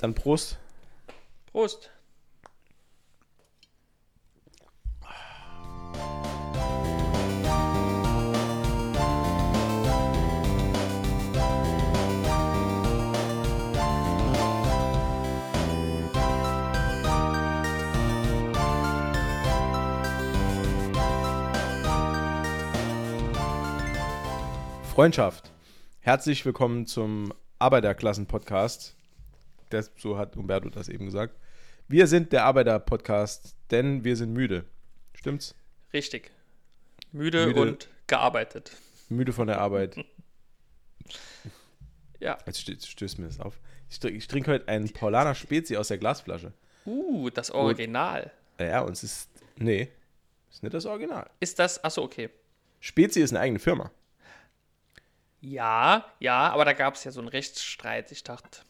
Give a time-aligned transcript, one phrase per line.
[0.00, 0.58] Dann Prost.
[1.52, 1.90] Prost.
[24.94, 25.50] Freundschaft.
[26.00, 28.96] Herzlich willkommen zum Arbeiterklassen-Podcast.
[29.70, 31.34] Das- So hat Umberto das eben gesagt.
[31.88, 34.64] Wir sind der Arbeiter-Podcast, denn wir sind müde.
[35.14, 35.54] Stimmt's?
[35.92, 36.30] Richtig.
[37.12, 37.60] Müde, Müde.
[37.60, 38.72] und gearbeitet.
[39.08, 39.96] Müde von der Arbeit.
[42.20, 42.36] Ja.
[42.44, 43.58] Jetzt stö stößt mir das auf.
[43.88, 46.52] Ich, trinke- ich trinke heute einen Paulaner Spezi aus der Glasflasche.
[46.84, 48.30] Uh, das Original.
[48.58, 49.30] Ja, und es ist.
[49.56, 49.88] Nee,
[50.50, 51.30] ist nicht das Original.
[51.40, 51.82] Ist das.
[51.82, 52.28] Achso, okay.
[52.80, 53.90] Spezi ist eine eigene Firma.
[55.40, 58.12] Ja, ja, aber da gab es ja so einen Rechtsstreit.
[58.12, 58.60] Ich dachte,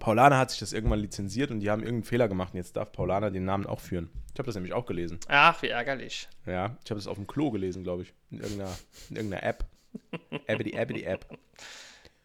[0.00, 2.90] Paulaner hat sich das irgendwann lizenziert und die haben irgendeinen Fehler gemacht und jetzt darf
[2.90, 4.10] Paulaner den Namen auch führen.
[4.32, 5.20] Ich habe das nämlich auch gelesen.
[5.28, 6.28] ach, wie ärgerlich.
[6.46, 8.14] Ja, ich habe das auf dem Klo gelesen, glaube ich.
[8.30, 8.76] In irgendeiner,
[9.10, 9.64] in irgendeiner App.
[10.46, 11.26] Appity, Appity App.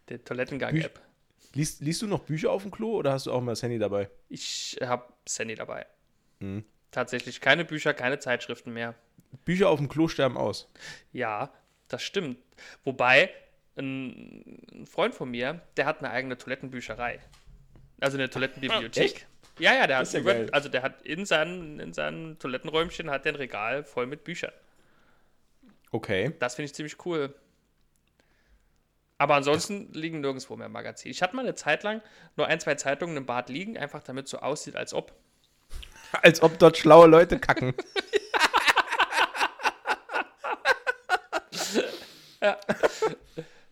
[0.10, 1.02] Die Toilettengang-App.
[1.54, 3.78] Liest, liest du noch Bücher auf dem Klo oder hast du auch mal das Handy
[3.78, 4.10] dabei?
[4.30, 5.86] Ich habe Sandy dabei.
[6.40, 6.66] Mhm.
[6.92, 8.96] Tatsächlich keine Bücher, keine Zeitschriften mehr.
[9.44, 10.72] Bücher auf dem Klo sterben aus.
[11.12, 11.52] Ja,
[11.88, 12.38] das stimmt.
[12.84, 13.30] Wobei,
[13.76, 17.20] ein, ein Freund von mir, der hat eine eigene Toilettenbücherei.
[18.00, 19.04] Also eine Toilettenbibliothek.
[19.04, 19.28] Echt?
[19.60, 22.38] Ja, ja, der Das ist ja hat, über, also der hat in seinen, in seinen
[22.40, 24.52] Toilettenräumchen hat der ein Regal voll mit Büchern.
[25.92, 26.34] Okay.
[26.40, 27.34] Das finde ich ziemlich cool.
[29.18, 31.12] Aber ansonsten liegen nirgendwo mehr Magazine.
[31.12, 32.02] Ich hatte mal eine Zeit lang
[32.36, 35.14] nur ein, zwei Zeitungen im Bad liegen, einfach damit so aussieht, als ob.
[36.22, 37.74] Als ob dort schlaue Leute kacken.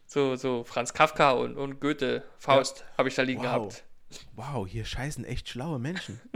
[0.06, 3.46] So, so Franz Kafka und, und Goethe, Faust habe ich da liegen Wow.
[3.48, 3.84] gehabt.
[4.36, 6.19] Wow, hier scheißen echt schlaue Menschen.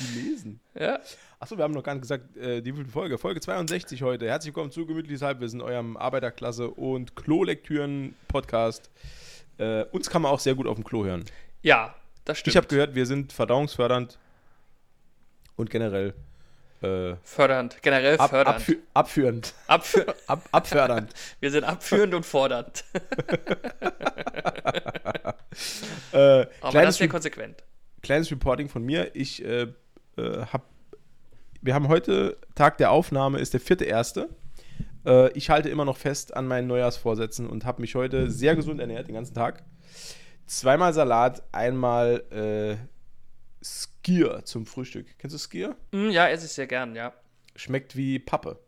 [0.00, 0.60] Die lesen.
[0.74, 1.00] Ja,
[1.38, 3.18] Achso, wir haben noch gar nicht gesagt, äh, die Folge.
[3.18, 4.28] Folge 62 heute.
[4.28, 8.90] Herzlich willkommen zu Gemütliches Halbwissen, eurem Arbeiterklasse- und Klolektüren-Podcast.
[9.58, 11.24] Äh, uns kann man auch sehr gut auf dem Klo hören.
[11.62, 12.52] ja das stimmt.
[12.52, 14.18] Ich habe gehört, wir sind verdauungsfördernd
[15.56, 16.14] und generell
[16.82, 18.56] äh, Fördernd, generell ab, fördernd.
[18.56, 19.54] abfü abführend.
[19.66, 21.12] Abfü Ab abfördernd.
[21.40, 22.84] wir sind abführend und fordernd.
[26.12, 27.64] äh, Aber das kleines, ist ja Re konsequent.
[28.02, 29.14] kleines Reporting von mir.
[29.14, 29.62] Ich äh,
[30.16, 30.64] äh, habe,
[31.60, 34.28] wir haben heute, Tag der Aufnahme ist der vierte erste.
[35.06, 38.80] Äh, ich halte immer noch fest an meinen Neujahrsvorsätzen und habe mich heute sehr gesund
[38.80, 39.62] ernährt, den ganzen Tag.
[40.46, 42.76] Zweimal Salat, einmal äh,
[43.62, 45.06] Skier zum Frühstück.
[45.18, 45.76] Kennst du Skier?
[45.92, 47.12] Mm, ja, esse ich sehr gern, ja.
[47.56, 48.58] Schmeckt wie Pappe.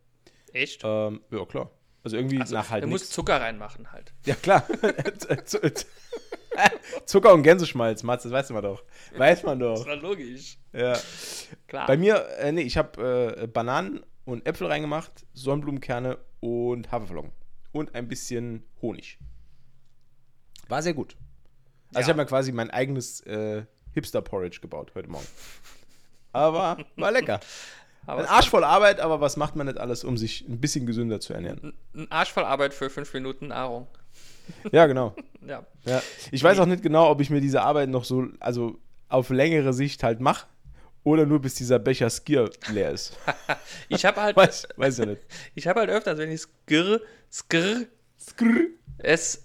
[0.53, 0.82] Echt?
[0.84, 1.71] Ähm, ja, klar.
[2.03, 3.12] Also irgendwie also, nach halt du musst.
[3.12, 4.12] Zucker reinmachen halt.
[4.27, 4.66] Ja, klar.
[7.06, 8.84] Zucker und Gänseschmalz, Mats, das weiß man doch.
[9.16, 9.84] Weiß man doch.
[9.87, 10.59] war logisch.
[10.72, 10.97] Ja.
[11.66, 11.87] Klar.
[11.87, 17.32] Bei mir, äh, nee, ich habe äh, Bananen und Äpfel reingemacht, Sonnenblumenkerne und Haferflocken.
[17.72, 19.19] Und ein bisschen Honig.
[20.69, 21.16] War sehr gut.
[21.88, 22.12] Also ich Ja.
[22.12, 25.27] habe mir quasi mein eigenes äh, Hipster-Porridge gebaut heute Morgen.
[26.32, 27.41] Aber war lecker.
[28.06, 30.60] Aber Ein es Arsch voll Arbeit, aber was macht man nicht alles, um sich ein
[30.60, 31.72] bisschen gesünder zu ernähren?
[31.94, 33.87] Ein Arsch voll Arbeit für fünf Minuten Nahrung.
[34.72, 35.15] Ja, genau.
[35.47, 35.62] Ja.
[35.84, 36.03] Ja.
[36.31, 38.78] Ich weiß auch nicht genau, ob ich mir diese Arbeit noch so, also
[39.10, 40.47] auf längere Sicht halt mache
[41.03, 43.19] oder nur bis dieser Becher Skier leer ist.
[43.88, 45.21] Ich habe halt, Weiß, weiß ja nicht.
[45.55, 46.99] ich habe halt öfters, wenn ich skr,
[47.31, 47.84] skr,
[48.19, 48.69] Skrrr.
[48.99, 49.43] ess,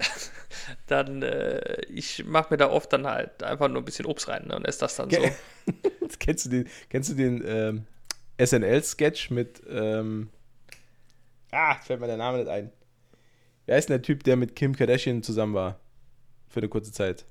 [0.87, 4.47] dann, äh, ich mache mir da oft dann halt einfach nur ein bisschen Obst rein
[4.47, 5.17] ne, und esse das dann so.
[6.19, 7.85] Kennst du den, kennst du den ähm,
[8.43, 10.29] SNL-Sketch mit, ähm,
[11.51, 12.71] ah, fällt mir der Name nicht ein.
[13.65, 15.79] Wer ist denn der Typ, der mit Kim Kardashian zusammen war?
[16.47, 17.25] Für eine kurze Zeit.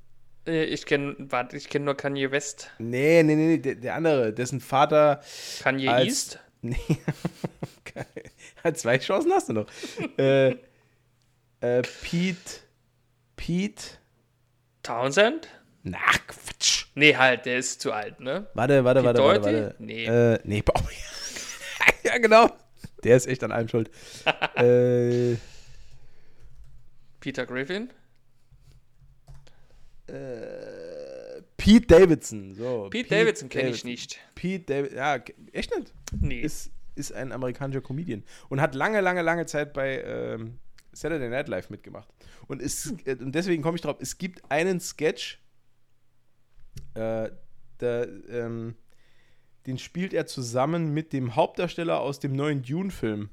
[0.46, 2.70] Äh, Ich kenne, warte, ich kenne nur Kanye West.
[2.78, 5.20] Nee, nee, nee, nee, der, der andere, dessen Vater
[5.62, 6.06] Kanye als.
[6.06, 6.40] East?
[6.60, 6.76] Nee.
[8.74, 9.66] Zwei Chancen hast du noch.
[10.18, 10.50] äh,
[11.60, 12.36] äh, Pete.
[13.38, 13.98] Pete.
[14.82, 15.48] Townsend?
[15.84, 16.86] Na, Quatsch.
[16.94, 18.48] Nee, halt, der ist zu alt, ne?
[18.52, 19.62] Warte, warte, warte, Pete warte, Doherty?
[19.62, 19.74] warte.
[19.78, 20.04] Nee.
[20.04, 20.80] Äh, nee, oh,
[22.02, 22.18] ja.
[22.18, 22.50] genau.
[23.04, 23.90] Der ist echt an allem schuld.
[24.56, 25.36] äh,
[27.20, 27.90] Peter Griffin?
[30.08, 32.54] äh, Pete Davidson.
[32.54, 34.18] So, Pete, Davidson kenne ich nicht.
[34.34, 34.98] Pete Davidson.
[34.98, 35.18] Ja,
[35.52, 35.92] echt nicht?
[36.20, 36.40] Nee.
[36.40, 38.24] Ist, ist ein amerikanischer Comedian.
[38.48, 40.58] Und hat lange, lange, lange Zeit bei ähm,
[40.98, 42.08] Saturday Night Live mitgemacht.
[42.46, 45.38] Und, es, äh, und deswegen komme ich drauf, es gibt einen Sketch,
[46.94, 47.30] äh,
[47.80, 48.74] der, ähm,
[49.66, 53.30] den spielt er zusammen mit dem Hauptdarsteller aus dem neuen Dune-Film.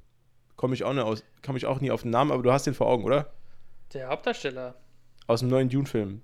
[0.56, 2.66] Komme ich, auch nicht aus- komme ich auch nie auf den Namen, aber du hast
[2.68, 3.34] den vor Augen, oder?
[3.94, 4.76] Der Hauptdarsteller.
[5.28, 6.22] aus dem neuen Dune-Film.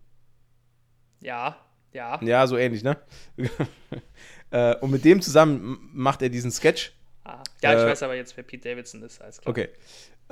[1.22, 1.58] Ja,
[1.92, 2.22] ja.
[2.24, 2.98] Ja, so ähnlich, ne?
[4.52, 6.94] äh, und mit dem zusammen macht er diesen Sketch.
[7.24, 9.50] Ah, ja, ich Äh, weiß aber jetzt, wer Pete Davidson ist, alles klar.
[9.52, 9.70] Okay.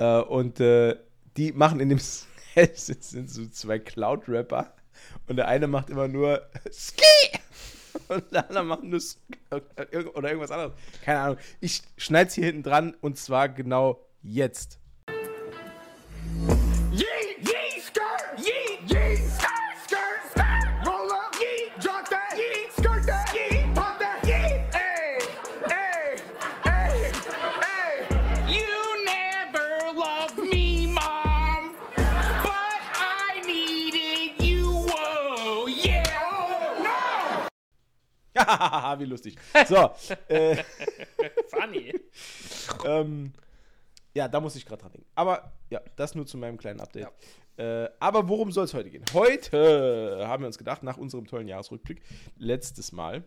[0.00, 0.96] Äh, und äh,
[1.36, 4.74] die machen in dem Sketch sind, so zwei Cloud-Rapper.
[5.28, 6.42] Und der eine macht immer nur
[6.72, 7.04] Ski!
[8.08, 9.18] Und der andere macht nur Sk
[10.14, 10.72] oder irgendwas anderes.
[11.02, 11.38] Keine Ahnung.
[11.60, 14.79] Ich schneid's hier hinten dran und zwar genau jetzt.
[38.98, 39.36] Wie lustig.
[39.66, 39.90] So,
[40.28, 40.56] äh,
[41.48, 41.92] Funny.
[42.84, 43.32] ähm,
[44.14, 45.08] ja, da muss ich gerade dran denken.
[45.14, 47.08] Aber ja, das nur zu meinem kleinen Update.
[47.56, 49.04] Äh, aber worum soll es heute gehen?
[49.12, 52.02] Heute haben wir uns gedacht, nach unserem tollen Jahresrückblick,
[52.36, 53.24] letztes Mal,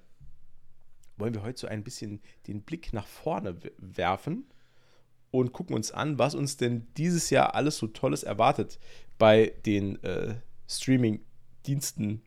[1.18, 4.46] wollen wir heute so ein bisschen den Blick nach vorne werfen
[5.32, 8.80] und gucken uns an, was uns denn dieses Jahr alles so Tolles erwartet
[9.18, 10.36] bei den äh,
[10.68, 12.24] Streaming-Diensten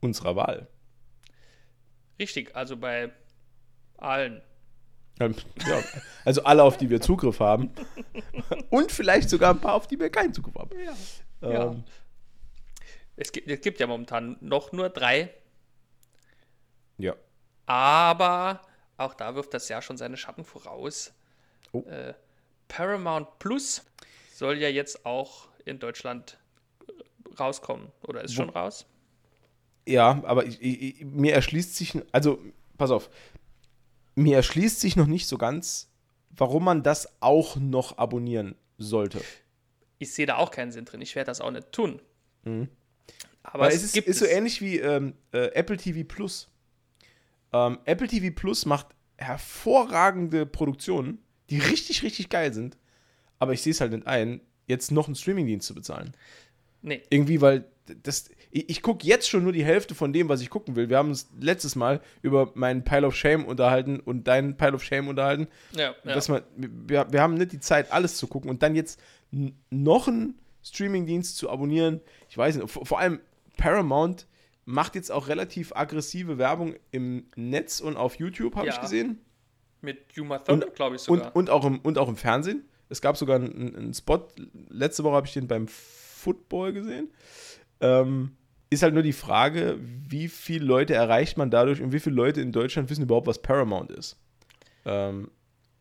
[0.00, 0.68] unserer Wahl.
[2.18, 3.12] Richtig, also bei
[3.96, 4.42] allen.
[5.20, 5.34] Ähm,
[5.66, 5.82] Ja,
[6.24, 7.70] also alle, auf die wir Zugriff haben.
[8.70, 10.70] Und vielleicht sogar ein paar, auf die wir keinen Zugriff haben.
[11.40, 11.70] Ja.
[11.70, 11.84] Ähm,
[13.16, 15.30] Es gibt, es gibt ja momentan noch nur drei,
[16.98, 17.14] ja.
[17.66, 18.62] aber
[18.96, 21.12] auch da wirft das Jahr schon seine Schatten voraus.
[21.72, 21.82] Oh.
[21.82, 22.14] Äh,
[22.68, 23.84] Paramount Plus
[24.32, 26.38] soll ja jetzt auch in Deutschland
[26.88, 27.92] äh, rauskommen.
[28.02, 28.86] Oder ist schon raus?
[29.86, 32.38] Ja, aber ich, ich, mir erschließt sich, also
[32.78, 33.10] pass auf,
[34.14, 35.90] mir erschließt sich noch nicht so ganz,
[36.30, 39.20] warum man das auch noch abonnieren sollte.
[39.98, 41.00] Ich sehe da auch keinen Sinn drin.
[41.00, 42.00] Ich werde das auch nicht tun.
[42.44, 42.68] Aber Mhm.
[43.52, 46.48] Weil es, es ist, gibt ist so ähnlich wie ähm, äh, Apple TV Plus.
[47.52, 51.18] Ähm, Apple TV Plus macht hervorragende Produktionen,
[51.50, 52.76] die richtig, richtig geil sind.
[53.38, 56.12] Aber ich sehe es halt nicht ein, jetzt noch einen Streamingdienst zu bezahlen.
[56.82, 57.64] Nee, Irgendwie, weil
[58.02, 60.88] das, ich, ich gucke jetzt schon nur die Hälfte von dem, was ich gucken will.
[60.88, 64.82] Wir haben uns letztes Mal über meinen Pile of Shame unterhalten und deinen Pile of
[64.84, 65.48] Shame unterhalten.
[65.72, 66.14] ja, ja.
[66.14, 69.00] Dass man, wir, wir haben nicht die Zeit, alles zu gucken und dann jetzt
[69.70, 72.00] noch einen Streamingdienst zu abonnieren.
[72.28, 73.20] Ich weiß nicht, vor, vor allem
[73.56, 74.26] Paramount
[74.64, 78.74] macht jetzt auch relativ aggressive Werbung im Netz und auf YouTube, habe Ja.
[78.74, 79.20] ich gesehen.
[79.80, 81.34] mit Uma Thurman, glaube ich Und, sogar.
[81.36, 82.64] und, auch im, und auch im Fernsehen.
[82.88, 84.28] Es gab sogar einen, einen Spot,
[84.68, 85.66] letzte Woche habe ich den beim
[86.22, 87.10] Football gesehen.
[87.80, 88.36] Ähm,
[88.70, 92.40] ist halt nur die Frage, wie viele Leute erreicht man dadurch und wie viele Leute
[92.40, 94.16] in Deutschland wissen überhaupt, was Paramount ist.
[94.86, 95.30] Ähm,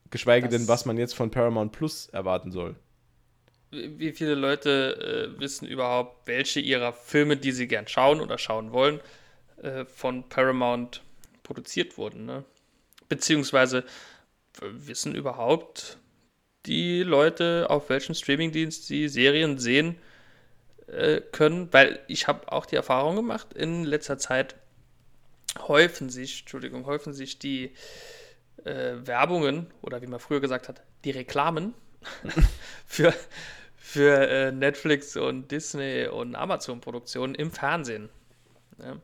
[0.09, 2.75] geschweige Das- denn, was man jetzt von Paramount Plus erwarten soll.
[3.71, 8.73] Wie viele Leute äh, wissen überhaupt, welche ihrer Filme, die sie gern schauen oder schauen
[8.73, 8.99] wollen,
[9.63, 11.01] äh, von Paramount
[11.43, 12.25] produziert wurden?
[12.25, 12.43] Ne?
[13.07, 13.85] Beziehungsweise
[14.59, 15.97] wissen überhaupt
[16.65, 19.95] die Leute, auf welchem Streamingdienst sie Serien sehen
[20.91, 21.71] äh, können?
[21.71, 24.55] Weil ich habe auch die Erfahrung gemacht, in letzter Zeit
[25.67, 27.73] häufen sich, Entschuldigung, häufen sich die
[28.63, 31.73] äh, Werbungen oder wie man früher gesagt hat, die Reklamen
[32.85, 33.13] für,
[33.77, 38.09] für äh, Netflix und Disney und Amazon-Produktionen im Fernsehen.
[38.79, 38.98] Ja.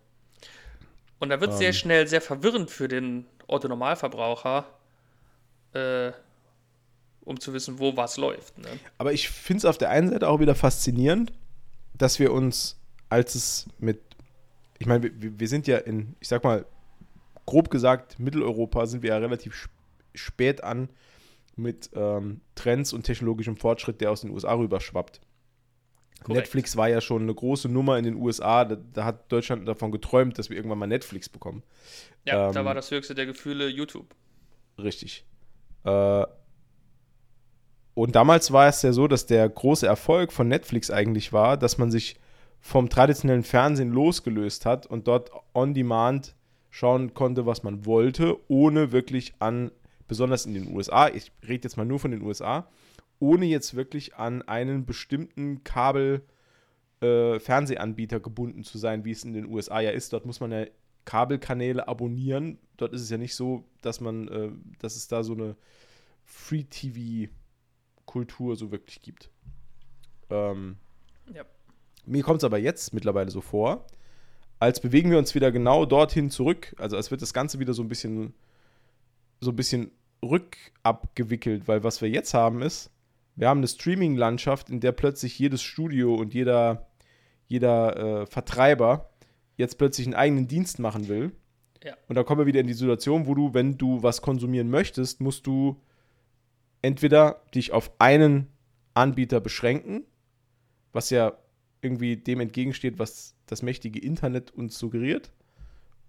[1.19, 4.65] Und da wird es sehr schnell sehr verwirrend für den Otto-Normalverbraucher,
[5.73, 6.11] äh,
[7.21, 8.57] um zu wissen, wo was läuft.
[8.57, 8.67] Ne?
[8.97, 11.33] Aber ich finde es auf der einen Seite auch wieder faszinierend,
[11.97, 13.99] dass wir uns, als es mit,
[14.79, 16.65] ich meine, wir, wir sind ja in, ich sag mal,
[17.45, 19.71] grob gesagt, Mitteleuropa sind wir ja relativ sp
[20.17, 20.89] spät an
[21.55, 25.21] mit ähm, Trends und technologischem Fortschritt, der aus den USA rüberschwappt.
[26.23, 26.45] Korrekt.
[26.45, 28.65] Netflix war ja schon eine große Nummer in den USA.
[28.65, 31.61] Da, da hat Deutschland davon geträumt, dass wir irgendwann mal Netflix bekommen.
[32.25, 34.15] Ja, Ähm, da war das höchste der Gefühle YouTube.
[34.79, 35.25] Richtig.
[35.83, 36.23] Äh,
[37.97, 41.79] und damals war es ja so, dass der große Erfolg von Netflix eigentlich war, dass
[41.79, 42.15] man sich
[42.59, 46.35] vom traditionellen Fernsehen losgelöst hat und dort on demand
[46.69, 49.71] schauen konnte, was man wollte, ohne wirklich an,
[50.07, 52.69] besonders in den USA, ich rede jetzt mal nur von den USA,
[53.17, 56.21] ohne jetzt wirklich an einen bestimmten Kabel
[57.01, 60.13] äh, Fernsehanbieter gebunden zu sein, wie es in den USA ja ist.
[60.13, 60.67] Dort muss man ja
[61.05, 62.59] Kabelkanäle abonnieren.
[62.77, 65.55] Dort ist es ja nicht so, dass man, äh, dass es da so eine
[68.07, 69.29] Free-TV-Kultur so wirklich gibt.
[70.29, 70.77] Ähm,
[71.33, 71.43] Ja.
[72.05, 73.85] mir kommt es aber jetzt mittlerweile so vor,
[74.59, 76.75] als bewegen wir uns wieder genau dorthin zurück.
[76.79, 78.33] Also als wird das Ganze wieder so ein bisschen,
[79.39, 79.91] so ein bisschen
[80.23, 82.89] rückabgewickelt, weil was wir jetzt haben ist,
[83.35, 86.87] wir haben eine Streaming-Landschaft, in der plötzlich jedes Studio und jeder,
[87.45, 89.11] jeder äh, Vertreiber
[89.57, 91.31] jetzt plötzlich einen eigenen Dienst machen will.
[91.83, 91.95] Ja.
[92.07, 95.21] Und da kommen wir wieder in die Situation, wo du, wenn du was konsumieren möchtest,
[95.21, 95.79] musst du
[96.81, 98.47] entweder dich auf einen
[98.93, 100.03] Anbieter beschränken,
[100.93, 101.37] was ja
[101.81, 105.31] irgendwie dem entgegensteht, was das mächtige Internet uns suggeriert,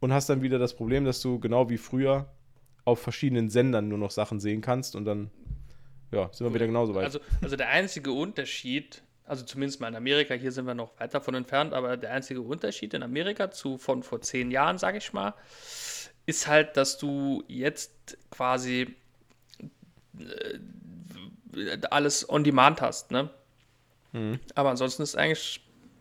[0.01, 2.31] und hast dann wieder das Problem, dass du genau wie früher
[2.85, 5.31] auf verschiedenen Sendern nur noch Sachen sehen kannst und dann
[6.11, 7.05] ja, sind wir wieder genauso weit.
[7.05, 11.13] Also, also der einzige Unterschied, also zumindest mal in Amerika, hier sind wir noch weit
[11.13, 15.13] davon entfernt, aber der einzige Unterschied in Amerika zu von vor zehn Jahren, sage ich
[15.13, 15.35] mal,
[16.25, 18.97] ist halt, dass du jetzt quasi
[21.91, 23.31] alles on demand hast, ne?
[24.55, 25.61] Aber ansonsten ist es eigentlich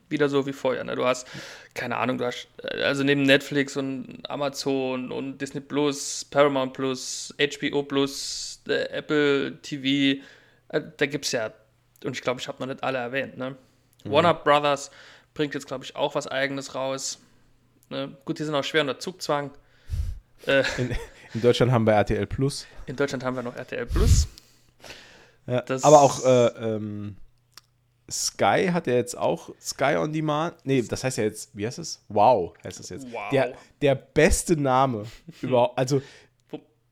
[0.09, 0.83] wieder so wie vorher.
[0.83, 0.95] Ne?
[0.95, 1.27] Du hast,
[1.73, 7.33] keine Ahnung, du hast, äh, also neben Netflix und Amazon und Disney Plus, Paramount Plus,
[7.37, 10.21] HBO Plus, äh, Apple TV,
[10.69, 11.51] äh, da gibt es ja,
[12.03, 13.55] und ich glaube, ich habe noch nicht alle erwähnt, ne?
[14.03, 14.89] Warner Brothers
[15.33, 17.19] bringt jetzt, glaube ich, auch was Eigenes raus.
[17.89, 18.15] Ne?
[18.23, 19.51] Gut, die sind auch schwer unter Zugzwang.
[20.45, 20.95] Äh, in,
[21.37, 22.65] in Deutschland haben wir RTL Plus.
[22.87, 24.27] in Deutschland haben wir noch RTL Plus.
[25.45, 27.15] Ja, aber auch äh, ähm,
[28.09, 30.55] Sky hat ja jetzt auch Sky on Demand.
[30.65, 32.03] Nee, das heißt ja jetzt, wie heißt es?
[32.09, 33.11] Wow, heißt es jetzt.
[33.11, 33.29] Wow.
[33.31, 35.05] Der, der beste Name
[35.41, 35.77] überhaupt.
[35.77, 36.01] Also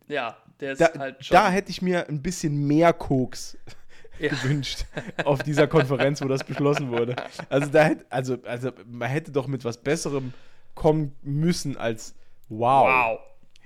[0.08, 1.36] Ja, der ist da, halt schon.
[1.36, 3.58] da hätte ich mir ein bisschen mehr Koks
[4.20, 4.30] Ja.
[4.30, 4.86] gewünscht
[5.26, 7.18] auf dieser Konferenz, wo das beschlossen wurde.
[7.50, 10.32] Also da hätte, also, also man hätte doch mit was Besserem
[10.76, 12.14] kommen müssen als
[12.48, 12.88] Wow.
[12.88, 13.20] wow.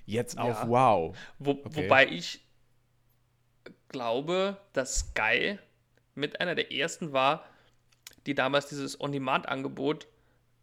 [0.10, 0.68] Jetzt auf Ja.
[0.68, 1.18] Wow.
[1.38, 1.84] Wo, Okay.
[1.86, 2.42] Wobei ich
[3.90, 5.60] glaube, dass Sky
[6.16, 7.46] mit einer der ersten war,
[8.26, 10.08] die damals dieses On-Demand-Angebot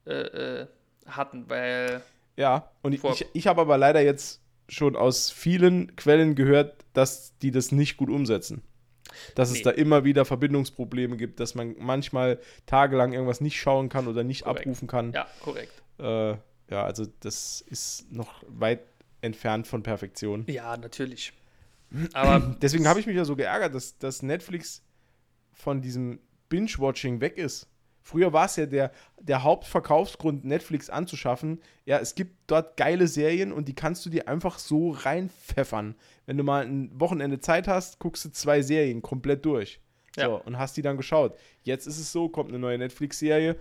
[0.06, 0.66] äh, äh,
[1.06, 2.02] hatten, weil
[2.36, 7.50] Ja, und ich, ich, habe aber leider jetzt schon aus vielen Quellen gehört, dass die
[7.50, 8.62] das nicht gut umsetzen.
[9.36, 9.62] Dass es Nee.
[9.62, 14.42] da immer wieder Verbindungsprobleme gibt, dass man manchmal tagelang irgendwas nicht schauen kann oder nicht
[14.44, 14.60] Korrekt.
[14.60, 15.12] abrufen kann.
[15.12, 15.72] ja, korrekt.
[15.98, 16.32] Äh,
[16.68, 18.80] ja, also das ist noch weit
[19.26, 20.44] entfernt von Perfektion.
[20.48, 21.32] Ja, natürlich.
[22.14, 24.82] Aber Deswegen habe ich mich ja so geärgert, dass, dass Netflix
[25.52, 26.18] von diesem
[26.48, 27.68] Binge-Watching weg ist.
[28.02, 31.60] Früher war es ja der, der Hauptverkaufsgrund, Netflix anzuschaffen.
[31.86, 35.96] Ja, es gibt dort geile Serien und die kannst du dir einfach so reinpfeffern.
[36.24, 39.80] Wenn du mal ein Wochenende Zeit hast, guckst du zwei Serien komplett durch.
[40.14, 40.28] So, Ja.
[40.28, 41.36] und hast die dann geschaut.
[41.64, 43.56] Jetzt ist es so, kommt eine neue Netflix-Serie.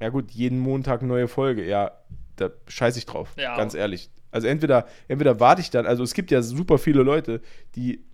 [0.00, 1.66] Ja, gut, jeden Montag neue Folge.
[1.66, 1.90] Ja,
[2.36, 3.32] da scheiße ich drauf.
[3.36, 3.56] Ja.
[3.56, 4.08] Ganz ehrlich.
[4.30, 7.40] Also entweder, entweder warte ich dann, also es gibt ja super viele Leute,
[7.74, 8.04] die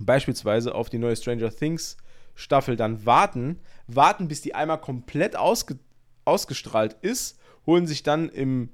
[0.00, 1.96] beispielsweise auf die neue Stranger Things
[2.34, 5.78] Staffel dann warten, warten, bis die einmal komplett ausge
[6.24, 8.68] ausgestrahlt ist, holen sich dann im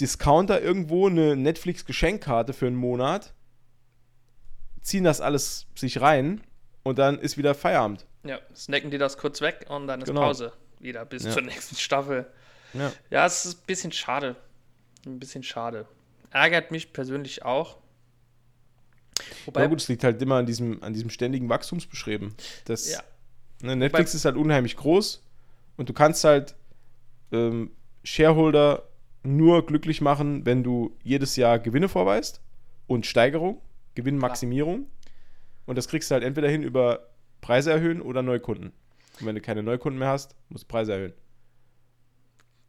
[0.00, 3.32] Discounter irgendwo eine Netflix-Geschenkkarte für einen Monat,
[4.82, 6.42] ziehen das alles sich rein
[6.82, 8.06] und dann ist wieder Feierabend.
[8.24, 10.20] ja, snacken die das kurz weg und dann ist Genau.
[10.22, 11.30] Pause wieder bis Ja.
[11.30, 12.26] zur nächsten Staffel.
[12.74, 12.92] Ja.
[13.10, 14.36] Ja, es ist ein bisschen schade.
[15.06, 15.86] Ein bisschen schade.
[16.30, 17.78] Ärgert mich persönlich auch.
[19.46, 22.34] Wobei, ja gut, es liegt halt immer an diesem, an diesem ständigen Wachstumsbeschreiben.
[22.64, 23.02] Das, Ja.
[23.62, 25.22] ne, Netflix ist halt unheimlich groß
[25.76, 26.56] und du kannst halt
[27.32, 27.70] ähm,
[28.02, 28.82] Shareholder
[29.22, 32.40] nur glücklich machen, wenn du jedes Jahr Gewinne vorweist
[32.86, 33.62] und Steigerung,
[33.94, 34.86] Gewinnmaximierung.
[35.66, 37.06] Und das kriegst du halt entweder hin über
[37.40, 38.72] Preise erhöhen oder Neukunden.
[39.20, 41.14] Und wenn du keine Neukunden mehr hast, musst du Preise erhöhen.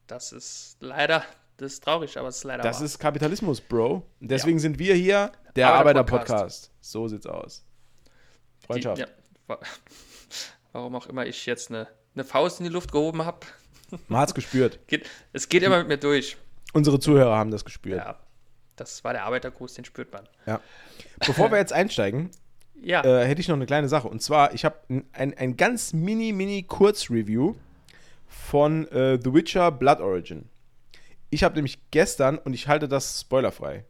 [0.08, 1.24] das ist leider,
[1.58, 2.86] das ist traurig, aber es ist leider Das wahr.
[2.86, 4.04] ist Kapitalismus, Bro.
[4.20, 6.32] Deswegen sind wir hier der Arbeiter-Podcast.
[6.32, 6.72] Arbeiter-Podcast.
[6.82, 7.64] So sieht's aus.
[8.66, 8.98] Freundschaft.
[8.98, 9.08] Die, ja,
[9.48, 9.60] wa-
[10.72, 13.40] warum auch immer ich jetzt eine, eine Faust in die Luft gehoben habe.
[14.08, 14.80] Man hat's gespürt.
[14.88, 16.38] Geht, es geht immer mit mir durch.
[16.74, 17.98] Unsere Zuhörer haben das gespürt.
[17.98, 18.20] Ja,
[18.76, 20.28] das war der Arbeitergruß, den spürt man.
[20.46, 20.60] Ja.
[21.26, 22.30] Bevor wir jetzt einsteigen,
[22.84, 24.10] Ja, äh, hätte ich noch eine kleine Sache.
[24.10, 27.56] Und zwar, ich habe ein, ein, ein ganz mini, mini Kurzreview
[28.28, 30.50] von äh, The Witcher Blood Origin.
[31.36, 33.84] Ich habe nämlich gestern, und ich halte das spoilerfrei,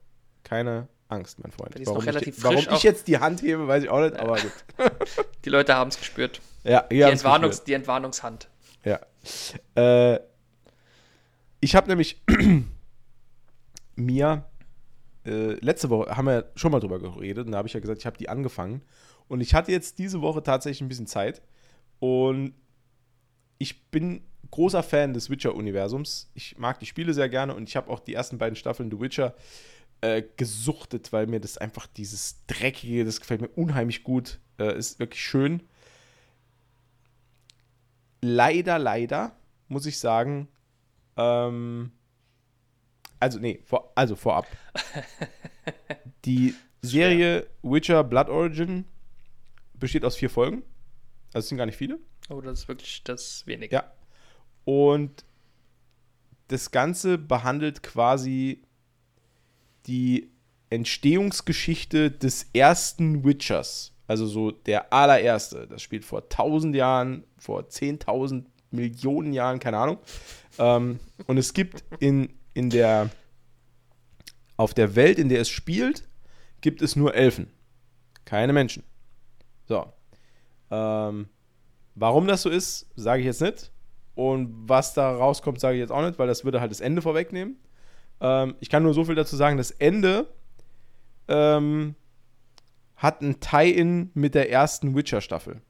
[0.43, 1.75] keine Angst, mein Freund.
[1.85, 4.51] Warum, relativ ich, warum ich jetzt die Hand hebe, weiß ich auch nicht, aber gut.
[5.45, 6.41] die Leute haben es gespürt.
[6.63, 7.67] Ja, Die, Entwarnungs-, gespürt.
[7.67, 8.49] die Entwarnungshand.
[8.83, 8.99] Ja.
[9.75, 10.21] Äh,
[11.59, 12.19] ich habe nämlich
[13.95, 14.45] mir
[15.27, 17.99] äh, letzte Woche haben wir schon mal drüber geredet und da habe ich ja gesagt,
[17.99, 18.81] ich habe die angefangen
[19.27, 21.43] und ich hatte jetzt diese Woche tatsächlich ein bisschen Zeit
[21.99, 22.55] und
[23.59, 26.29] ich bin großer Fan des Witcher-Universums.
[26.33, 28.99] Ich mag die Spiele sehr gerne und ich habe auch die ersten beiden Staffeln The
[28.99, 29.35] Witcher
[30.01, 34.99] äh, gesuchtet, weil mir das einfach dieses Dreckige, das gefällt mir unheimlich gut, äh, ist
[34.99, 35.63] wirklich schön.
[38.21, 39.35] Leider, leider,
[39.67, 40.47] muss ich sagen,
[41.17, 41.91] ähm,
[43.19, 44.47] also nee, vor, also vorab.
[46.25, 48.85] Die Serie Witcher Blood Origin
[49.73, 50.63] besteht aus vier Folgen.
[51.33, 51.99] Also es sind gar nicht viele.
[52.29, 53.71] Oh, das ist wirklich das wenig.
[53.71, 53.91] Ja.
[54.65, 55.23] Und
[56.47, 58.61] das Ganze behandelt quasi
[59.87, 60.29] die
[60.69, 63.93] Entstehungsgeschichte des ersten Witchers.
[64.07, 65.67] Also so der allererste.
[65.67, 69.97] Das spielt vor 1000 Jahren, vor 10.000 Millionen Jahren, keine Ahnung.
[70.59, 73.09] Ähm, und es gibt in, in der,
[74.57, 76.03] auf der Welt, in der es spielt,
[76.61, 77.47] gibt es nur Elfen.
[78.25, 78.83] Keine Menschen.
[79.67, 79.91] So.
[80.71, 81.29] Ähm,
[81.95, 83.71] warum das so ist, sage ich jetzt nicht.
[84.15, 87.01] Und was da rauskommt, sage ich jetzt auch nicht, weil das würde halt das Ende
[87.01, 87.57] vorwegnehmen.
[88.21, 90.27] Ähm, ich kann nur so viel dazu sagen, das Ende
[91.27, 91.95] ähm,
[92.95, 95.61] hat ein Tie-In mit der ersten Witcher-Staffel.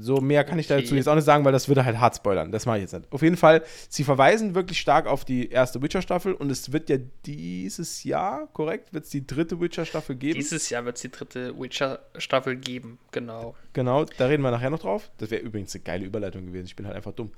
[0.00, 0.82] So mehr kann ich Okay.
[0.82, 2.52] dazu jetzt auch nicht sagen, weil das würde halt hart spoilern.
[2.52, 3.12] Das mache ich jetzt nicht.
[3.12, 6.98] Auf jeden Fall, sie verweisen wirklich stark auf die erste Witcher-Staffel und es wird ja
[7.26, 10.38] dieses Jahr, korrekt, wird es die dritte Witcher-Staffel geben.
[10.38, 13.54] Dieses Jahr wird es die dritte Witcher-Staffel geben, genau.
[13.72, 15.10] Genau, da reden wir nachher noch drauf.
[15.18, 16.66] Das wäre übrigens eine geile Überleitung gewesen.
[16.66, 17.30] Ich bin halt einfach dumm.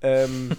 [0.00, 0.52] Ähm,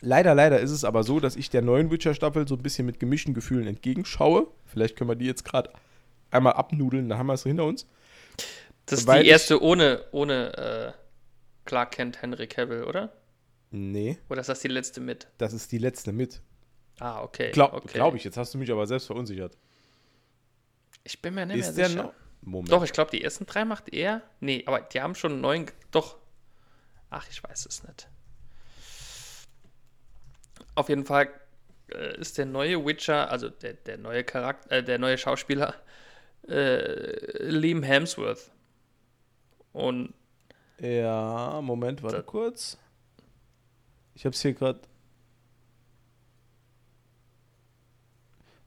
[0.00, 3.00] leider, leider ist es aber so, dass ich der neuen Witcher-Staffel so ein bisschen mit
[3.00, 4.46] gemischten Gefühlen entgegenschaue.
[4.66, 5.70] Vielleicht können wir die jetzt gerade
[6.30, 7.86] einmal abnudeln, dann haben wir es hinter uns.
[8.86, 10.92] Das ist Weil die erste ohne, ohne äh,
[11.64, 13.12] Clark Kent Henry Cavill, oder?
[13.70, 15.26] Nee, Oder ist das die letzte mit?
[15.38, 16.40] das ist die letzte mit.
[17.00, 17.50] Ah, okay.
[17.50, 17.88] Glaub, okay.
[17.94, 19.56] Glaube ich, jetzt hast du mich aber selbst verunsichert.
[21.02, 22.02] Ich bin mir nicht ist mehr der sicher.
[22.04, 22.12] noch?
[22.42, 22.70] Moment.
[22.70, 24.22] Doch, ich glaube, die ersten drei macht er.
[24.40, 25.66] Nee, aber die haben schon einen neuen.
[25.90, 26.18] Doch.
[27.10, 28.08] Ach, ich weiß es nicht.
[30.76, 31.28] Auf jeden Fall
[31.88, 35.74] äh, ist der neue Witcher, also der, der neue Charakter, äh, der neue Schauspieler,
[36.48, 38.50] äh, Liam Hemsworth.
[39.74, 40.14] Und
[40.80, 42.78] Ja, Moment, warte kurz.
[44.14, 44.80] Ich habe es hier gerade.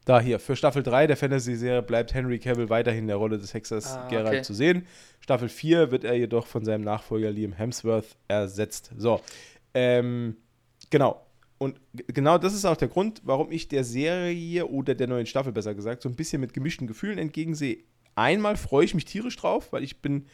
[0.05, 3.53] Da hier, für Staffel 3 der Fantasy-Serie bleibt Henry Cavill weiterhin in der Rolle des
[3.53, 4.41] Hexers Ah, Geralt okay.
[4.41, 4.85] zu sehen.
[5.19, 8.91] Staffel 4 wird er jedoch von seinem Nachfolger Liam Hemsworth ersetzt.
[8.97, 9.19] So,
[9.73, 10.37] ähm,
[10.89, 11.25] genau.
[11.57, 15.51] Und genau das ist auch der Grund, warum ich der Serie oder der neuen Staffel
[15.51, 17.79] besser gesagt so ein bisschen mit gemischten Gefühlen entgegensehe.
[18.15, 20.27] Einmal freue ich mich tierisch drauf, weil ich bin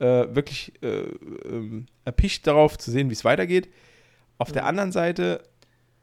[0.00, 1.08] äh, wirklich äh,
[1.44, 3.68] ähm, erpicht darauf zu sehen, wie es weitergeht.
[4.38, 5.42] Auf der anderen Seite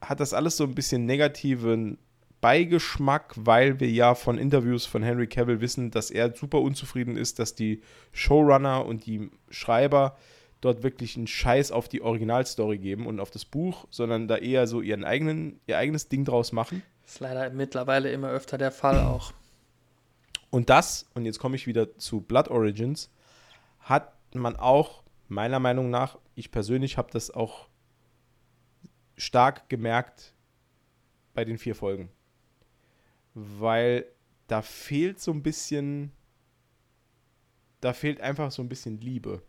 [0.01, 1.97] hat das alles so ein bisschen negativen
[2.41, 7.39] Beigeschmack, weil wir ja von Interviews von Henry Cavill wissen, dass er super unzufrieden ist,
[7.39, 10.17] dass die Showrunner und die Schreiber
[10.61, 14.67] dort wirklich einen Scheiß auf die Originalstory geben und auf das Buch, sondern da eher
[14.67, 16.83] so ihren eigenen, ihr eigenes Ding draus machen.
[17.05, 19.33] ist leider mittlerweile immer öfter der Fall auch.
[20.49, 23.09] Und das, und jetzt komme ich wieder zu Blood Origins,
[23.85, 27.69] hat man auch, meiner Meinung nach, ich persönlich habe das auch
[29.15, 30.33] stark gemerkt
[31.35, 32.09] bei den vier Folgen.
[33.35, 34.05] Weil
[34.47, 36.11] da fehlt so ein bisschen,
[37.79, 39.43] da fehlt einfach so ein bisschen Liebe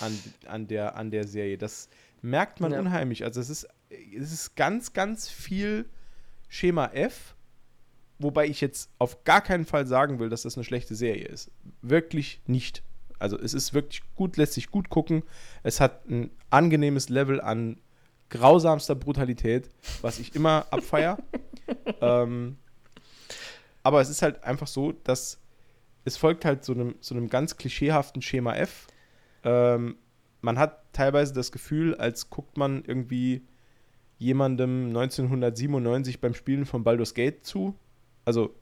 [0.00, 0.16] an,
[0.46, 1.58] an, der, an der Serie.
[1.58, 1.88] Das
[2.22, 2.78] merkt man Ja.
[2.78, 3.24] unheimlich.
[3.24, 5.88] Also es ist, es ist ganz, ganz viel
[6.48, 7.34] Schema F,
[8.20, 11.50] wobei ich jetzt auf gar keinen Fall sagen will, dass das eine schlechte Serie ist.
[11.82, 12.82] Wirklich nicht.
[13.18, 15.22] Also es ist wirklich gut, lässt sich gut gucken.
[15.62, 17.80] Es hat ein angenehmes Level an
[18.30, 19.68] grausamster Brutalität,
[20.02, 21.18] was ich immer abfeier.
[22.00, 22.56] ähm,
[23.82, 25.40] aber es ist halt einfach so, dass
[26.04, 28.86] es folgt halt so einem, so einem ganz klischeehaften Schema F.
[29.44, 29.96] Ähm,
[30.40, 33.42] man hat teilweise das Gefühl, als guckt man irgendwie
[34.18, 37.74] jemandem 1997 beim Spielen von Baldur's Gate zu.
[38.24, 38.54] Also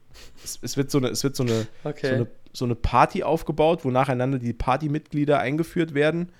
[0.43, 2.07] es, es wird so eine, es wird so eine, Okay.
[2.09, 6.31] so eine, so eine Party aufgebaut, wo nacheinander die Partymitglieder eingeführt werden.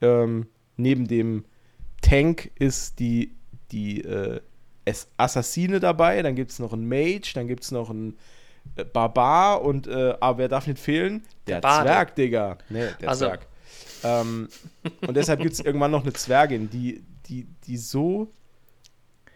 [0.00, 1.44] Ähm, neben dem
[2.00, 3.34] Tank ist die,
[3.72, 4.40] die äh,
[5.16, 8.16] Assassine dabei, dann gibt es noch einen Mage, dann gibt es noch einen
[8.76, 11.24] äh, Barbar und äh, aber wer darf nicht fehlen?
[11.48, 11.82] Der, Der.
[11.82, 12.58] Zwerg, Digga.
[12.68, 13.26] Nee, der Also.
[13.26, 13.46] Zwerg.
[14.04, 14.48] Ähm,
[15.08, 18.32] und deshalb gibt es irgendwann noch eine Zwergin, die, die, die so,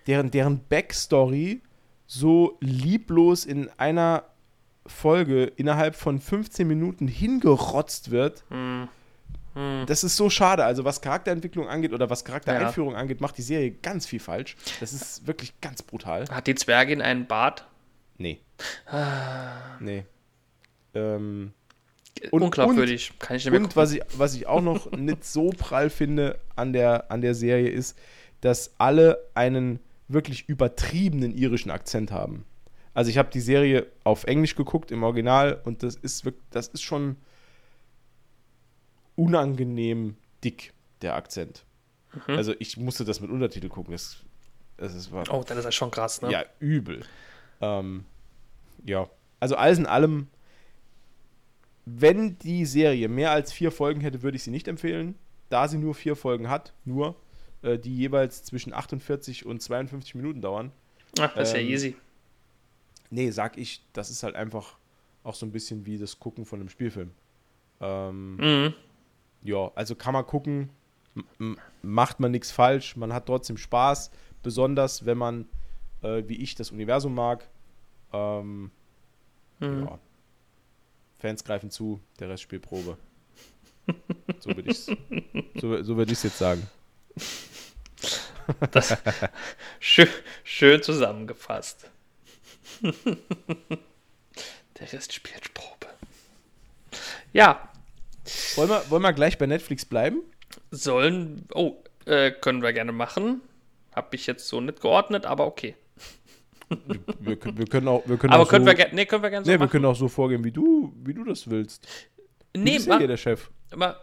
[0.06, 1.62] deren, deren Backstory
[2.06, 4.22] so lieblos in einer
[4.86, 8.44] Folge innerhalb von 15 Minuten hingerotzt wird.
[8.48, 8.88] Hm.
[9.54, 9.84] Hm.
[9.86, 10.64] Das ist so schade.
[10.64, 14.56] Also was Charakterentwicklung angeht oder was Charaktereinführung angeht, macht die Serie ganz viel falsch.
[14.80, 16.24] Das ist wirklich ganz brutal.
[16.30, 17.66] Hat die Zwergin einen Bart?
[18.18, 18.40] Nee.
[18.86, 19.76] Ah.
[19.80, 20.04] Nee.
[20.94, 21.52] Ähm,
[22.30, 23.12] Und- Unglaubwürdig.
[23.18, 26.38] Kann ich nicht mehr und was ich, was ich auch noch nicht so prall finde
[26.56, 27.98] an der, an der Serie ist,
[28.40, 32.44] dass alle einen wirklich übertriebenen irischen Akzent haben.
[32.94, 36.68] Also ich habe die Serie auf Englisch geguckt im Original und das ist wirklich, das
[36.68, 37.16] ist schon
[39.16, 41.64] unangenehm dick, der Akzent.
[42.26, 42.34] Mhm.
[42.36, 43.92] Also ich musste das mit Untertitel gucken.
[43.92, 44.18] Das,
[44.76, 46.30] das ist, war, Oh, das ist ja schon krass, ne?
[46.30, 47.04] ja, übel.
[47.60, 48.04] Ähm,
[48.84, 49.08] ja,
[49.40, 50.28] also alles in allem
[51.84, 55.16] wenn die Serie mehr als vier Folgen hätte, würde ich sie nicht empfehlen.
[55.48, 57.16] Da sie nur vier Folgen hat, nur,
[57.62, 60.70] äh, die jeweils zwischen 48 und 52 Minuten dauern.
[61.18, 61.96] Ach, das ist Ähm, ja easy.
[63.12, 64.78] Nee, sag ich, das ist halt einfach
[65.22, 67.10] auch so ein bisschen wie das Gucken von einem Spielfilm.
[67.80, 68.74] Ähm, Mhm.
[69.42, 70.70] ja, also kann man gucken,
[71.82, 74.10] macht man nichts falsch, man hat trotzdem Spaß,
[74.42, 75.46] besonders wenn man,
[76.00, 77.48] äh, wie ich, das Universum mag.
[78.14, 78.70] Ähm,
[79.60, 79.84] Mhm.
[79.84, 79.98] ja.
[81.18, 82.96] Fans greifen zu, der Rest spielt Probe.
[84.40, 84.86] So würde ich es
[85.60, 86.66] so, so würd jetzt sagen.
[89.80, 90.08] Schön,
[90.44, 91.90] schön zusammengefasst.
[94.78, 95.86] Der Rest spielt Probe.
[97.32, 97.68] Ja,
[98.56, 100.22] Wollen wir, wollen wir gleich bei Netflix bleiben?
[100.70, 101.46] sollen.
[101.54, 103.40] Oh, äh, können wir gerne machen.
[103.94, 105.74] Hab ich jetzt so nicht geordnet, aber okay.
[107.20, 108.94] Wir, können- wir können auch, wir können Aber auch können so, wir gerne.
[108.94, 109.70] Nee, können wir gerne so nee, wir machen.
[109.70, 111.86] können auch so vorgehen, wie du, wie du das willst.
[112.54, 113.50] Du nee, bist ja mach, hier der Chef.
[113.74, 113.96] mach,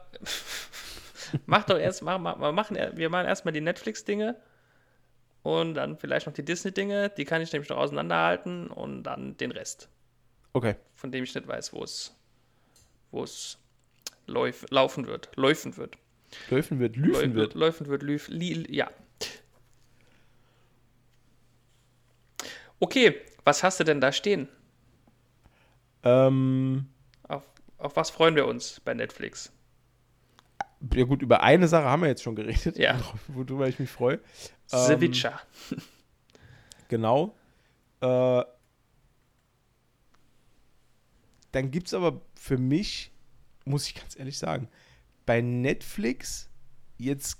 [1.48, 4.36] mach doch erst, mach, mach, wir machen, wir machen erstmal die Netflix-Dinge
[5.50, 7.10] und dann vielleicht noch die Disney-Dinge.
[7.10, 9.90] Die kann ich nämlich noch auseinanderhalten und dann den Rest,
[10.54, 10.76] Okay.
[10.96, 12.16] von dem ich nicht weiß, wo es,
[13.12, 13.58] wo es
[14.28, 15.98] läuf, laufen wird, laufen wird.
[16.50, 17.54] Läufen wird, Lüfen wird.
[17.56, 18.90] Läufen wird, Lüf, li, ja.
[22.80, 24.48] Okay, was hast du denn da stehen?
[26.04, 26.88] Ähm,
[27.28, 27.44] Auf,
[27.78, 29.52] auf was freuen wir uns bei Netflix?
[30.94, 33.00] Ja gut, über eine Sache haben wir jetzt schon geredet, Ja.
[33.28, 34.20] worüber ich mich freue.
[34.68, 35.40] The Ähm, Witcher.
[36.88, 37.36] Genau.
[38.02, 38.44] Äh,
[41.52, 43.12] dann gibt es aber für mich,
[43.66, 44.70] muss ich ganz ehrlich sagen,
[45.26, 46.50] bei Netflix
[46.98, 47.38] jetzt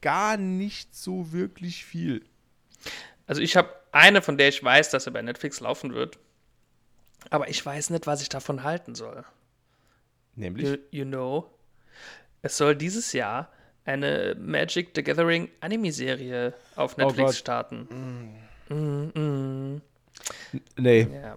[0.00, 2.24] gar nicht so wirklich viel.
[3.26, 6.18] Also ich habe eine, von der ich weiß, dass sie bei Netflix laufen wird.
[7.30, 9.24] Aber ich weiß nicht, was ich davon halten soll.
[10.34, 11.48] Nämlich, You, you know,
[12.42, 13.48] es soll dieses Jahr
[13.84, 17.88] eine Magic the Gathering Anime-Serie auf Netflix Oh starten.
[20.76, 21.36] nee, Ja,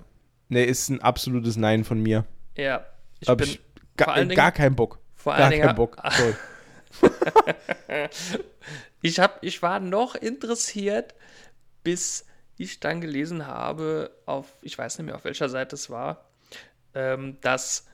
[0.49, 2.25] nee, ist ein absolutes Nein von mir.
[2.55, 2.85] ja.
[3.21, 3.61] Ich Hab bin ich
[4.05, 4.99] allen gar Dingen- keinen Bock.
[5.15, 5.97] vor gar allen keinen Bock.
[6.11, 6.35] Sorry.
[9.01, 11.13] Ich, hab, ich war noch interessiert,
[11.83, 12.25] bis
[12.57, 16.25] ich dann gelesen habe, auf, ich weiß nicht mehr, auf welcher Seite es war,
[16.95, 17.85] ähm, dass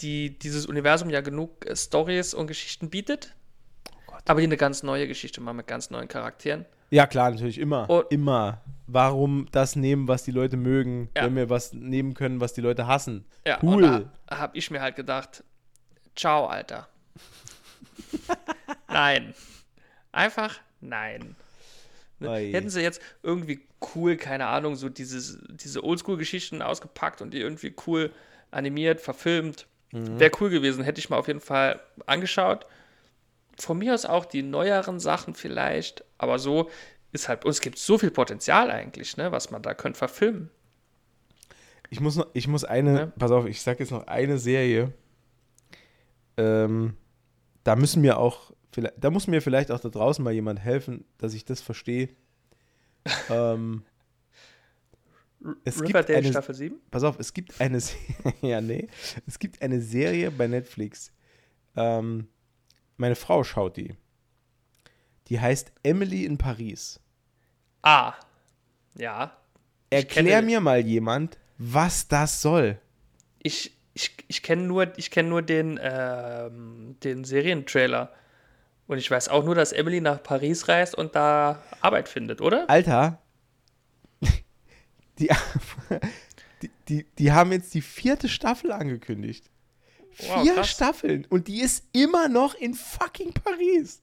[0.00, 3.34] die, dieses Universum ja genug äh, Stories und Geschichten bietet,
[4.26, 6.64] aber die eine ganz neue Geschichte machen mit ganz neuen Charakteren.
[6.90, 7.88] Ja, klar, natürlich immer.
[7.88, 8.60] Und- immer.
[8.86, 11.24] Warum das nehmen, was die Leute mögen, Ja.
[11.24, 13.24] wenn wir was nehmen können, was die Leute hassen?
[13.46, 14.10] Ja, cool.
[14.26, 15.42] Da habe ich mir halt gedacht,
[16.14, 16.88] ciao, Alter.
[18.88, 19.34] nein.
[20.10, 21.36] Einfach nein.
[22.18, 22.28] Ne?
[22.30, 22.52] Oi.
[22.52, 27.74] Hätten sie jetzt irgendwie cool, keine Ahnung, so dieses, diese Oldschool-Geschichten ausgepackt und die irgendwie
[27.86, 28.12] cool
[28.50, 30.18] animiert, verfilmt, Mhm.
[30.18, 30.84] wäre cool gewesen.
[30.84, 32.66] Hätte ich mal auf jeden Fall angeschaut.
[33.58, 36.70] Von mir aus auch die neueren Sachen vielleicht, aber so
[37.12, 40.50] ist halt, und es gibt so viel Potenzial eigentlich, ne, was man da könnte verfilmen.
[41.90, 43.06] Ich muss noch, ich muss eine, Ja.
[43.18, 44.92] pass auf, ich sag jetzt noch eine Serie.
[46.38, 46.96] Ähm,
[47.64, 51.04] da müssen mir auch, vielleicht, da muss mir vielleicht auch da draußen mal jemand helfen,
[51.18, 52.08] dass ich das verstehe.
[53.30, 53.84] ähm,
[55.64, 56.76] es gibt Riverdale eine, Staffel 7?
[56.90, 57.78] pass auf, es gibt eine,
[58.42, 58.88] ja nee,
[59.26, 61.12] es gibt eine Serie bei Netflix.
[61.76, 62.28] Ähm,
[62.96, 63.94] meine Frau schaut die.
[65.28, 67.00] Die heißt Emily in Paris.
[67.82, 68.14] Ah,
[68.96, 69.36] ja.
[69.90, 72.78] Erklär kenne- mir mal jemand, was das soll.
[73.42, 78.12] Ich, ich, ich kenne nur, ich kenn nur den, ähm, den Serientrailer.
[78.86, 82.68] Und ich weiß auch nur, dass Emily nach Paris reist und da Arbeit findet, oder?
[82.68, 83.21] Alter,
[85.22, 85.28] die,
[86.62, 89.50] die, die, die haben jetzt die vierte Staffel angekündigt.
[90.18, 90.70] Wow, Vier krass.
[90.70, 94.02] Staffeln und die ist immer noch in fucking Paris.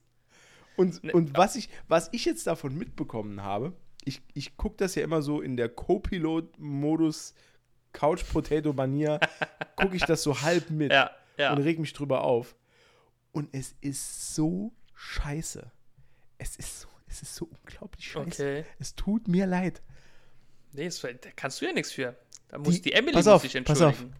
[0.76, 4.94] Und, Ne, und was, ich, was ich jetzt davon mitbekommen habe, ich, ich gucke das
[4.94, 7.34] ja immer so in der Co-Pilot-Modus,
[7.92, 9.20] Couch-Potato-Manier,
[9.76, 11.52] gucke ich das so halb mit Ja, ja.
[11.52, 12.56] und reg mich drüber auf.
[13.32, 15.70] Und es ist so scheiße.
[16.38, 18.42] Es ist so, es ist so unglaublich scheiße.
[18.42, 18.64] Okay.
[18.78, 19.82] Es tut mir leid.
[20.72, 22.16] Nee, das, da kannst du ja nichts für.
[22.48, 23.88] Da muss Die- die, Emily pass auf, sich pass auf.
[23.92, 24.16] entschuldigen.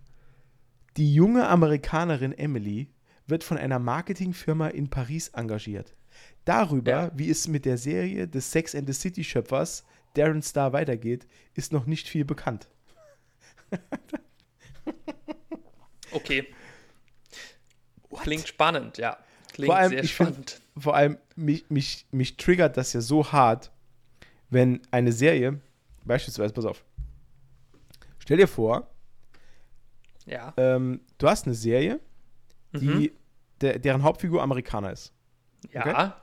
[0.97, 2.89] Die junge Amerikanerin Emily
[3.27, 5.95] wird von einer Marketingfirma in Paris engagiert.
[6.45, 7.11] Darüber, Ja.
[7.15, 9.85] wie es mit der Serie des Sex and the City Schöpfers
[10.15, 12.69] Darren Star weitergeht, ist noch nicht viel bekannt.
[16.13, 16.47] Okay.
[18.23, 19.17] Klingt spannend, ja.
[19.53, 20.61] Klingt Vor allem, sehr ich find- spannend.
[20.77, 23.71] Vor allem, mich, mich, mich triggert das ja so hart,
[24.49, 25.61] wenn eine Serie,
[26.11, 26.85] beispielsweise, pass auf,
[28.19, 28.89] stell dir vor,
[30.27, 30.53] Ja.
[30.59, 31.99] Ähm, du hast eine Serie,
[32.73, 33.11] die, Mhm.
[33.63, 35.13] der, deren Hauptfigur Amerikaner ist.
[35.73, 36.21] Ja.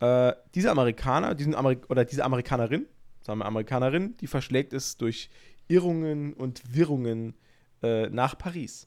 [0.00, 2.86] Äh, diese Amerikaner, diesen Amerik oder diese Amerikanerin,
[3.22, 5.30] sagen wir Amerikanerin, die verschlägt es durch
[5.68, 7.34] Irrungen und Wirrungen
[7.82, 8.86] äh, nach Paris,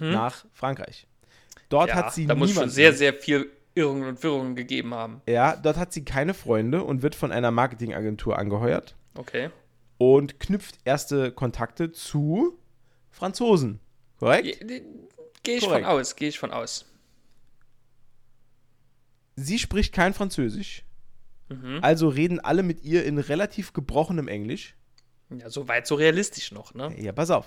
[0.00, 1.06] nach Frankreich.
[1.68, 1.96] Dort Mhm.
[1.98, 2.04] ja.
[2.04, 5.20] hat sie da muss schon sehr, sehr viel Irrungen und Wirrungen gegeben haben.
[5.26, 9.50] Ja, dort hat sie keine Freunde und wird von einer Marketingagentur angeheuert Okay.
[10.10, 12.58] Und knüpft erste Kontakte zu
[13.10, 13.78] Franzosen.
[14.18, 14.58] Korrekt?
[14.64, 15.84] Gehe ich Korrekt.
[15.86, 16.86] von aus, gehe ich von aus.
[19.36, 20.84] Sie spricht kein Französisch,
[21.48, 21.78] Mhm.
[21.82, 24.74] also reden alle mit ihr in relativ gebrochenem Englisch.
[25.30, 26.94] Ja, so weit, so realistisch noch, ne?
[27.00, 27.46] Ja, pass auf.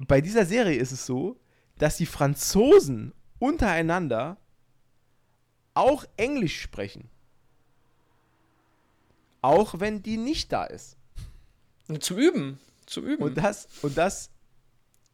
[0.00, 1.40] Bei dieser Serie ist es so,
[1.78, 4.36] dass die Franzosen untereinander
[5.74, 7.08] auch Englisch sprechen.
[9.40, 10.96] Auch wenn die nicht da ist.
[12.00, 12.58] Zum Üben.
[12.86, 13.22] Zum Üben.
[13.22, 14.30] Und das, und das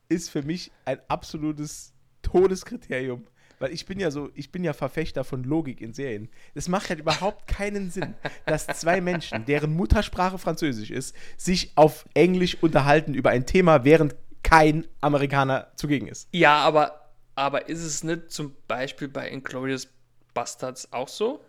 [0.09, 3.27] ist für mich ein absolutes Todeskriterium.
[3.61, 6.29] Weil ich bin ja so, ich bin ja Verfechter von Logik in Serien.
[6.55, 8.15] Es macht halt überhaupt keinen Sinn,
[8.47, 14.17] dass zwei Menschen, deren Muttersprache Französisch ist, sich auf Englisch unterhalten über ein Thema, während
[14.43, 16.29] kein Amerikaner zugegen ist.
[16.33, 19.89] ja, aber, aber ist es nicht zum Beispiel bei Inglourious
[20.35, 21.43] Bastards auch so?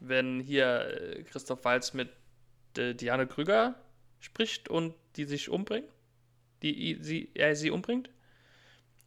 [0.00, 2.10] Wenn hier äh, Christoph Walz mit
[2.76, 3.74] äh, Diane Krüger
[4.20, 5.88] spricht und die sich umbringt?
[6.62, 8.10] Die sie, er sie umbringt?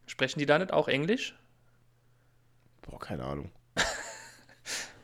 [0.05, 1.35] Sprechen die da nicht auch Englisch?
[2.81, 3.51] Boah, keine Ahnung.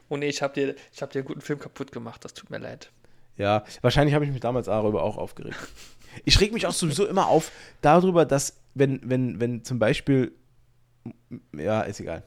[0.07, 2.51] Oh nee, ich hab dir, ich hab dir einen guten Film kaputt gemacht, das tut
[2.51, 2.91] mir leid.
[3.37, 5.57] Ja, wahrscheinlich habe ich mich damals darüber auch aufgeregt.
[6.23, 10.31] Ich reg mich auch sowieso immer auf darüber, dass, wenn, wenn, wenn zum Beispiel.
[11.51, 12.23] Ja, ist egal.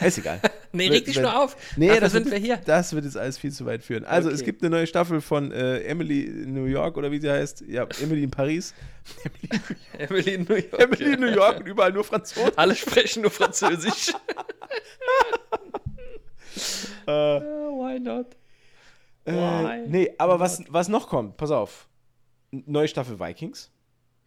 [0.00, 0.40] Ist egal.
[0.72, 1.56] Nee, reg dich nur auf.
[1.78, 2.56] Nee, Dafür das sind wird, wir hier.
[2.66, 4.04] Das wird jetzt alles viel zu weit führen.
[4.04, 4.44] Also, es Okay.
[4.46, 7.62] gibt eine neue Staffel von äh, Emily in New York oder wie sie heißt.
[7.66, 8.74] Ja, Emily in Paris.
[9.98, 10.72] Emily in New York.
[10.78, 12.52] Emily in New York und überall nur Franzosen.
[12.56, 14.12] Alle sprechen nur Französisch.
[17.06, 17.10] Äh,
[17.40, 18.36] why not?
[19.24, 21.88] äh, Why nee, aber was, was noch kommt, pass auf.
[22.50, 23.70] Neue Staffel Vikings.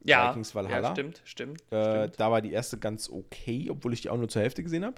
[0.04, 0.90] Ja, Vikings Valhalla.
[0.90, 1.62] ja stimmt, stimmt.
[1.72, 2.20] Äh, stimmt.
[2.20, 4.96] da war die erste ganz okay, obwohl ich die auch nur zur Hälfte gesehen habe.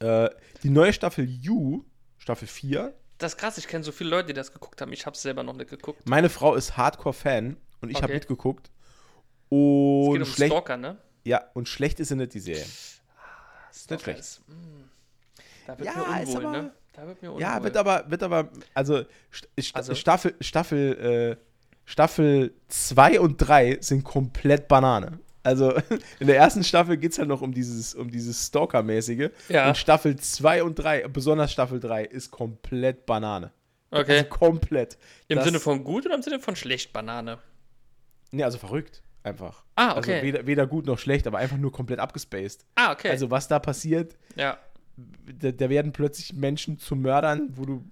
[0.00, 0.28] Äh,
[0.62, 1.84] die neue Staffel You,
[2.18, 2.94] Staffel 4.
[3.18, 4.92] Das ist krass, ich kenne so viele Leute, die das geguckt haben.
[4.92, 6.06] Ich habe selber noch nicht geguckt.
[6.08, 8.14] Meine Frau ist Hardcore-Fan und ich habe Okay.
[8.14, 8.66] mitgeguckt.
[8.68, 8.72] Es
[9.50, 10.96] Und geht um schlecht, Stalker, ne?
[11.24, 12.64] ja, und schlecht ist sie nicht, die Serie.
[13.72, 14.20] Stalker schlecht.
[14.20, 14.52] Ist, mm,
[15.66, 16.72] da wird Ja, mir ist unwohl, aber- ne?
[16.92, 17.42] Da wird mir unwohl.
[17.42, 21.42] Ja, wird aber, wird aber, also, St Also- Staffel, Staffel, äh,
[21.84, 25.20] Staffel 2 und 3 sind komplett Banane.
[25.46, 25.72] Also
[26.20, 29.30] in der ersten Staffel geht es halt noch um dieses, um dieses Stalker-mäßige.
[29.48, 29.68] Ja.
[29.68, 33.52] Und Staffel 2 und 3, besonders Staffel 3, ist komplett Banane.
[33.92, 34.18] Okay.
[34.18, 34.98] Also komplett.
[35.28, 37.38] Im Das- Sinne von gut oder im Sinne von schlecht Banane?
[38.32, 39.02] Nee, also verrückt.
[39.22, 39.64] Einfach.
[39.74, 40.14] Ah, okay.
[40.14, 42.64] Also weder, weder gut noch schlecht, aber einfach nur komplett abgespaced.
[42.74, 43.10] Ah, okay.
[43.10, 44.58] Also was da passiert, ja.
[45.40, 47.84] da, da werden plötzlich Menschen zu Mördern, wo du.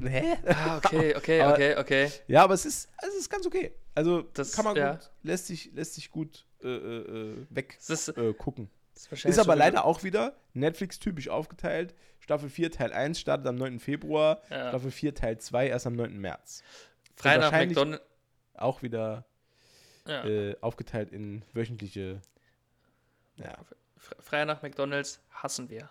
[0.00, 0.36] Hä?
[0.46, 2.12] Ah, okay, okay, Aber- okay, okay.
[2.26, 3.72] Ja, aber es ist, es ist ganz okay.
[3.94, 4.92] Also Das- kann man ja.
[4.92, 8.70] gut, lässt sich, lässt sich gut äh, äh, weg Es ist, äh, gucken.
[8.94, 11.94] ist Ist aber leider auch wieder Netflix-typisch aufgeteilt.
[12.20, 13.78] Staffel 4 Teil 1 startet am 9.
[13.80, 14.68] Februar, Ja.
[14.70, 16.18] Staffel 4 Teil 2 erst am 9.
[16.18, 16.62] März.
[17.16, 18.04] frei nach wahrscheinlich- McDonald's.
[18.54, 19.24] Auch wieder
[20.06, 20.24] Ja.
[20.24, 22.20] äh, aufgeteilt in wöchentliche.
[23.36, 23.56] Ja,
[23.96, 25.88] Fre- Frei nach McDonald's hassen wir.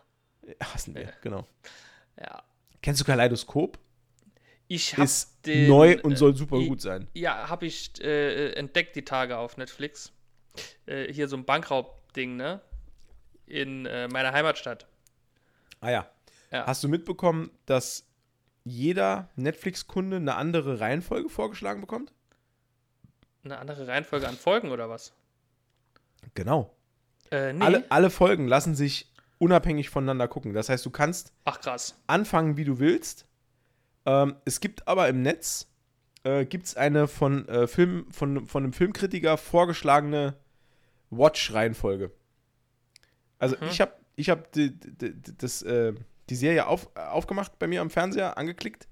[0.61, 1.45] hassen wir, genau.
[2.19, 2.43] Ja.
[2.81, 3.77] Kennst du Kaleidoskop?
[4.67, 7.07] Ich habe Ist den, neu und äh, soll super i- gut sein.
[7.13, 10.11] Ja, habe ich äh, entdeckt die Tage auf Netflix.
[10.85, 12.61] Äh, hier so ein Bankraub-Ding, ne?
[13.45, 14.87] In äh, meiner Heimatstadt.
[15.79, 16.09] Ah ja.
[16.51, 16.65] Ja.
[16.65, 18.05] Hast du mitbekommen, dass
[18.65, 22.11] jeder Netflix-Kunde eine andere Reihenfolge vorgeschlagen bekommt?
[23.45, 25.13] Eine andere Reihenfolge an Folgen oder was?
[26.33, 26.75] Genau.
[27.31, 27.63] Äh, nee.
[27.63, 30.53] Alle, alle Folgen lassen sich unabhängig voneinander gucken.
[30.53, 31.95] Das heißt, du kannst Ach krass.
[32.07, 33.26] anfangen, wie du willst.
[34.07, 35.67] Ähm, es gibt aber im Netz
[36.23, 40.33] äh, gibt's eine von, äh, Film, von, von einem Filmkritiker vorgeschlagene
[41.11, 42.11] Watch-Reihenfolge.
[43.39, 43.67] Also Mhm.
[43.69, 45.93] ich habe ich hab die, die, die- das, äh,
[46.29, 48.87] die Serie auf, aufgemacht bei mir am Fernseher, angeklickt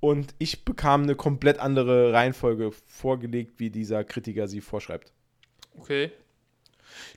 [0.00, 5.12] und ich bekam eine komplett andere Reihenfolge vorgelegt, wie dieser Kritiker sie vorschreibt.
[5.78, 6.10] Okay.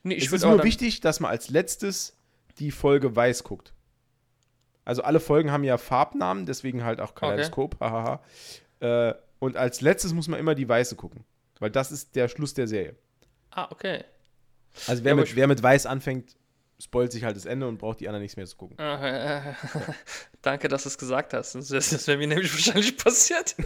[0.02, 2.16] Nee, es ist nur wichtig, dass man als letztes
[2.58, 3.72] die Folge weiß guckt.
[4.88, 8.22] Also alle Folgen haben ja Farbnamen, deswegen halt auch Kaleidoskop, hahaha.
[8.80, 11.24] Äh, und als letztes muss man immer die weiße gucken,
[11.58, 12.96] weil das ist der Schluss der Serie.
[13.50, 14.02] Ah, okay.
[14.86, 16.36] Also wer, Ja, mit, wer mit weiß anfängt,
[16.80, 18.78] spoilt sich halt das Ende und braucht die anderen nichts mehr zu gucken.
[18.80, 19.54] Ah, äh,
[20.42, 21.54] Danke, dass du es gesagt hast.
[21.54, 23.56] Das, das wäre mir nämlich wahrscheinlich passiert.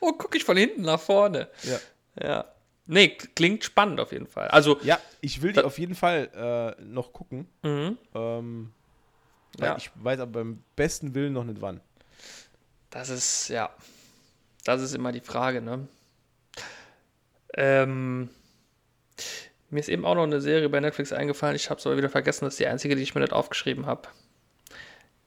[0.00, 1.48] Oh, gucke ich von hinten nach vorne.
[1.62, 1.78] Ja.
[2.22, 2.44] Ja.
[2.84, 4.48] Nee, klingt spannend auf jeden Fall.
[4.48, 7.48] Also, Ja, ich will die auf jeden Fall äh, noch gucken.
[7.62, 7.96] mhm.
[8.14, 8.72] Ähm,
[9.58, 9.76] Ja.
[9.76, 11.80] Ich weiß aber beim besten Willen noch nicht wann.
[12.90, 13.70] Das ist, ja.
[14.64, 15.86] Das ist immer die Frage, ne?
[17.54, 18.30] Ähm,
[19.70, 21.56] mir ist eben auch noch eine Serie bei Netflix eingefallen.
[21.56, 22.44] Ich habe es aber wieder vergessen.
[22.44, 24.08] Das ist die einzige, die ich mir nicht aufgeschrieben habe.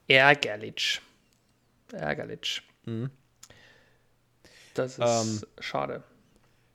[0.07, 1.01] Ärgerlich.
[1.91, 2.61] Ärgerlich.
[2.85, 3.09] Mhm.
[4.73, 5.41] Das ist Ähm.
[5.59, 6.03] schade.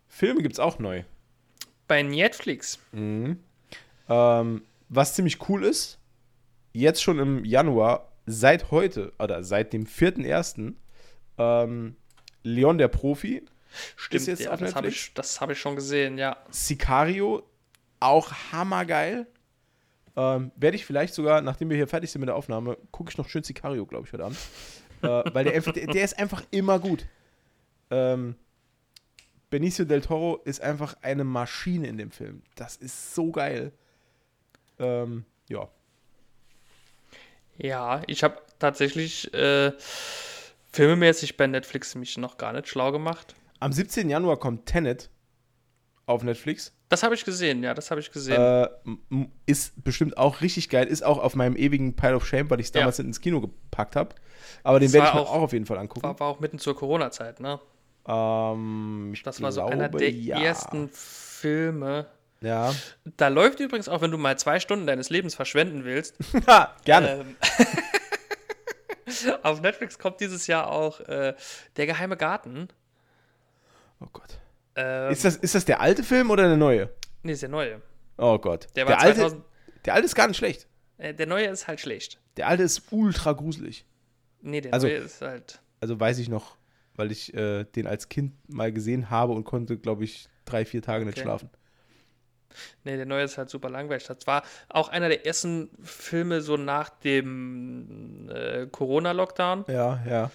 [0.09, 1.05] Filme gibt es auch neu.
[1.89, 2.79] Bei Netflix.
[2.93, 3.39] Ähm,
[4.89, 5.99] was ziemlich cool ist,
[6.73, 10.75] jetzt schon im Januar, seit heute oder seit dem 4.1.
[11.39, 11.97] Ähm,
[12.45, 13.45] Leon der Profi,
[13.97, 16.37] Stimmt, jetzt ja, auf das habe ich, das hab ich schon gesehen, ja.
[16.51, 17.43] Sicario,
[18.01, 19.27] auch hammergeil.
[20.15, 23.19] Ähm, Werde ich vielleicht sogar, nachdem wir hier fertig sind mit der Aufnahme, gucke ich
[23.19, 24.39] noch schön Sicario, glaube ich, heute Abend.
[25.03, 27.07] äh, weil der, der ist einfach immer gut.
[27.91, 28.37] Ähm,
[29.51, 32.43] Benicio del Toro ist einfach eine Maschine in dem Film.
[32.57, 33.73] Das ist so geil.
[34.79, 35.69] Ähm, ja.
[37.59, 39.73] Ja, ich habe tatsächlich äh,
[40.73, 43.35] filmemäßig bei Netflix mich noch gar nicht schlau gemacht.
[43.61, 44.09] Am 17.
[44.11, 45.11] Januar kommt Tenet
[46.07, 46.73] auf Netflix.
[46.89, 48.41] Das habe ich gesehen, ja, das habe ich gesehen.
[48.41, 48.69] Äh,
[49.47, 50.87] ist bestimmt auch richtig geil.
[50.87, 52.81] Ist auch auf meinem ewigen Pile of Shame, weil ich es Ja.
[52.81, 54.15] damals ins Kino gepackt habe.
[54.63, 56.03] Aber den werde ich mir auch- auch auf jeden Fall angucken.
[56.03, 57.61] war, war auch mitten zur Corona-Zeit, ne?
[58.07, 60.41] Ähm, Das war so einer glaube, der ja.
[60.43, 62.07] ersten Filme.
[62.43, 62.75] Ja.
[63.17, 66.17] Da läuft übrigens auch, wenn du mal zwei Stunden deines Lebens verschwenden willst.
[66.47, 67.21] Ha, gerne.
[67.21, 67.37] ähm,
[69.43, 71.35] auf Netflix kommt dieses Jahr auch äh,
[71.77, 72.69] Der geheime Garten.
[74.01, 74.39] oh Gott.
[74.75, 76.91] Ähm, Ist das, ist das der alte Film oder der neue?
[77.23, 77.83] nee, ist der neue.
[78.19, 78.69] Oh Gott.
[78.77, 79.45] Der war alte, 2000.
[79.85, 80.67] der alte ist gar nicht schlecht.
[80.99, 82.21] Äh, der neue ist halt schlecht.
[82.37, 83.85] Der alte ist ultra gruselig.
[84.41, 85.61] Nee, der Also- neue ist halt.
[85.81, 86.57] Also weiß ich noch,
[86.95, 90.81] weil ich äh, den als Kind mal gesehen habe und konnte, glaube ich, drei, vier
[90.81, 91.23] Tage nicht Okay.
[91.25, 91.51] schlafen.
[92.85, 94.07] Nee, der neue ist halt super langweilig.
[94.07, 99.65] Das war auch einer der ersten Filme so nach dem äh, Corona-Lockdown.
[99.69, 100.31] Ja, ja.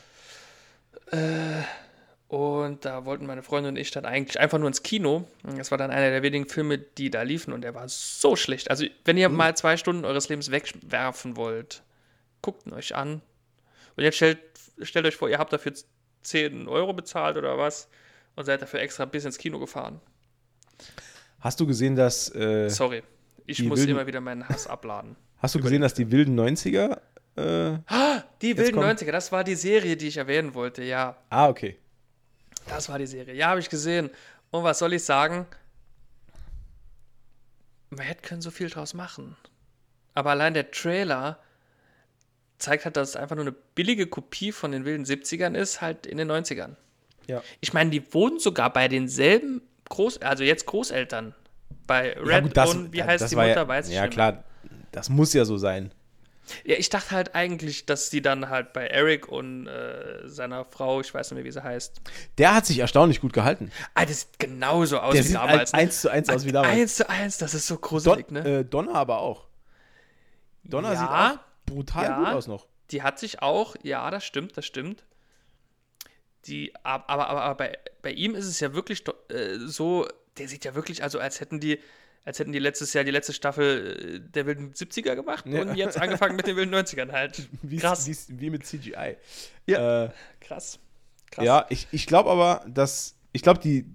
[2.28, 5.28] Und da wollten meine Freundin und ich dann eigentlich einfach nur ins Kino.
[5.44, 8.70] Das war dann einer der wenigen Filme, die da liefen und der war so schlecht.
[8.70, 11.84] Also, wenn ihr mal zwei Stunden eures Lebens wegwerfen wollt,
[12.42, 13.22] guckt ihn euch an.
[13.96, 14.40] Und jetzt stellt,
[14.82, 15.74] stellt euch vor, ihr habt dafür
[16.24, 17.88] 10 Euro bezahlt oder was
[18.36, 20.02] und seid dafür extra bis ins Kino gefahren.
[21.40, 23.04] Hast du gesehen, dass äh, Sorry,
[23.46, 25.16] ich muss wilden- immer wieder meinen Hass abladen.
[25.38, 27.00] hast du gesehen, dass die wilden 90er
[27.36, 27.78] äh,
[28.42, 31.16] Die wilden kommt- 90er, das war die Serie, die ich erwähnen wollte, ja.
[31.30, 31.78] Ah, okay.
[32.68, 33.34] Das war die Serie.
[33.36, 34.10] Ja, habe ich gesehen.
[34.52, 35.46] Und was soll ich sagen?
[37.90, 39.36] Man hätte können so viel draus machen.
[40.14, 41.40] Aber allein der Trailer
[42.58, 46.06] zeigt halt, dass es einfach nur eine billige Kopie von den wilden 70ern ist, halt
[46.08, 46.76] in den 90ern.
[47.28, 47.44] Ja.
[47.62, 51.34] Ich meine, die wohnen sogar bei denselben Groß, also jetzt Großeltern.
[51.86, 54.04] Bei Red ja, gut, das, und wie ja, heißt die Mutter, ja, weiß ich Ja,
[54.04, 54.14] nicht.
[54.14, 54.44] klar,
[54.92, 55.92] das muss ja so sein.
[56.64, 61.02] Ja, ich dachte halt eigentlich, dass die dann halt bei Eric und äh, seiner Frau,
[61.02, 62.00] ich weiß nicht mehr, wie sie heißt.
[62.38, 63.70] Der hat sich erstaunlich gut gehalten.
[63.96, 65.74] Ah, das sieht genauso aus Der wie sieht damals.
[65.74, 65.80] ne?
[65.80, 66.74] eins zu eins aus wie damals.
[66.74, 68.60] Eins zu eins, das ist so Don, gruselig, ne?
[68.60, 69.48] äh, Donner aber auch.
[70.64, 72.18] Donner Ja, sieht auch brutal ja.
[72.20, 72.66] gut aus noch.
[72.92, 75.04] Die hat sich auch, ja, das stimmt, das stimmt.
[76.46, 80.64] Die, aber, aber, aber bei, bei ihm ist es ja wirklich äh, so, der sieht
[80.66, 81.80] ja wirklich, also als hätten die,
[82.24, 85.62] als hätten die letztes Jahr die letzte Staffel äh, der wilden 70er gemacht Ja.
[85.62, 87.48] und jetzt angefangen mit den wilden 90ern halt.
[87.62, 88.08] Wie, Krass.
[88.08, 89.18] Wie, wie mit CGI.
[89.66, 90.06] Ja.
[90.06, 90.80] Äh, Krass.
[91.32, 91.46] Krass.
[91.46, 93.86] ja, ich, ich glaube aber, dass, ich glaube, die,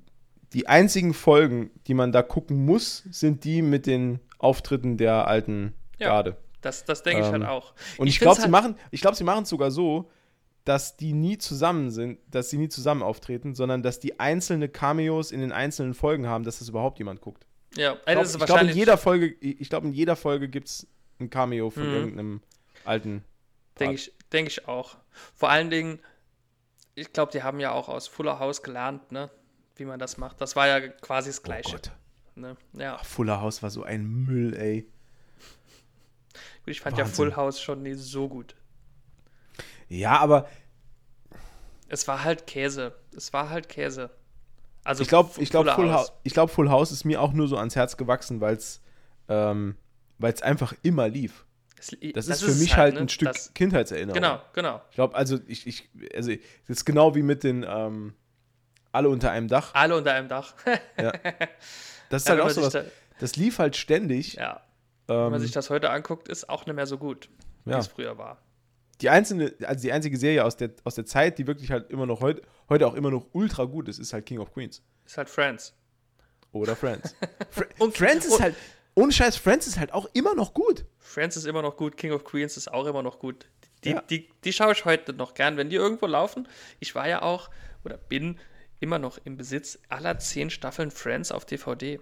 [0.52, 5.72] die einzigen Folgen, die man da gucken muss, sind die mit den Auftritten der alten
[5.98, 6.08] Ja.
[6.08, 6.36] Garde.
[6.60, 7.72] Das, das denke ich Ähm, halt auch.
[7.96, 10.10] Und ich, find's glaube, sie halt- machen, ich glaube, sie machen es sogar so,
[10.64, 15.32] dass die nie zusammen sind, dass sie nie zusammen auftreten, sondern dass die einzelne Cameos
[15.32, 17.46] in den einzelnen Folgen haben, dass das überhaupt jemand guckt.
[17.76, 20.48] Ja, Ich glaube, das ist ich glaub, in jeder Folge, ich glaube, in jeder Folge
[20.48, 20.86] gibt es
[21.18, 21.94] ein Cameo von Mhm.
[21.94, 22.40] irgendeinem
[22.84, 23.24] alten.
[23.78, 24.96] Denke ich, denk ich auch.
[25.34, 25.98] Vor allen Dingen,
[26.94, 29.30] ich glaube, die haben ja auch aus Fuller House gelernt, ne?
[29.76, 30.40] Wie man das macht.
[30.40, 31.72] Das war ja quasi das Oh Gleiche.
[31.72, 31.90] Gott.
[32.34, 32.56] ne?
[32.74, 34.86] Ja, Fuller House war so ein Müll, ey.
[36.64, 37.16] gut, ich fand ja Wahnsinn.
[37.16, 38.54] Full House schon nie so gut.
[39.98, 40.48] Ja, aber
[41.88, 42.94] Es war halt Käse.
[43.16, 44.10] Es war halt Käse.
[44.84, 46.12] Also ich glaube, ich glaube, Full, House.
[46.24, 48.80] ich glaub, Full House ist mir auch nur so ans Herz gewachsen, weil es
[49.28, 49.76] ähm,
[50.18, 51.44] weil's einfach immer lief.
[51.78, 53.00] Es- Das, ist für mich es halt ne?
[53.02, 54.14] ein Stück Das, Kindheitserinnerung.
[54.20, 54.80] genau, genau.
[54.90, 58.14] Ich glaube, also ich, ich, also das ist genau wie mit den ähm,
[58.92, 59.74] alle unter einem Dach.
[59.74, 60.54] Alle unter einem Dach.
[62.08, 62.72] Das ist Ja, halt auch so was.
[62.72, 62.84] da-
[63.20, 64.34] Das lief halt ständig.
[64.34, 64.60] ja,
[65.06, 67.28] wenn man ähm, sich das heute anguckt, ist auch nicht mehr so gut,
[67.64, 67.78] wie Ja.
[67.78, 68.38] es früher war.
[69.02, 72.06] Die einzelne, also die einzige Serie aus der, aus der Zeit, die wirklich halt immer
[72.06, 74.82] noch heute, heute auch immer noch ultra gut ist, ist halt King of Queens.
[75.04, 75.74] Ist halt Friends.
[76.52, 77.14] Oder Friends.
[77.50, 78.54] Fr Und- Friends ist halt,
[78.94, 80.84] ohne Scheiß, Friends ist halt auch immer noch gut.
[80.98, 83.46] Friends ist immer noch gut, King of Queens ist auch immer noch gut.
[83.84, 84.02] Die, Ja.
[84.02, 86.46] die, die schaue ich heute noch gern, wenn die irgendwo laufen.
[86.78, 87.50] Ich war ja auch
[87.84, 88.38] oder bin
[88.80, 91.98] immer noch im Besitz aller zehn Staffeln Friends auf DVD.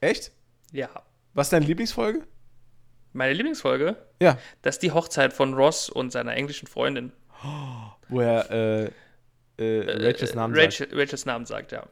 [0.00, 0.32] Echt?
[0.72, 0.90] Ja.
[1.34, 2.26] Was ist deine Lieblingsfolge?
[3.12, 4.38] Meine Lieblingsfolge, Ja.
[4.62, 7.12] das ist die Hochzeit von Ross und seiner englischen Freundin.
[8.08, 8.90] Wo er äh,
[9.58, 10.66] äh, Rachels Namen sagt.
[10.66, 11.86] Rachel, Rachels Namen sagt, ja.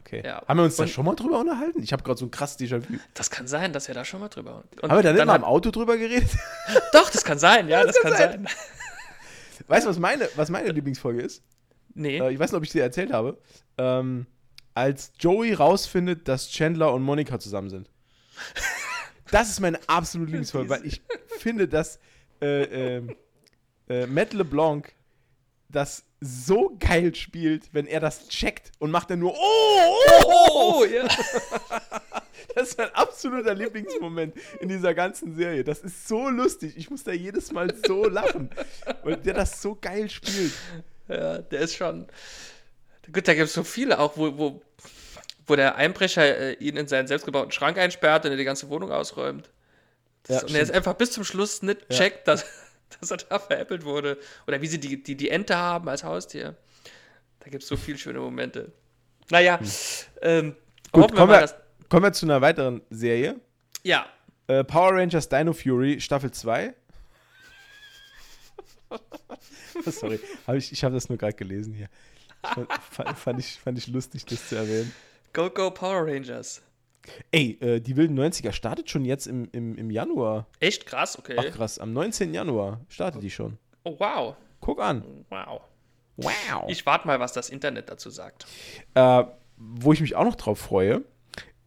[0.00, 0.22] Okay.
[0.24, 0.40] Ja.
[0.46, 1.82] Haben wir uns da Und- schon mal drüber unterhalten?
[1.82, 2.98] Ich habe gerade so ein krasses Déjà-vu.
[3.14, 4.62] Das kann sein, dass er da schon mal drüber.
[4.80, 6.30] Und Haben wir da nicht mal im Auto drüber geredet?
[6.92, 8.46] Doch, das kann sein, ja, das, kann sein.
[9.66, 11.42] weißt du, was meine, was meine Lieblingsfolge ist?
[11.94, 12.18] Nee.
[12.18, 13.36] Äh, ich weiß nicht, ob ich dir erzählt habe.
[13.78, 14.26] Ähm,
[14.74, 17.90] als Joey rausfindet, dass Chandler und Monika zusammen sind.
[19.30, 21.02] Das ist meine absolute Lieblingsfolge, weil ich
[21.38, 21.98] finde, dass
[22.40, 23.16] äh, ähm,
[23.88, 24.92] äh, Matt LeBlanc
[25.68, 30.50] das so geil spielt, wenn er das checkt und macht dann nur Oh, oh, oh,
[30.80, 31.06] oh, ja.
[32.54, 35.62] Das ist mein absoluter Lieblingsmoment in dieser ganzen Serie.
[35.62, 36.74] Das ist so lustig.
[36.78, 38.48] Ich muss da jedes Mal so lachen,
[39.02, 40.52] weil der das so geil spielt.
[41.06, 42.06] Ja, der ist schon.
[43.12, 44.62] Gut, da gibt es so viele auch, wo, wo,
[45.46, 48.90] wo der Einbrecher äh, ihn in seinen selbstgebauten Schrank einsperrt und er die ganze Wohnung
[48.92, 49.50] ausräumt.
[50.28, 50.76] Ja, Das, und er ist stimmt.
[50.76, 51.96] einfach bis zum Schluss nicht Ja.
[51.98, 52.44] checkt, dass,
[53.00, 54.18] dass er da veräppelt wurde.
[54.46, 56.56] Oder wie sie die, die, die Ente haben als Haustier.
[57.40, 58.72] Da gibt es so viele schöne Momente.
[59.30, 59.58] Naja,
[60.22, 60.56] ähm, Hm.
[60.92, 63.38] Gut, hoffen wir kommen mal, wir, kommen wir zu einer weiteren Serie.
[63.82, 64.06] Ja,
[64.48, 66.72] Äh, Power Rangers Dino Fury Staffel 2.
[69.84, 71.88] Sorry, hab ich, ich habe das nur gerade gelesen hier.
[72.90, 74.92] Fand, fand, ich, fand ich lustig, das zu erwähnen.
[75.36, 76.62] Go Go Power Rangers.
[77.30, 80.46] Ey, äh, die wilden 90er startet schon jetzt im, im, im Januar.
[80.60, 81.36] Echt krass, okay.
[81.38, 82.32] Ach krass, am 19.
[82.32, 83.58] Januar startet die schon.
[83.84, 84.34] Oh, wow.
[84.60, 85.04] Guck an.
[85.28, 85.60] Wow.
[86.16, 86.64] Wow.
[86.68, 88.46] Ich warte mal, was das Internet dazu sagt.
[88.94, 89.24] Äh,
[89.58, 91.04] wo ich mich auch noch drauf freue,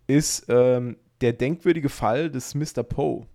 [0.08, 2.82] ist ähm, der denkwürdige Fall des Mr.
[2.82, 3.28] Poe.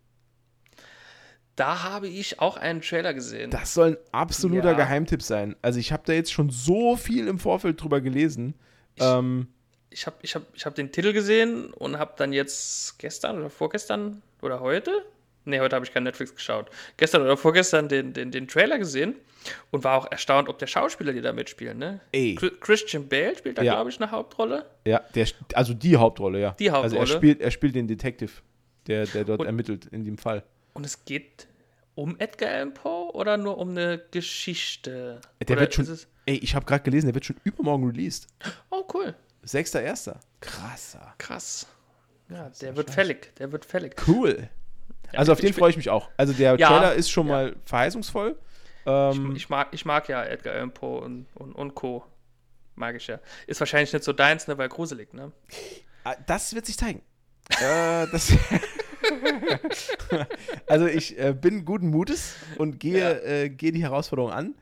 [1.55, 3.53] Da habe ich auch einen Trailer gesehen.
[3.53, 4.77] Das soll ein absoluter Ja.
[4.77, 5.55] Geheimtipp sein.
[5.63, 8.55] Also ich habe da jetzt schon so viel im Vorfeld drüber gelesen.
[8.99, 9.47] ähm,
[9.95, 13.49] ich habe ich hab, ich hab den Titel gesehen und habe dann jetzt gestern oder
[13.49, 14.91] vorgestern oder heute,
[15.45, 19.15] nee, heute habe ich kein Netflix geschaut, gestern oder vorgestern den, den, den Trailer gesehen
[19.71, 22.01] und war auch erstaunt, ob der Schauspieler, die da mitspielen, ne?
[22.13, 22.37] Ey.
[22.39, 23.75] Chri- Christian Bale spielt da, Ja.
[23.75, 24.67] glaube ich, eine Hauptrolle.
[24.85, 26.57] ja, der, also die Hauptrolle, ja.
[26.59, 27.07] Die Also er Hauptrolle.
[27.19, 28.33] spielt, er spielt den Detective,
[28.89, 30.43] der, der dort Und- ermittelt in dem Fall.
[30.73, 31.47] Und es geht
[31.95, 35.21] um Edgar Allan Poe oder nur um eine Geschichte?
[35.47, 35.87] Der oder wird schon,
[36.27, 38.27] ey, ich habe gerade gelesen, der wird schon übermorgen released.
[38.71, 39.15] Oh, cool.
[39.47, 40.15] 6.1.
[40.41, 41.15] Krasser.
[41.19, 41.67] Krass.
[42.29, 43.35] Ja, der wird fällig.
[43.37, 43.97] Der wird fällig.
[44.07, 44.49] Cool.
[45.13, 46.09] Also auf ich den freue ich mich auch.
[46.17, 47.33] Also der Ja, Trailer ist schon ja.
[47.33, 48.37] mal verheißungsvoll.
[48.87, 52.05] Ähm, Ich mag, ich mag ja Edgar Allan Poe und, und, und Co.
[52.75, 53.21] Mag ich ja.
[53.47, 55.31] Ist wahrscheinlich nicht so deins, ne, weil gruselig, ne?
[56.03, 57.03] Ah, Das wird sich zeigen.
[57.61, 58.33] äh, das
[60.67, 63.11] also ich äh, bin guten Mutes und gehe, Ja.
[63.45, 64.55] äh, gehe die Herausforderung an.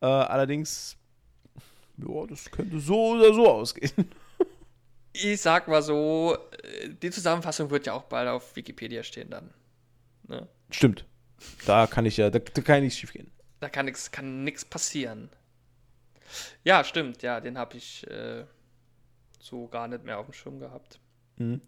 [0.00, 0.96] Äh, allerdings,
[1.98, 3.92] ja, das könnte so oder so ausgehen.
[5.20, 9.50] Ich sag mal so, äh, die Zusammenfassung wird ja auch bald auf Wikipedia stehen dann.
[10.28, 10.46] Ne?
[10.70, 11.04] Stimmt.
[11.66, 13.30] Da kann ich ja, da, da kann nichts schief gehen.
[13.60, 15.30] Da kann nichts kann nix passieren.
[16.62, 18.44] Ja, stimmt, ja, den habe ich äh,
[19.40, 21.00] so gar nicht mehr auf dem Schirm gehabt.
[21.36, 21.60] Mhm.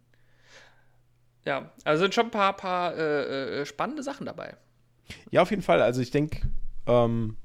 [1.44, 4.57] Ja, also sind schon ein paar, paar äh, äh, spannende Sachen dabei.
[5.30, 5.80] Ja, auf jeden Fall.
[5.80, 6.48] Also ich denke,
[6.86, 7.36] ähm,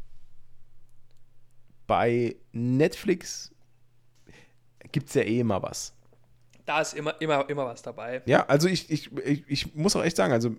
[1.87, 3.54] bei Netflix
[4.91, 5.93] gibt es ja eh immer was.
[6.65, 8.21] Da ist immer, immer, immer was dabei.
[8.25, 10.55] Ja, also ich, ich, ich, ich muss auch echt sagen, also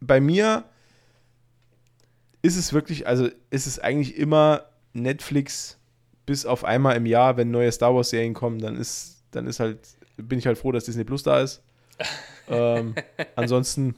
[0.00, 0.64] bei mir
[2.42, 5.78] ist es wirklich, also ist es eigentlich immer Netflix
[6.26, 9.60] bis auf einmal im Jahr, wenn neue Star Wars Serien kommen, dann ist, dann ist
[9.60, 9.78] halt,
[10.16, 11.62] bin ich halt froh, dass Disney Plus da ist.
[12.48, 12.94] ähm,
[13.36, 13.94] ansonsten,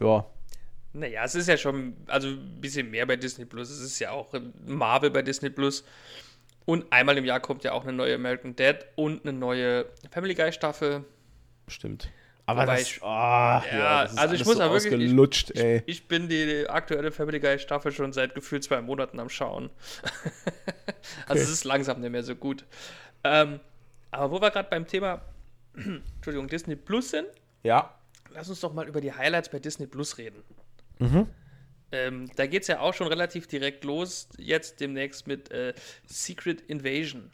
[0.00, 0.26] ja,
[0.92, 3.70] Naja, es ist ja schon, also ein bisschen mehr bei Disney Plus.
[3.70, 4.32] Es ist ja auch
[4.66, 5.84] Marvel bei Disney Plus.
[6.68, 10.34] Und einmal im Jahr kommt ja auch eine neue American Dad und eine neue Family
[10.34, 11.02] Guy Staffel.
[11.66, 12.10] stimmt.
[12.44, 15.10] Aber Wobei das, ich- ah, ja, das ist also ich muss so auch wirklich-
[15.50, 15.82] ich- ey.
[15.86, 19.70] Ich bin die aktuelle Family Guy Staffel schon seit gefühlt zwei Monaten am Schauen.
[21.26, 22.66] also es ist langsam nicht mehr so gut.
[23.24, 23.60] Ähm,
[24.10, 25.22] aber wo wir gerade beim Thema,
[25.74, 27.28] Entschuldigung, Disney Plus sind,
[27.62, 27.94] Ja.
[28.34, 30.42] lass uns doch mal über die Highlights bei Disney Plus reden.
[30.98, 31.28] Mhm.
[31.90, 35.74] Ähm, da geht es ja auch schon relativ direkt los, jetzt demnächst mit äh,
[36.06, 37.30] Secret Invasion.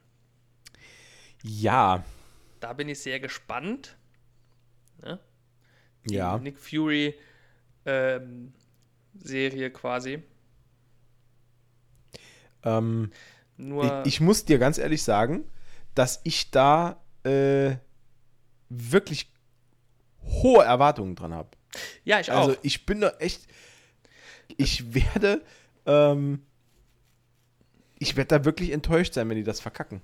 [1.43, 2.05] Ja.
[2.61, 3.97] Da bin ich sehr gespannt.
[5.03, 5.19] Ne?
[6.09, 6.39] Die Ja.
[6.39, 7.15] Nick Fury
[7.85, 8.53] ähm,
[9.15, 10.23] Serie quasi.
[12.63, 13.11] Ähm,
[13.57, 15.45] Nur, Ich, ich muss dir ganz ehrlich sagen,
[15.95, 17.77] dass ich da äh,
[18.69, 19.31] wirklich
[20.23, 21.51] hohe Erwartungen dran habe.
[22.05, 22.49] ja, ich auch.
[22.49, 23.47] Also ich bin da echt.
[24.57, 25.43] Ich werde.
[25.87, 26.43] Ähm,
[27.99, 30.03] ich werde da wirklich enttäuscht sein, wenn die das verkacken.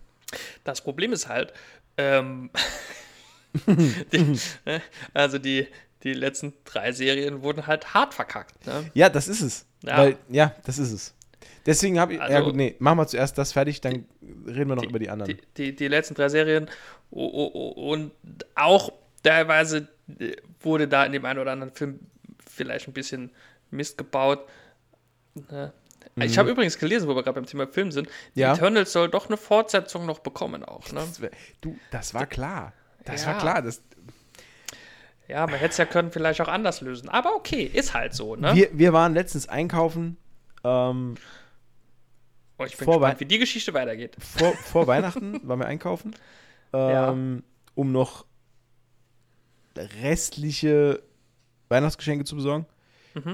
[0.65, 1.53] Das Problem ist halt,
[1.97, 2.51] ähm,
[3.67, 4.81] die, ne,
[5.13, 5.67] also die,
[6.03, 8.67] die letzten drei Serien wurden halt hart verkackt.
[8.67, 8.91] Ne?
[8.95, 9.67] Ja, das ist es.
[9.83, 9.99] Ja.
[9.99, 11.15] Weil, ja, das ist es.
[11.67, 12.19] Deswegen habe ich.
[12.21, 14.07] ja, Also- gut, nee, machen wir zuerst das fertig, dann
[14.47, 15.37] reden wir noch über die anderen.
[15.37, 16.71] Die, die, die letzten drei Serien
[17.11, 18.13] und
[18.55, 19.89] auch teilweise
[20.19, 21.99] äh, wurde da in dem einen oder anderen Film
[22.49, 23.31] vielleicht ein bisschen
[23.71, 24.47] Mist gebaut.
[25.51, 25.73] Ne?
[26.17, 28.43] Ich habe übrigens gelesen, wo wir gerade beim Thema Film sind, die Mhm.
[28.43, 28.55] Ja.
[28.55, 30.87] Eternals soll doch eine Fortsetzung noch bekommen auch.
[30.93, 31.01] Ne?
[31.01, 32.73] Das wär, du, das war klar.
[33.05, 33.29] Das Ja.
[33.33, 33.63] war klar.
[33.63, 33.83] Das,
[35.29, 37.09] Ja, man hätte es ja können vielleicht auch anders lösen.
[37.09, 38.35] Aber okay, ist halt so.
[38.35, 38.55] Ne?
[38.55, 40.17] wir, wir waren letztens einkaufen.
[40.65, 41.15] Ähm,
[42.59, 44.17] oh, ich bin vor gespannt, wie die Geschichte weitergeht.
[44.19, 46.17] vor, vor Weihnachten waren wir einkaufen,
[46.73, 47.45] ähm,
[47.77, 48.25] um noch
[49.77, 51.03] restliche
[51.69, 52.67] Weihnachtsgeschenke zu besorgen.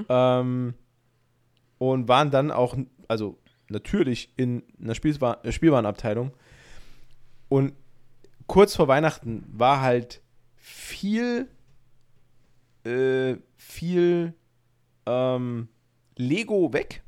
[0.09, 0.73] Ähm,
[1.77, 2.75] und waren dann auch,
[3.07, 3.37] also
[3.69, 6.31] natürlich in einer Spielwar äh, Spielwarenabteilung.
[7.49, 7.73] Und
[8.47, 10.21] kurz vor Weihnachten war halt
[10.55, 11.47] viel,
[12.83, 14.33] äh, viel
[15.05, 15.67] ähm,
[16.15, 17.03] Lego weg.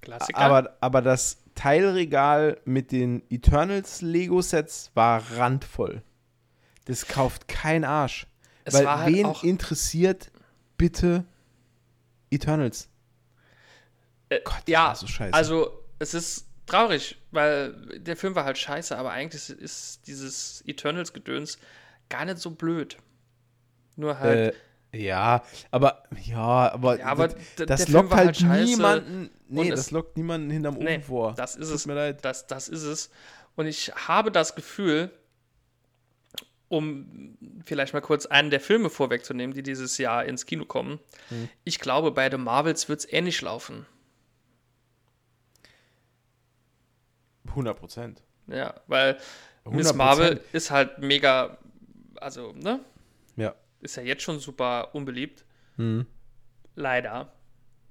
[0.00, 0.38] Klassiker.
[0.38, 6.02] Aber, aber das Teilregal mit den Eternals Lego-Sets war randvoll.
[6.86, 8.26] Das kauft kein Arsch.
[8.64, 10.30] Es Weil halt wen interessiert
[10.80, 11.24] bitte
[12.30, 12.88] Eternals?
[14.30, 15.34] Äh, Gott, ja, so scheiße.
[15.34, 21.58] also es ist traurig, weil der Film war halt scheiße, aber eigentlich ist dieses Eternals-Gedöns
[22.08, 22.96] gar nicht so blöd.
[23.96, 24.54] Nur halt,
[24.92, 29.30] Äh, ja, aber ja, aber, Ja, aber das, lockt war halt, halt scheiße niemanden.
[29.48, 31.34] Nee, das es- lockt niemanden hinterm Ofen nee, vor.
[31.34, 31.86] das ist Tut es.
[31.86, 32.24] mir leid.
[32.24, 33.10] Das, das ist es.
[33.56, 35.10] Und ich habe das Gefühl,
[36.70, 41.48] um vielleicht mal kurz einen der Filme vorwegzunehmen, die dieses Jahr ins Kino kommen, Hm.
[41.64, 43.86] ich glaube, bei The Marvels wird es ähnlich laufen.
[47.48, 48.22] 100 Prozent.
[48.46, 49.18] Ja, weil
[49.68, 49.96] Miss 100%.
[49.96, 51.58] Marvel ist halt mega,
[52.16, 52.80] also, ne?
[53.36, 53.54] Ja.
[53.80, 55.44] Ist ja jetzt schon super unbeliebt.
[55.76, 56.06] Mhm.
[56.74, 57.32] Leider.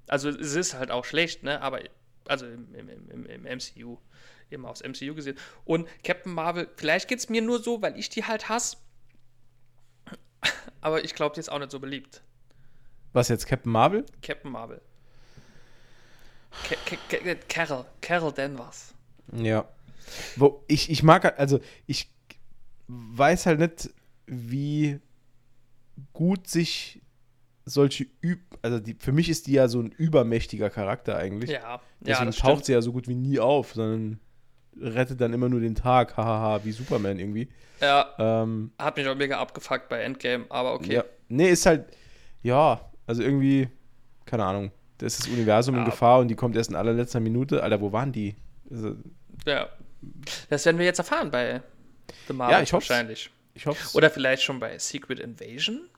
[0.08, 1.62] Also es ist halt auch schlecht, ne?
[1.62, 1.82] Aber
[2.28, 3.98] also im, im, im, im MCU,
[4.52, 5.38] eben aus MCU gesehen.
[5.66, 8.78] Und Captain Marvel, vielleicht geht es mir nur so, weil ich die halt hasse.
[10.82, 12.22] Aber ich glaube, die ist auch nicht so beliebt.
[13.14, 14.06] Was jetzt, Captain Marvel?
[14.22, 14.82] Captain Marvel.
[17.10, 18.94] Ca Carol, Carol Danvers.
[19.34, 19.68] Ja.
[20.36, 22.10] Wo ich, ich mag, halt- also ich
[22.88, 23.90] weiß halt nicht,
[24.26, 25.00] wie
[26.14, 27.02] gut sich
[27.66, 31.52] solche Üb, also die, für mich ist die ja so ein übermächtiger Charakter eigentlich.
[31.52, 32.66] Ja, ja, Deswegen das taucht stimmt.
[32.66, 34.20] sie ja so gut wie nie auf, sondern
[34.80, 37.50] rettet dann immer nur den Tag, hahaha, wie Superman irgendwie.
[37.82, 40.96] Ja, Ähm, hat mich auch mega abgefuckt bei Endgame, aber okay.
[40.96, 41.04] Ja.
[41.30, 41.86] Nee, ist halt,
[42.44, 43.70] ja, also irgendwie,
[44.26, 45.86] keine Ahnung, da ist das Universum in Ja.
[45.86, 47.64] Gefahr und die kommt erst in allerletzter Minute.
[47.64, 48.36] Alter, wo waren die?
[48.70, 48.96] Also,
[49.46, 49.70] Ja.
[50.50, 51.62] Das werden wir jetzt erfahren bei
[52.28, 52.90] The Marvel Ja, ich hoff's.
[52.90, 53.30] wahrscheinlich.
[53.54, 55.90] ich hoffe Oder vielleicht schon bei Secret Invasion.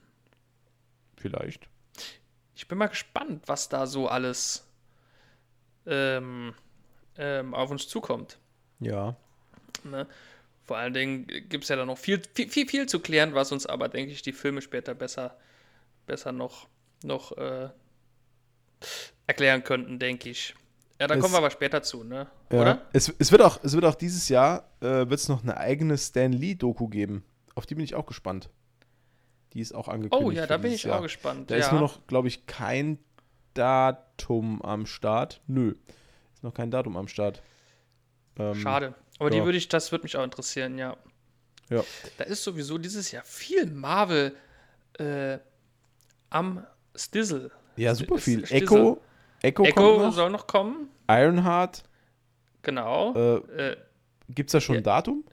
[1.16, 1.68] vielleicht.
[2.54, 4.68] Ich bin mal gespannt, was da so alles
[5.86, 6.54] ähm,
[7.16, 8.38] ähm, auf uns zukommt.
[8.84, 9.16] Ja.
[9.84, 10.06] Ne?
[10.64, 13.52] Vor allen Dingen gibt es ja da noch viel, viel, viel, viel zu klären, was
[13.52, 15.36] uns aber, denke ich, die Filme später besser,
[16.06, 16.68] besser noch,
[17.02, 17.68] noch äh,
[19.26, 20.54] erklären könnten, denke ich.
[21.00, 22.28] Ja, da Es- kommen wir aber später zu, ne?
[22.50, 22.60] ja.
[22.60, 22.82] Oder?
[22.92, 25.98] Es, es, wird auch, es wird auch dieses Jahr, äh, wird es noch eine eigene
[25.98, 27.24] Stan Lee-Doku geben.
[27.54, 28.48] Auf die bin ich auch gespannt.
[29.52, 30.26] Die ist auch angekündigt.
[30.26, 30.98] Oh ja, da bin ich Jahr.
[30.98, 31.50] auch gespannt.
[31.50, 31.64] Da ja.
[31.64, 32.98] ist nur noch, glaube ich, kein
[33.54, 35.42] Datum am Start.
[35.46, 35.74] Nö,
[36.32, 37.42] ist noch kein Datum am Start.
[38.38, 38.94] Ähm, Schade.
[39.18, 39.44] Aber die ja.
[39.44, 40.96] würde ich, das würde mich auch interessieren, ja.
[41.70, 41.84] Ja.
[42.18, 44.34] Da ist sowieso dieses Jahr viel Marvel
[44.98, 45.38] äh,
[46.30, 47.50] am Stizzle.
[47.76, 48.44] Ja, super viel.
[48.44, 48.62] Stissel.
[48.62, 49.00] Echo,
[49.42, 50.12] Echo, Echo noch.
[50.12, 50.88] soll noch kommen.
[51.08, 51.82] Ironheart.
[52.62, 53.14] Genau.
[53.14, 53.76] Äh, Äh,
[54.28, 55.24] Gibt es da schon ein Datum?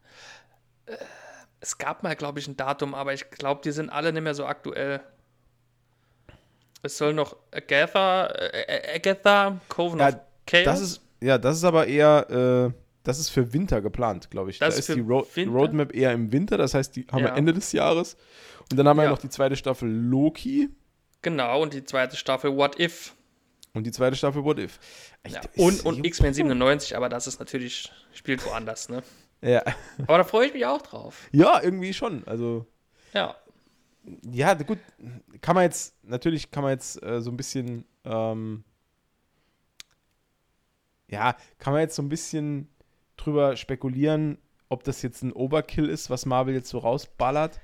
[1.61, 4.33] es gab mal, glaube ich, ein Datum, aber ich glaube, die sind alle nicht mehr
[4.33, 5.01] so aktuell.
[6.81, 10.63] Es soll noch Agatha, äh, Agatha, Coven Ja, of Chaos.
[10.65, 12.71] Das ist, ja, das ist aber eher, äh,
[13.03, 14.59] das ist für Winter geplant, glaube ich.
[14.59, 15.51] Das da ist die Ro Winter?
[15.53, 17.35] Roadmap eher im Winter, das heißt, die haben wir Ja.
[17.35, 18.17] Ende des Jahres.
[18.71, 19.09] Und dann haben wir Ja.
[19.11, 20.69] noch die zweite Staffel Loki
[21.21, 23.15] genau, und die zweite Staffel What If.
[23.73, 24.79] und die zweite Staffel What If.
[25.27, 25.41] Ja.
[25.57, 29.01] Und, und X-Men 97, aber das ist natürlich, spielt woanders, ne?
[29.41, 29.63] Ja.
[30.05, 31.27] Aber da freue ich mich auch drauf.
[31.31, 32.23] ja, irgendwie schon.
[32.27, 32.65] Also,
[33.13, 33.35] Ja.
[34.31, 34.79] ja, gut,
[35.41, 38.63] kann man jetzt, natürlich kann man jetzt äh, so ein bisschen, ähm,
[41.07, 42.69] ja, kann man jetzt so ein bisschen
[43.25, 44.37] drüber spekulieren,
[44.69, 47.59] ob das jetzt ein Overkill ist, was Marvel jetzt so rausballert.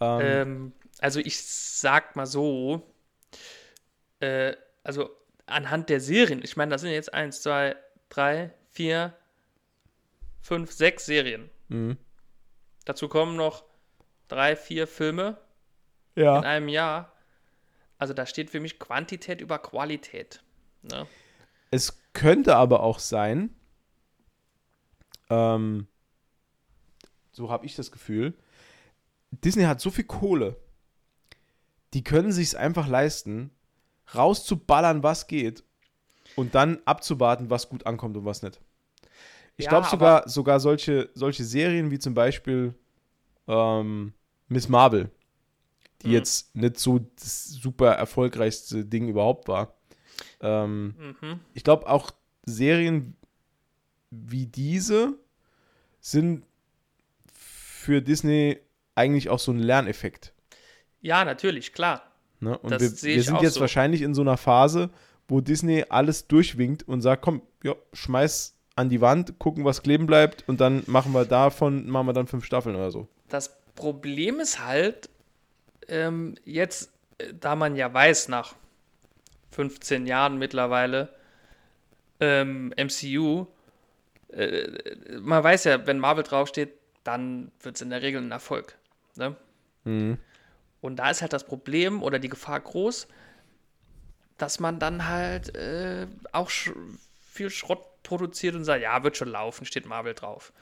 [0.00, 2.82] Ähm, Ähm, also ich sag mal so,
[4.20, 5.10] äh, also
[5.46, 7.76] anhand der Serien, ich meine, das sind jetzt eins, zwei,
[8.08, 9.14] drei, vier,
[10.40, 11.50] fünf, sechs Serien.
[11.68, 11.96] mhm.
[12.84, 13.64] Dazu kommen noch
[14.28, 15.38] drei, vier Filme
[16.14, 16.38] in ja.
[16.38, 17.12] einem Jahr.
[17.98, 20.40] Also da steht für mich Quantität über Qualität.
[20.82, 21.08] Ne?
[21.72, 23.55] Es könnte aber auch sein,
[25.30, 25.86] ähm,
[27.32, 28.34] so habe ich das Gefühl,
[29.30, 30.56] Disney hat so viel Kohle,
[31.94, 33.50] die können sich es einfach leisten,
[34.14, 35.64] rauszuballern, was geht,
[36.34, 38.60] und dann abzuwarten, was gut ankommt und was nicht.
[39.56, 42.74] Ich Ja, glaube sogar, sogar solche, solche Serien wie zum Beispiel
[43.48, 44.14] ähm,
[44.48, 45.10] Miss Marvel,
[46.02, 46.12] die Mhm.
[46.12, 49.74] jetzt nicht so das super erfolgreichste Ding überhaupt war.
[50.40, 51.40] Ähm, Mhm.
[51.54, 52.10] ich glaube auch
[52.46, 53.16] Serien
[54.10, 55.14] wie diese
[56.00, 56.44] sind
[57.32, 58.58] für Disney
[58.94, 60.32] eigentlich auch so ein Lerneffekt.
[61.00, 62.02] Ja, natürlich, klar.
[62.40, 62.58] Ne?
[62.58, 63.60] Und wir, wir sind jetzt so.
[63.60, 64.90] wahrscheinlich in so einer Phase,
[65.28, 70.06] wo Disney alles durchwinkt und sagt, komm, ja, schmeiß an die Wand, gucken, was kleben
[70.06, 73.08] bleibt und dann machen wir davon, machen wir dann fünf Staffeln oder so.
[73.28, 75.08] Das Problem ist halt,
[75.88, 78.54] ähm, jetzt, äh, da man ja weiß, nach
[79.52, 81.08] 15 Jahren mittlerweile,
[82.20, 83.46] ähm, MCU,
[84.36, 86.74] äh, man weiß ja, wenn Marvel draufsteht,
[87.04, 88.76] dann wird es in der Regel ein Erfolg.
[89.16, 89.36] Ne?
[89.84, 90.18] Mhm.
[90.80, 93.08] Und da ist halt das Problem oder die Gefahr groß,
[94.38, 96.72] dass man dann halt äh, auch sch
[97.32, 100.52] viel Schrott produziert und sagt, ja, wird schon laufen, steht Marvel drauf.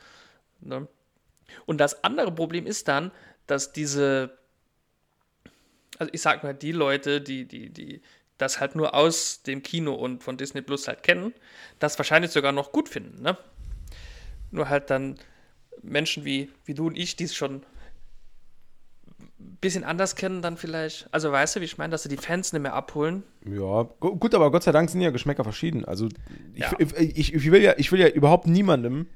[0.60, 0.88] Ne?
[1.66, 3.12] Und das andere Problem ist dann,
[3.46, 4.36] dass diese,
[5.98, 8.02] also ich sag mal, die Leute, die, die, die
[8.38, 11.32] das halt nur aus dem Kino und von Disney Plus halt kennen,
[11.78, 13.36] das wahrscheinlich sogar noch gut finden, ne?
[14.54, 15.16] Nur halt dann
[15.82, 17.62] Menschen wie, wie du und ich, die es schon
[19.40, 22.16] ein bisschen anders kennen, dann vielleicht, also weißt du, wie ich meine, dass sie die
[22.16, 23.24] Fans nicht mehr abholen.
[23.44, 25.84] Ja, gu- gut, aber Gott sei Dank sind ja Geschmäcker verschieden.
[25.84, 26.08] Also
[26.54, 26.72] ich, Ja.
[26.78, 29.06] ich, ich, will ja, ich will ja überhaupt niemandem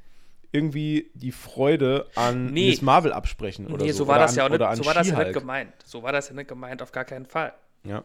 [0.51, 2.71] irgendwie die Freude an Nee.
[2.71, 3.99] Miss Marvel absprechen oder nee, so.
[3.99, 5.73] so war oder das an, ja auch nicht, so war das ja nicht gemeint.
[5.85, 7.53] So war das ja nicht gemeint, auf gar keinen Fall.
[7.85, 8.03] Ja.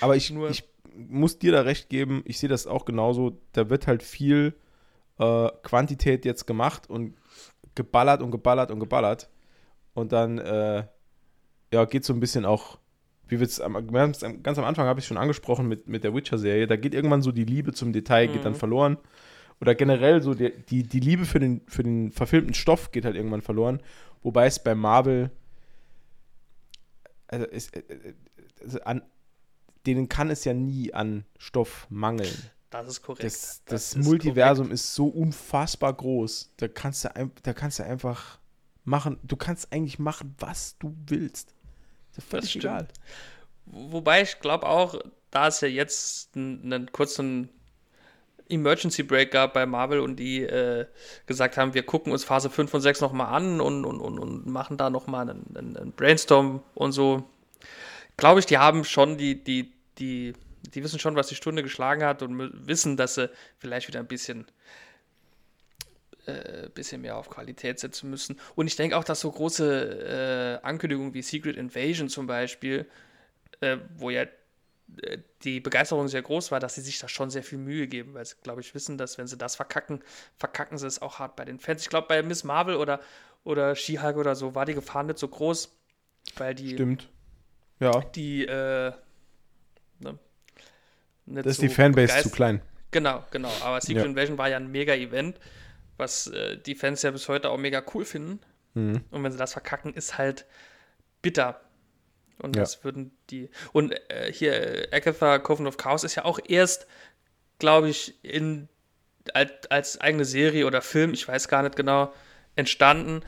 [0.00, 0.64] Aber ich, Nur- ich
[0.96, 3.38] muss dir da recht geben, ich sehe das auch genauso.
[3.52, 4.54] Da wird halt viel
[5.18, 7.16] äh, Quantität jetzt gemacht und
[7.74, 9.28] geballert und geballert und geballert.
[9.94, 10.84] Und dann äh,
[11.72, 12.78] ja, geht so ein bisschen auch,
[13.28, 16.76] wie wir es ganz am Anfang habe ich schon angesprochen mit, mit der Witcher-Serie, da
[16.76, 18.58] geht irgendwann so die Liebe zum Detail, geht dann Mhm.
[18.58, 18.98] verloren.
[19.60, 23.16] Oder generell so die, die, die Liebe für den, für den verfilmten Stoff geht halt
[23.16, 23.80] irgendwann verloren.
[24.22, 25.30] Wobei es bei Marvel
[27.28, 27.70] also es,
[28.62, 29.02] also an,
[29.86, 32.34] denen kann es ja nie an Stoff mangeln.
[32.70, 33.24] Das ist korrekt.
[33.24, 36.50] Das, das, ist Multiversum ist so unfassbar groß.
[36.56, 38.38] Da kannst du, da kannst du einfach
[38.84, 41.54] machen, du kannst eigentlich machen, was du willst.
[42.10, 42.88] Ist ja völlig egal.
[43.66, 45.00] Wo- Wobei ich glaube auch,
[45.30, 47.50] da es ja jetzt einen, einen kurzen
[48.48, 50.86] Emergency Break gab bei Marvel und die äh,
[51.26, 54.46] gesagt haben, wir gucken uns Phase 5 und 6 nochmal an und, und, und, und
[54.46, 57.24] machen da nochmal einen, einen, einen Brainstorm und so.
[58.16, 60.34] Glaube ich, die haben schon die, die, die,
[60.74, 64.06] die wissen schon, was die Stunde geschlagen hat und wissen, dass sie vielleicht wieder ein
[64.06, 64.46] bisschen
[66.26, 68.38] äh, bisschen mehr auf Qualität setzen müssen.
[68.54, 72.86] Und ich denke auch, dass so große äh, Ankündigungen wie Secret Invasion zum Beispiel,
[73.60, 74.22] äh, wo ja
[75.02, 78.14] äh, die Begeisterung sehr groß war, dass sie sich da schon sehr viel Mühe geben,
[78.14, 80.02] weil sie, glaube ich, wissen, dass wenn sie das verkacken,
[80.36, 81.82] verkacken sie es auch hart bei den Fans.
[81.82, 83.00] Ich glaube, bei Miss Marvel oder,
[83.44, 85.76] oder She-Hulk oder so war die Gefahr nicht so groß,
[86.36, 87.08] weil die, Stimmt.
[87.78, 88.92] Ja, die äh,
[91.26, 92.62] nicht das ist so die Fanbase begeist- zu klein.
[92.92, 93.50] Genau, genau.
[93.62, 94.10] Aber Secret Ja.
[94.10, 95.38] Invasion war ja ein mega Event,
[95.96, 98.40] was äh, die Fans ja bis heute auch mega cool finden.
[98.74, 99.02] Mhm.
[99.10, 100.46] Und wenn sie das verkacken, ist halt
[101.22, 101.60] bitter.
[102.38, 102.62] Und Ja.
[102.62, 103.50] das würden die.
[103.72, 106.86] Und äh, hier, Agatha Coven of Chaos ist ja auch erst,
[107.58, 108.68] glaube ich, in,
[109.34, 112.12] als, als eigene Serie oder Film, ich weiß gar nicht genau,
[112.54, 113.22] entstanden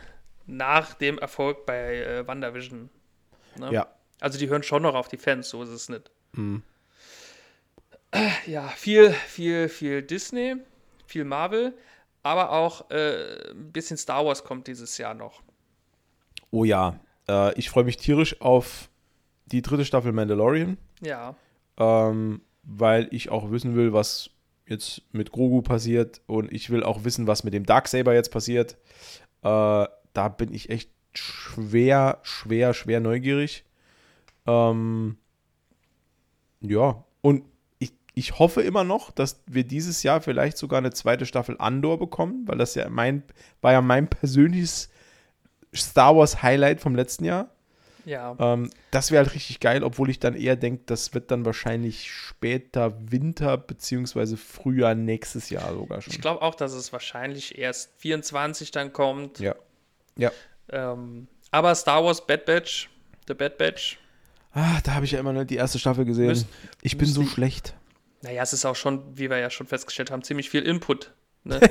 [0.47, 2.91] nach dem Erfolg bei äh, WandaVision.
[3.57, 3.73] Ne?
[3.73, 3.89] Ja.
[4.21, 6.11] Also die hören schon noch auf die Fans, so ist es nicht.
[6.33, 6.63] Mhm.
[8.47, 10.57] Ja, viel, viel, viel Disney,
[11.07, 11.75] viel Marvel,
[12.23, 15.43] aber auch äh, ein bisschen Star Wars kommt dieses Jahr noch.
[16.51, 16.99] Oh ja,
[17.29, 18.89] äh, ich freue mich tierisch auf
[19.47, 20.79] die dritte Staffel Mandalorian.
[21.01, 21.35] Ja,
[21.79, 24.31] ähm, weil ich auch wissen will, was
[24.67, 28.77] jetzt mit Grogu passiert und ich will auch wissen, was mit dem Darksaber jetzt passiert.
[29.43, 33.65] Äh, da bin ich echt schwer, schwer, schwer neugierig.
[34.47, 35.17] Ähm,
[36.61, 37.45] ja, und
[38.19, 42.43] ich, hoffe immer noch, dass wir dieses Jahr vielleicht sogar eine zweite Staffel Andor bekommen,
[42.47, 43.23] weil das ja mein,
[43.61, 44.89] war ja mein persönliches
[45.75, 47.49] Star Wars Highlight vom letzten Jahr.
[48.05, 48.35] Ja.
[48.39, 52.11] Ähm, das wäre halt richtig geil, obwohl ich dann eher denke, das wird dann wahrscheinlich
[52.11, 56.15] später Winter beziehungsweise Frühjahr nächstes Jahr sogar schon.
[56.15, 59.39] Ich glaube auch, dass es wahrscheinlich erst 24 dann kommt.
[59.41, 59.55] ja.
[60.17, 60.33] Ja.
[60.71, 62.89] Ähm, aber Star Wars Bad Batch,
[63.27, 63.99] The Bad Batch,
[64.53, 66.29] Ah, da habe ich ja immer nur die erste Staffel gesehen.
[66.29, 66.47] Müsst-
[66.83, 67.75] ich bin so schlecht.
[68.23, 71.13] Naja, es ist auch schon, wie wir ja schon festgestellt haben, ziemlich viel Input.
[71.45, 71.61] Ne?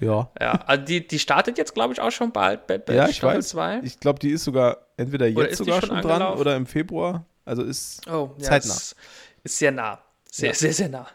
[0.00, 0.30] Ja.
[0.40, 3.16] ja, also die, die startet jetzt, glaube ich, auch schon bald, Bad Batch Ja, ich
[3.16, 3.48] Staffel weiß.
[3.48, 3.80] 2.
[3.82, 7.24] Ich glaube, die ist sogar entweder jetzt sogar schon schon dran oder im Februar.
[7.44, 8.74] Also ist Oh, ja, Zeitnah.
[8.74, 8.94] Ist,
[9.42, 10.00] ist sehr nah.
[10.30, 10.54] Sehr, Ja.
[10.54, 11.08] sehr, sehr nah.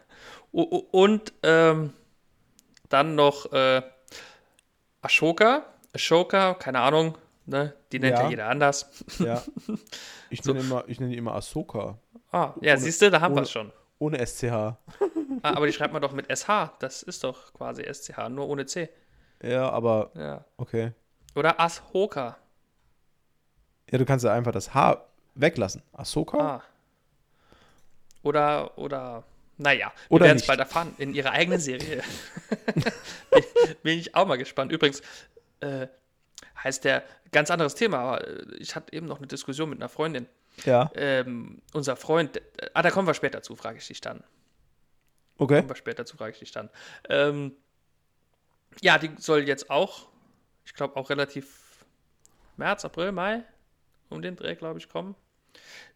[0.52, 1.94] Und ähm,
[2.90, 3.82] dann noch äh,
[5.02, 5.66] Ashoka.
[5.94, 7.74] Ashoka, keine Ahnung, ne?
[7.94, 8.30] die nennt ja, Ja.
[8.30, 8.90] jeder anders.
[9.20, 9.42] ja.
[10.30, 12.00] Ich nenne immer, ich nenne die immer Ahsoka.
[12.32, 13.72] Ah, ja, siehst du, da haben wir es schon.
[14.00, 14.52] Ohne SCH.
[14.52, 14.78] Ah,
[15.42, 16.74] aber die schreibt man doch mit SH.
[16.80, 18.90] Das ist doch quasi SCH, nur ohne C.
[19.42, 20.46] Ja, aber Ja.
[20.58, 20.92] okay.
[21.36, 22.38] Oder Ashoka.
[23.92, 25.04] Ja, du kannst ja einfach das H
[25.36, 25.82] weglassen.
[25.92, 26.38] Ahsoka?
[26.38, 26.64] Ah.
[28.24, 29.24] Oder, oder,
[29.58, 30.94] naja, wir werden es bald erfahren.
[30.98, 32.02] In ihrer eigenen Serie.
[33.32, 33.44] bin,
[33.84, 34.72] bin ich auch mal gespannt.
[34.72, 35.02] Übrigens,
[35.60, 35.88] äh,
[36.64, 39.90] heißt der, ganz anderes Thema, aber äh, ich hatte eben noch eine Diskussion mit einer
[39.90, 40.28] Freundin.
[40.66, 40.92] Ja.
[40.96, 44.24] Ähm, unser Freund, äh, ah, da kommen wir später zu, frage ich dich dann.
[45.38, 45.58] Okay.
[45.58, 46.70] Kommen wir später zu, frage ich dich dann.
[47.10, 47.54] Ähm,
[48.82, 50.08] ja, die soll jetzt auch,
[50.66, 51.86] ich glaube auch relativ
[52.58, 53.44] März, April, Mai,
[54.10, 55.16] um den Dreh, glaube ich, kommen.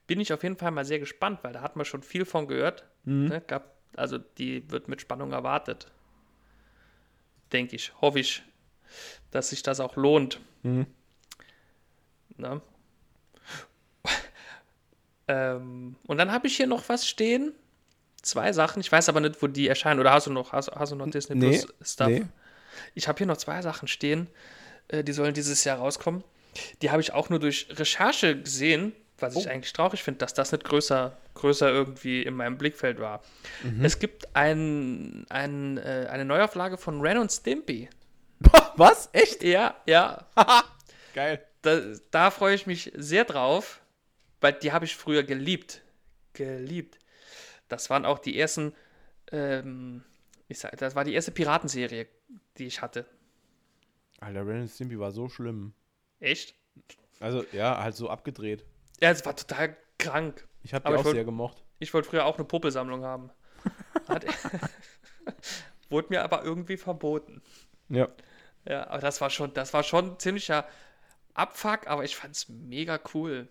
[0.07, 2.47] Bin ich auf jeden Fall mal sehr gespannt, weil da hat man schon viel von
[2.47, 2.85] gehört.
[3.03, 5.91] Ne, gab, also die wird mit Spannung erwartet.
[7.53, 8.43] Denke ich, hoffe ich,
[9.31, 10.39] dass sich das auch lohnt.
[10.63, 10.87] Mhm.
[12.37, 12.61] Ne?
[15.27, 17.53] Ähm, und dann habe ich hier noch was stehen.
[18.21, 18.79] Zwei Sachen.
[18.81, 19.99] Ich weiß aber nicht, wo die erscheinen.
[19.99, 22.07] Oder hast du noch, hast, hast du noch Disney Nee, Plus Stuff?
[22.07, 22.25] nee.
[22.93, 24.27] Ich habe hier noch zwei Sachen stehen,
[24.89, 26.23] äh, die sollen dieses Jahr rauskommen.
[26.81, 29.49] Die habe ich auch nur durch Recherche gesehen, was ich Oh.
[29.49, 33.21] eigentlich traurig finde, dass das nicht größer, größer irgendwie in meinem Blickfeld war.
[33.81, 37.89] Es gibt ein, ein, äh, eine Neuauflage von Ren und Stimpy.
[38.75, 39.09] Was?
[39.13, 39.43] Echt?
[39.43, 40.25] Ja, ja.
[41.15, 41.43] Geil.
[41.63, 41.79] Da,
[42.11, 43.81] da freue ich mich sehr drauf,
[44.41, 45.81] weil die habe ich früher geliebt.
[46.33, 46.99] Geliebt.
[47.67, 48.73] Das waren auch die ersten,
[49.31, 50.03] ähm,
[50.47, 52.07] ich sag, das war die erste Piratenserie,
[52.57, 53.05] die ich hatte.
[54.19, 55.73] Alter, Ren und Stimpy war so schlimm.
[56.19, 56.55] Echt?
[57.19, 58.65] Also, ja, halt so abgedreht.
[59.01, 60.47] Ja, es war total krank.
[60.63, 61.63] Ich habe die Aber auch wollt- sehr gemocht.
[61.79, 63.29] Ich wollte früher auch eine Puppelsammlung haben.
[64.07, 64.25] Hat,
[65.89, 67.41] wurde mir aber irgendwie verboten.
[67.89, 68.07] Ja.
[68.65, 70.67] Ja, aber das war schon, das war schon ein ziemlicher
[71.33, 73.47] Abfuck, aber ich fand's mega cool.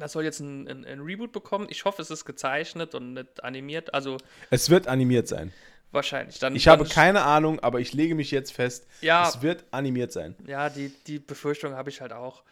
[0.00, 1.66] Das soll jetzt ein, ein, ein Reboot bekommen.
[1.70, 3.94] Ich hoffe, es ist gezeichnet und nicht animiert.
[3.94, 4.16] Also
[4.50, 5.52] Es wird animiert sein.
[5.92, 6.38] wahrscheinlich.
[6.38, 9.28] Dann, Ich dann habe keine Ahnung, aber ich lege mich jetzt fest, Ja.
[9.28, 10.34] es wird animiert sein.
[10.46, 12.42] Ja, die, die Befürchtung habe ich halt auch.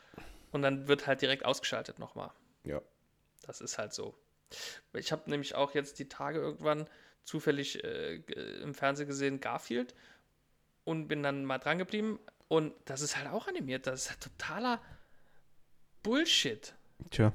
[0.53, 2.30] Und dann wird halt direkt ausgeschaltet nochmal.
[2.64, 2.80] Ja.
[3.46, 4.14] Das ist halt so.
[4.94, 6.86] Ich habe nämlich auch jetzt die Tage irgendwann
[7.24, 8.14] zufällig äh,
[8.62, 9.94] im Fernsehen gesehen, Garfield,
[10.84, 12.18] und bin dann mal dran geblieben.
[12.49, 13.86] Und das ist halt auch animiert.
[13.86, 14.80] Das ist halt totaler
[16.03, 16.72] Bullshit.
[17.11, 17.32] Tja.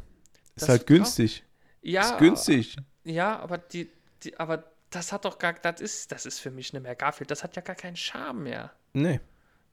[0.55, 1.43] Ist Das halt günstig.
[1.81, 2.75] Ja, Ist günstig.
[3.03, 3.89] ja, aber die,
[4.23, 7.31] die, aber das hat doch gar, das ist, das ist für mich nicht mehr Garfield.
[7.31, 8.71] Das hat ja gar keinen Charme mehr.
[8.93, 9.19] Nee.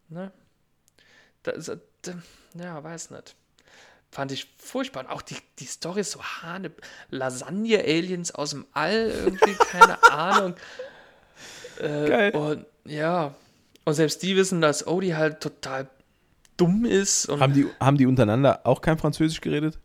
[0.08, 0.32] Ne?
[1.42, 2.14] Das, äh, d-
[2.54, 3.36] ja, weiß nicht.
[4.10, 5.04] Fand ich furchtbar.
[5.04, 6.72] Und auch die, die Story ist so hane.
[7.10, 10.54] Lasagne-Aliens aus dem All, irgendwie, keine Ahnung.
[11.78, 12.30] Äh, Geil.
[12.32, 13.34] Und ja.
[13.84, 15.88] Und selbst die wissen, dass Odie halt total
[16.60, 17.26] dumm ist.
[17.26, 19.78] Und Haben die, haben die untereinander auch kein Französisch geredet?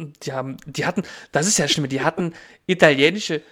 [0.00, 1.02] die haben, die hatten,
[1.32, 2.34] das ist ja schlimm, die hatten
[2.66, 3.42] italienische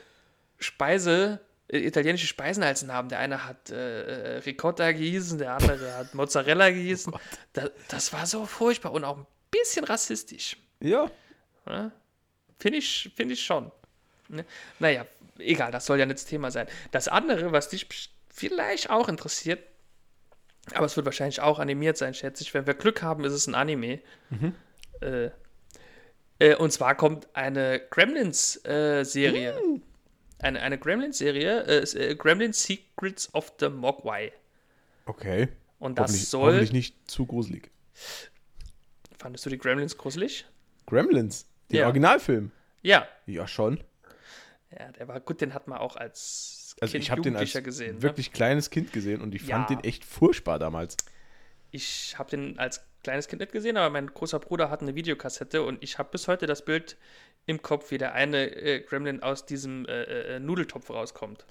[0.59, 3.09] Speise, äh, italienische Speisen als Namen.
[3.09, 7.13] Der eine hat äh, äh, Ricotta gehießen, der andere hat Mozzarella gehießen.
[7.53, 10.57] das, das war so furchtbar und auch ein bisschen rassistisch.
[10.81, 11.11] Ja.
[12.59, 13.71] Finde ich, find ich schon.
[14.29, 14.45] Ne?
[14.79, 15.07] Naja,
[15.39, 16.67] egal, das soll ja nicht das Thema sein.
[16.93, 17.87] Das andere, was dich
[18.31, 19.61] vielleicht auch interessiert,
[20.75, 22.53] aber es wird wahrscheinlich auch animiert sein, schätze ich.
[22.55, 24.01] Wenn wir Glück haben, ist es ein Anime.
[25.01, 25.31] Äh,
[26.39, 29.55] äh, und zwar kommt eine Gremlins-Serie.
[30.41, 34.33] Eine, eine Gremlins-Serie, äh, äh, Gremlins Secrets of the Mogwai.
[35.07, 35.49] Okay.
[35.81, 36.47] Und das hoffentlich, soll.
[36.47, 37.71] hoffentlich nicht zu gruselig.
[39.19, 40.47] Fandest du die Gremlins gruselig?
[40.87, 41.87] Gremlins, der Ja.
[41.87, 42.53] Originalfilm.
[42.83, 43.09] Ja.
[43.27, 43.83] Ja, schon.
[44.71, 47.53] Ja, der war gut, den hat man auch als Also Kind, ich habe den als
[47.53, 47.97] gesehen.
[47.97, 48.03] ne?
[48.03, 49.77] wirklich kleines Kind gesehen und ich fand Ja.
[49.77, 50.97] den echt furchtbar damals.
[51.71, 55.63] Ich habe den als kleines Kind nicht gesehen, aber mein großer Bruder hat eine Videokassette
[55.63, 56.97] und ich habe bis heute das Bild
[57.47, 60.03] im Kopf, wie der eine äh, Gremlin aus diesem äh,
[60.37, 61.47] äh, Nudeltopf rauskommt.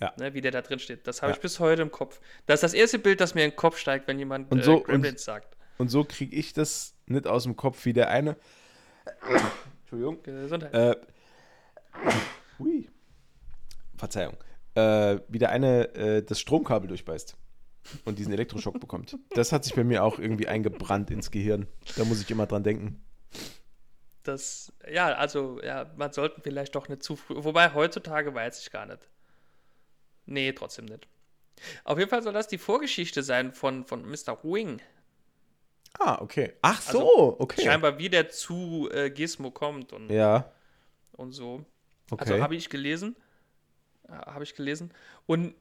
[0.00, 0.12] Ja.
[0.18, 1.06] Ne, wie der da drin steht.
[1.06, 1.36] Das habe Ja.
[1.36, 2.20] ich bis heute im Kopf.
[2.46, 4.80] Das ist das erste Bild, das mir in den Kopf steigt, wenn jemand Und so-
[4.80, 5.56] äh, Gremlins sagt.
[5.78, 8.36] Und so kriege ich das nicht aus dem Kopf, wie der eine.
[9.82, 10.22] Entschuldigung.
[10.22, 10.74] Gesundheit.
[10.74, 10.96] Äh,
[12.58, 12.88] hui.
[13.96, 14.36] Verzeihung.
[14.80, 17.36] Äh, wie der eine äh, das Stromkabel durchbeißt
[18.04, 19.16] und diesen Elektroschock bekommt.
[19.30, 21.66] Das hat sich bei mir auch irgendwie eingebrannt ins Gehirn.
[21.96, 23.02] Da muss ich immer dran denken.
[24.22, 27.34] Das, ja, also, ja, man sollte vielleicht doch nicht zu früh.
[27.38, 29.08] Wobei heutzutage weiß ich gar nicht.
[30.26, 31.08] Nee, trotzdem nicht.
[31.84, 34.38] Auf jeden Fall soll das die Vorgeschichte sein von, von Mr.
[34.42, 34.80] Wing.
[35.98, 36.52] Ah, okay.
[36.62, 37.62] Ach so, Also, okay.
[37.64, 40.52] Scheinbar, wie der zu äh, Gizmo kommt und, Ja,
[41.12, 41.64] und so.
[42.10, 42.30] okay.
[42.30, 43.16] Also habe ich gelesen.
[44.10, 44.92] Äh, Habe ich gelesen.
[45.26, 45.54] Und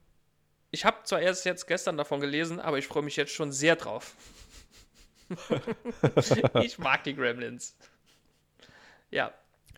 [0.71, 3.75] ich habe zwar erst jetzt gestern davon gelesen, aber ich freue mich jetzt schon sehr
[3.75, 4.15] drauf.
[6.61, 7.75] ich mag die Gremlins.
[9.11, 9.31] Ja.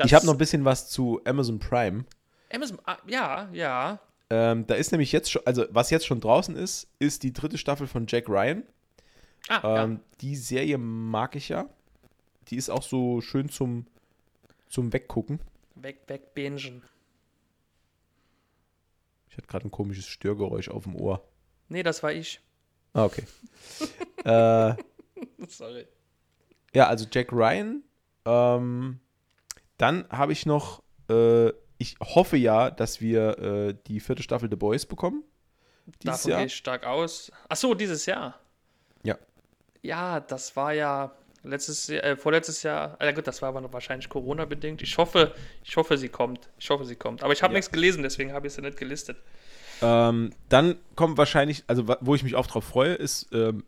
[0.04, 2.06] ich habe noch ein bisschen was zu Amazon Prime.
[2.52, 4.00] Amazon, ah, ja, ja.
[4.30, 7.58] Ähm, da ist nämlich jetzt schon, also was jetzt schon draußen ist, ist die dritte
[7.58, 8.64] Staffel von Jack Ryan.
[9.48, 11.70] Ah, Ähm, Die Serie mag ich ja.
[12.48, 13.88] Die ist auch so schön zum,
[14.70, 15.40] zum Weggucken.
[15.76, 15.84] ja.
[15.84, 16.84] Weg, weg, bingen.
[19.32, 21.26] Ich hatte gerade ein komisches Störgeräusch auf dem Ohr.
[21.70, 22.42] Nee, das war ich.
[22.92, 23.24] Ah, okay.
[24.26, 24.76] äh,
[25.48, 25.88] Sorry.
[26.74, 27.82] ja, also Jack Ryan.
[28.26, 29.00] Ähm,
[29.78, 34.58] dann habe ich noch, äh, ich hoffe ja, dass wir äh, die vierte Staffel The
[34.58, 35.24] Boys bekommen.
[36.04, 36.40] Davon Jahr.
[36.42, 37.32] gehe ich stark aus.
[37.48, 38.38] Ach so, dieses Jahr.
[39.04, 39.18] Ja.
[39.82, 42.96] Ja, das war ja letztes Jahr, äh, vorletztes Jahr.
[43.00, 44.82] Äh, gut, das war aber noch wahrscheinlich Corona-bedingt.
[44.82, 45.34] Ich hoffe,
[45.64, 46.50] ich hoffe, sie kommt.
[46.60, 47.24] Ich hoffe, sie kommt.
[47.24, 47.58] Aber ich habe Ja.
[47.58, 49.18] nichts gelesen, deswegen habe ich sie nicht gelistet.
[49.82, 53.64] Ähm, dann kommt wahrscheinlich, also wo ich mich auch drauf freue, ist ähm,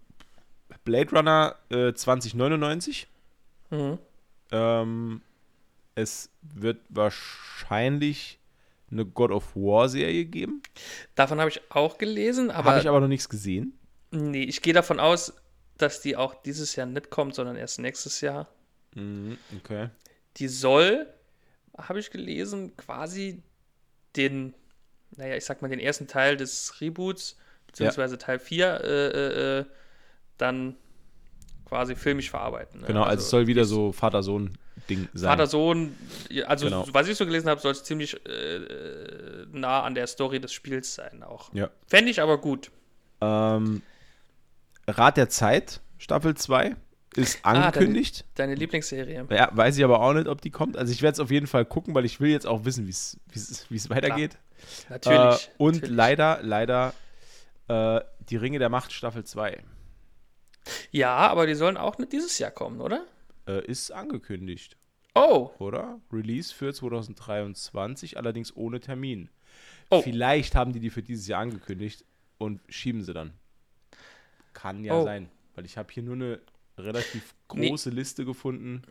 [0.83, 3.07] Blade Runner äh, 2099.
[3.71, 3.97] Mhm.
[4.51, 5.21] Ähm,
[5.95, 8.39] es wird wahrscheinlich
[8.91, 10.61] eine God of War Serie geben.
[11.15, 13.73] Davon habe ich auch gelesen, aber, Habe ich aber noch nichts gesehen.
[14.11, 15.33] nee, ich gehe davon aus,
[15.77, 18.47] dass die auch dieses Jahr nicht kommt, sondern erst nächstes Jahr.
[18.95, 19.89] Mhm, okay.
[20.37, 21.07] Die soll,
[21.77, 23.41] habe ich gelesen, quasi
[24.15, 24.53] den,
[25.17, 29.65] naja, ich sag mal, den ersten Teil des Reboots, beziehungsweise Teil 4, äh, äh, äh,
[30.37, 30.75] dann
[31.65, 32.81] quasi filmisch verarbeiten.
[32.81, 32.87] ne?
[32.87, 35.29] Genau, also, es soll wieder so Vater-Sohn-Ding sein.
[35.29, 35.95] Vater-Sohn,
[36.29, 36.85] ja, also Genau.
[36.91, 40.93] was ich so gelesen habe, soll es ziemlich äh, nah an der Story des Spiels
[40.93, 41.51] sein auch.
[41.53, 41.71] Ja.
[41.87, 42.69] Fände ich aber gut.
[43.21, 43.81] Ähm,
[44.87, 46.75] Rat der Zeit, Staffel 2,
[47.15, 48.25] ist Ah, deine- angekündigt.
[48.35, 49.27] Deine Lieblingsserie.
[49.29, 50.77] ja, weiß ich aber auch nicht, ob die kommt.
[50.77, 52.89] Also ich werde es auf jeden Fall gucken, weil ich will jetzt auch wissen, wie
[53.75, 54.37] es weitergeht.
[54.89, 55.47] Natürlich.
[55.47, 55.95] Äh, und natürlich.
[55.95, 56.93] leider, leider
[57.67, 59.61] äh, die Ringe der Macht Staffel 2
[60.91, 63.05] Ja, aber die sollen auch nicht dieses Jahr kommen, oder?
[63.45, 64.77] äh, ist angekündigt,
[65.15, 65.99] Oh, oder?
[66.11, 69.29] Release für 2023, allerdings ohne Termin.
[69.91, 70.01] Oh.
[70.01, 72.05] Vielleicht haben die die für dieses Jahr angekündigt
[72.39, 73.33] und schieben sie dann.
[74.53, 75.03] Kann ja Oh.
[75.03, 76.39] sein, weil ich habe hier nur eine
[76.77, 77.69] relativ Nee.
[77.69, 78.81] große Liste gefunden,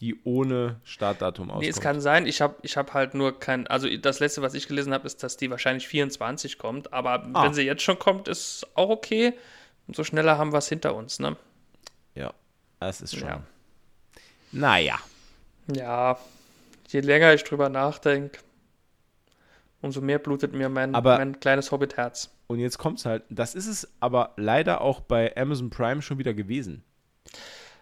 [0.00, 1.62] die ohne Startdatum auskommt.
[1.64, 2.26] nee, es kann sein.
[2.26, 3.66] Ich habe ich hab halt nur kein.
[3.66, 6.92] Also, das letzte, was ich gelesen habe, ist, dass die wahrscheinlich 24 kommt.
[6.92, 7.44] Aber Ah.
[7.44, 9.34] wenn sie jetzt schon kommt, ist auch okay.
[9.86, 11.36] Umso schneller haben wir es hinter uns, ne?
[12.14, 12.32] Ja,
[12.78, 13.28] das ist schon.
[13.28, 13.42] Ja.
[14.52, 14.98] Naja.
[15.74, 16.18] Ja,
[16.88, 18.38] je länger ich drüber nachdenke,
[19.82, 22.30] umso mehr blutet mir mein, Aber- mein kleines Hobbit-Herz.
[22.46, 23.22] Und jetzt kommt's halt.
[23.30, 26.82] Das ist es aber leider auch bei Amazon Prime schon wieder gewesen.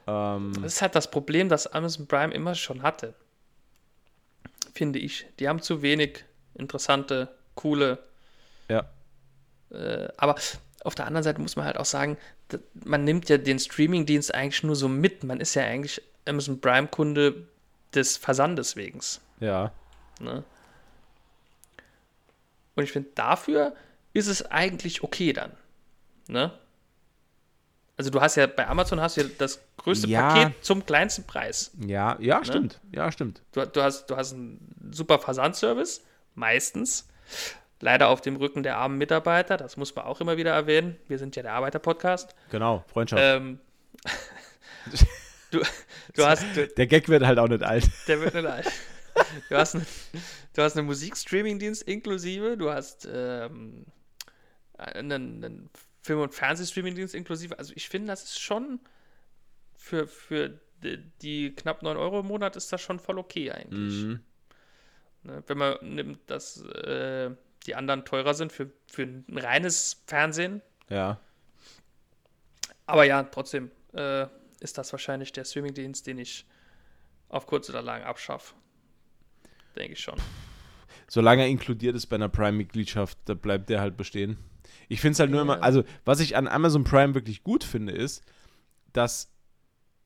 [0.06, 3.14] Ähm, Das ist halt das Problem, das Amazon Prime immer schon hatte.
[4.74, 5.26] Finde ich.
[5.38, 6.24] Die haben zu wenig
[6.54, 7.98] interessante, coole.
[8.68, 8.88] ja.
[9.70, 10.36] Äh, aber
[10.84, 12.16] auf der anderen Seite muss man halt auch sagen,
[12.84, 15.24] man nimmt ja den Streamingdienst eigentlich nur so mit.
[15.24, 17.46] Man ist ja eigentlich Amazon Prime-Kunde
[17.94, 19.00] des Versandes wegen.
[19.40, 19.72] Ja.
[20.20, 20.42] Ne?
[22.78, 23.74] Und ich finde, dafür
[24.12, 25.50] ist es eigentlich okay dann.
[26.28, 26.52] Ne?
[27.96, 30.32] Also du hast ja bei Amazon hast du ja das größte Ja.
[30.32, 31.72] Paket zum kleinsten Preis.
[31.84, 32.78] Ja, ja, stimmt.
[32.94, 33.42] Ja, stimmt.
[33.50, 36.04] Du, du, hast, du hast einen super Versandservice,
[36.36, 37.08] meistens.
[37.80, 40.96] Leider auf dem Rücken der armen Mitarbeiter, das muss man auch immer wieder erwähnen.
[41.08, 42.36] Wir sind ja der Arbeiter-Podcast.
[42.52, 43.20] Genau, Freundschaft.
[43.24, 43.58] Ähm,
[45.50, 45.60] du,
[46.14, 47.90] du hast, du, Der Gag wird halt auch nicht alt.
[48.06, 48.70] der wird nicht alt.
[49.48, 49.86] Du hast, einen,
[50.54, 53.86] du hast Musikstreaming-Dienst inklusive, du hast ähm,
[54.76, 55.70] einen, einen
[56.02, 57.58] Film- und Fernsehstreaming-Dienst inklusive.
[57.58, 58.80] Also ich finde, das ist schon
[59.76, 64.04] für, für die, die knapp 9 Euro im Monat ist das schon voll okay eigentlich.
[64.04, 64.20] Mhm.
[65.24, 67.30] Ne, wenn man nimmt, dass äh,
[67.66, 70.62] die anderen teurer sind für, für ein reines Fernsehen.
[70.88, 71.20] Ja.
[72.86, 74.26] Aber ja, trotzdem äh,
[74.60, 76.46] ist das wahrscheinlich der Streaming-Dienst, den ich
[77.28, 78.54] auf kurz oder lang abschaffe.
[79.78, 80.16] Denke ich schon.
[81.08, 84.36] Solange er inkludiert ist bei einer Prime-Mitgliedschaft, da bleibt der halt bestehen.
[84.88, 87.92] Ich finde es halt nur immer, also was ich an Amazon Prime wirklich gut finde,
[87.92, 88.22] ist,
[88.92, 89.30] dass,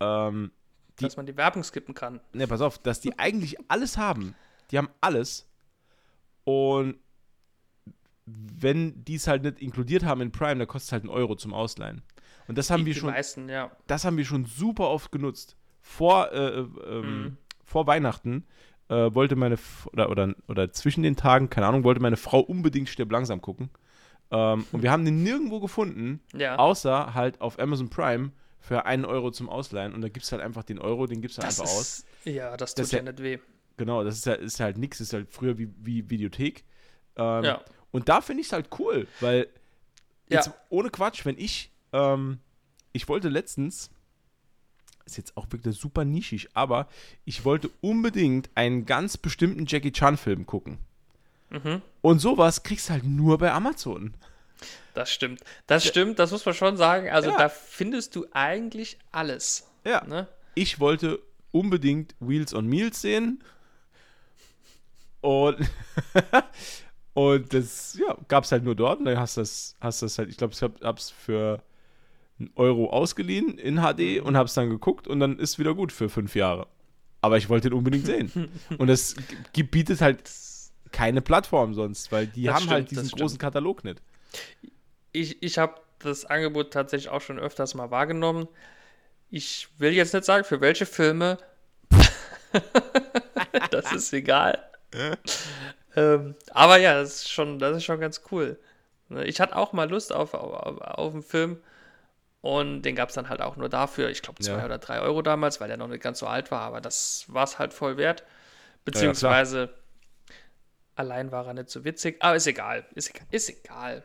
[0.01, 0.53] ähm,
[1.01, 2.20] Die- Dass man die Werbung skippen kann.
[2.35, 4.35] ne, pass auf, dass die eigentlich alles haben.
[4.70, 5.49] Die haben alles.
[6.45, 6.97] Und
[8.27, 11.35] wenn die es halt nicht inkludiert haben in Prime, dann kostet es halt einen Euro
[11.35, 12.03] zum Ausleihen.
[12.47, 13.70] Und das haben wir schon, meisten, ja.
[13.87, 15.57] das haben wir schon super oft genutzt.
[15.81, 17.37] Vor, äh, äh, ähm, Mhm.
[17.64, 18.45] vor Weihnachten
[18.93, 22.40] äh, wollte meine, F oder, oder, oder zwischen den Tagen, keine Ahnung, wollte meine Frau
[22.40, 23.70] unbedingt Stirb langsam gucken.
[24.30, 26.57] Ähm, und wir haben den nirgendwo gefunden, Ja.
[26.57, 29.93] außer halt auf Amazon Prime für einen Euro zum Ausleihen.
[29.95, 31.99] Und da gibt es halt einfach den Euro, den gibst du das einfach aus.
[32.01, 33.38] ist, Ja, das Das tut ist ja nicht weh.
[33.76, 36.64] Genau, das ist halt, ist halt nix, ist halt früher wie, wie Videothek.
[37.16, 37.61] Ähm, Ja.
[37.90, 39.49] Und da finde ich es halt cool, weil
[40.28, 40.36] Ja.
[40.36, 42.38] jetzt ohne Quatsch, wenn ich, ähm,
[42.93, 43.90] ich wollte letztens,
[45.05, 46.88] ist jetzt auch wirklich super nischig, aber
[47.24, 50.78] ich wollte unbedingt einen ganz bestimmten Jackie Chan-Film gucken.
[51.50, 51.82] Mhm.
[52.00, 54.14] Und sowas kriegst du halt nur bei Amazon.
[54.94, 55.40] Das stimmt.
[55.66, 57.11] Das stimmt, das muss man schon sagen.
[57.11, 57.38] Also Ja.
[57.38, 59.66] da findest du eigentlich alles.
[59.84, 60.05] Ja.
[60.07, 60.28] Ne?
[60.55, 63.42] Ich wollte unbedingt Wheels on Meals sehen.
[65.20, 65.59] Und,
[67.14, 68.98] und das ja, gab es halt nur dort.
[69.00, 71.62] Und dann hast du das, hast das halt, ich glaube, ich hab, hab's für
[72.39, 76.09] einen Euro ausgeliehen in HD und hab's dann geguckt und dann ist wieder gut für
[76.09, 76.66] fünf Jahre.
[77.20, 78.51] Aber ich wollte den unbedingt sehen.
[78.78, 79.14] Und das
[79.53, 80.28] g- bietet halt
[80.91, 84.03] keine Plattform sonst, weil die Das haben halt stimmt, diesen das großen Katalog nicht.
[85.12, 88.49] Ich, ich habe das Angebot tatsächlich auch schon öfters mal wahrgenommen.
[89.30, 91.39] Ich will jetzt nicht sagen, für welche Filme.
[93.70, 94.59] das ist egal.
[95.97, 98.59] ähm, aber ja, das ist schon, das ist schon ganz cool.
[99.09, 101.59] Ne, Ich hatte auch mal Lust auf, auf, auf einen Film
[102.43, 104.11] und den gab es dann halt auch nur dafür.
[104.11, 104.64] Ich glaube, zwei Ja.
[104.66, 107.45] oder drei Euro damals, weil der noch nicht ganz so alt war, aber das war
[107.45, 108.24] es halt voll wert.
[108.84, 109.72] Beziehungsweise
[110.97, 112.84] allein war er nicht so witzig, aber ist egal.
[112.95, 114.05] Ist, egal- ist egal.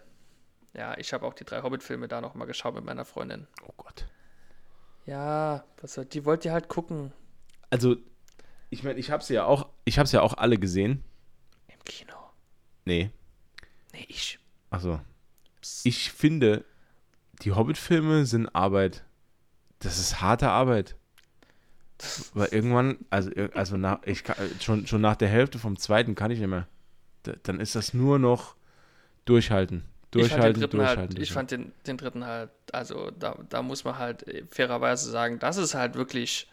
[0.73, 3.47] Ja, ich habe auch die drei Hobbit-Filme da nochmal geschaut mit meiner Freundin.
[3.67, 4.05] Oh Gott.
[5.05, 7.13] Ja, was soll, die wollt ihr halt gucken
[7.69, 7.95] Also,
[8.69, 11.03] ich meine, ich hab's ja auch, ich hab's ja auch alle gesehen.
[11.67, 12.13] im Kino.
[12.85, 13.09] Nee.
[13.93, 14.38] Nee, ich.
[14.69, 14.99] Also,
[15.83, 16.65] ich finde,
[17.41, 19.03] die Hobbit-Filme sind Arbeit.
[19.79, 20.95] Das ist harte Arbeit.
[22.33, 26.31] Weil irgendwann, also, also nach, ich kann, schon, schon nach der Hälfte vom zweiten kann
[26.31, 26.67] ich nicht mehr.
[27.23, 28.55] Da, dann ist das nur noch
[29.25, 29.83] durchhalten.
[29.85, 31.15] Ich den Durchhalten, dritten durchhalten.
[31.15, 35.09] halt, ich fand den, den dritten halt, also da, da muss man halt äh, fairerweise
[35.09, 36.49] sagen, das ist halt wirklich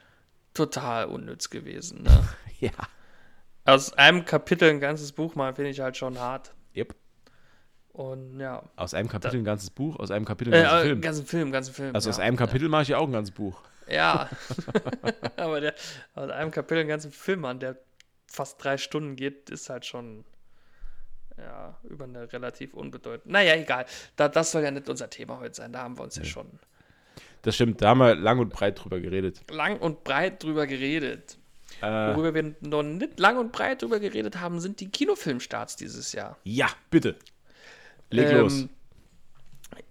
[0.54, 2.02] total unnütz gewesen.
[2.02, 2.24] Ne?
[2.60, 2.70] Ja.
[3.66, 6.54] Aus einem Kapitel ein ganzes Buch mal finde ich halt schon hart.
[6.74, 6.94] Yep.
[7.94, 8.62] Und ja.
[8.76, 11.00] Aus einem Kapitel ein ganzes Buch, aus einem Kapitel ein Äh, äh, Film.
[11.00, 11.94] ganzen Film, ganzen Film.
[11.94, 12.14] Also ja.
[12.14, 13.62] aus einem Kapitel mache ich ja auch ein ganzes Buch.
[13.88, 14.28] Ja.
[15.36, 15.74] Aber der
[16.14, 17.78] aus einem Kapitel einen ganzen Film an, der
[18.26, 20.24] fast drei Stunden geht, ist halt schon
[21.38, 23.32] ja, über eine relativ unbedeutend.
[23.32, 23.86] Naja, egal.
[24.16, 25.72] Da, das soll ja nicht unser Thema heute sein.
[25.72, 26.46] Da haben wir uns ja schon
[27.42, 29.40] Das stimmt, da haben wir lang und breit drüber geredet.
[29.52, 31.38] lang und breit drüber geredet.
[31.80, 36.12] Äh, Worüber wir noch nicht lang und breit drüber geredet haben, sind die Kinofilmstarts dieses
[36.12, 36.36] Jahr.
[36.42, 37.16] ja, bitte.
[38.14, 38.64] Leg Ähm, los.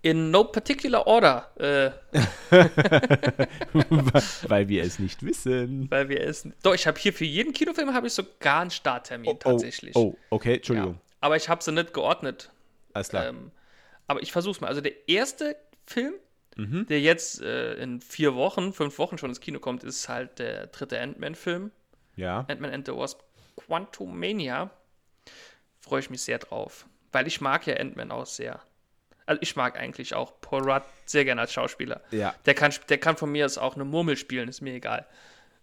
[0.02, 1.92] In no particular order, äh,
[4.48, 5.90] Weil wir es nicht wissen.
[5.90, 6.48] weil wir es.
[6.62, 9.96] Doch, ich habe hier für jeden Kinofilm habe ich sogar einen Starttermin tatsächlich.
[9.96, 10.56] Oh, oh, okay, ja.
[10.58, 11.00] Entschuldigung.
[11.22, 12.52] Aber ich habe sie nicht geordnet.
[12.94, 13.28] Alles klar.
[13.28, 13.52] Ähm,
[14.08, 14.68] aber ich versuch's mal.
[14.68, 15.56] Also der erste
[15.86, 16.14] Film,
[16.56, 16.86] Mhm.
[16.88, 20.68] der jetzt äh, in vier Wochen, fünf Wochen schon ins Kino kommt, ist halt der
[20.68, 21.72] dritte Ant-Man-Film.
[22.16, 22.46] ja.
[22.48, 23.22] Ant-Man and the Wasp
[23.56, 24.70] Quantumania.
[25.80, 26.86] Freue ich mich sehr drauf.
[27.14, 28.62] Weil ich mag ja Ant-Man auch sehr.
[29.26, 32.02] Also ich mag eigentlich auch Paul Rudd sehr gerne als Schauspieler.
[32.12, 32.36] Ja.
[32.46, 35.08] Der kann, der kann von mir aus auch eine Murmel spielen, ist mir egal.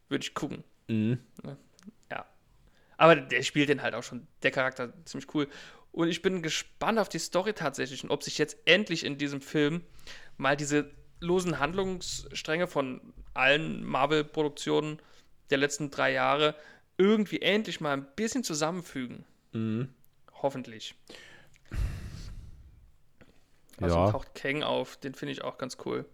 [0.08, 0.64] Würde ich gucken.
[0.88, 1.18] Mhm.
[2.10, 2.24] Ja.
[2.96, 5.48] Aber der spielt den halt auch schon, der Charakter ziemlich cool.
[5.92, 9.40] Und ich bin gespannt auf die Story tatsächlich und ob sich jetzt endlich in diesem
[9.40, 9.82] Film
[10.36, 15.00] mal diese losen Handlungsstränge von allen Marvel-Produktionen
[15.50, 16.54] der letzten drei Jahre
[16.96, 19.24] irgendwie endlich mal ein bisschen zusammenfügen.
[20.32, 20.94] Hoffentlich.
[23.80, 24.10] Also Ja.
[24.10, 26.04] taucht Kang auf, den finde ich auch ganz cool.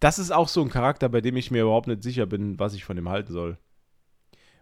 [0.00, 2.74] Das ist auch so ein Charakter, bei dem ich mir überhaupt nicht sicher bin, was
[2.74, 3.58] ich von ihm halten soll.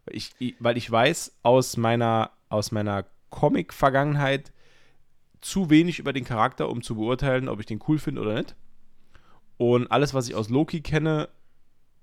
[0.04, 4.52] Weil ich, ich- weil ich weiß aus meiner, aus meiner Comic-Vergangenheit
[5.40, 8.54] zu wenig über den Charakter, um zu beurteilen, ob ich den cool finde oder nicht.
[9.56, 11.28] Und alles, was ich aus Loki kenne,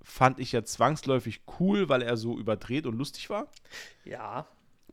[0.03, 3.47] fand ich ja zwangsläufig cool, weil er so überdreht und lustig war.
[4.03, 4.47] Ja,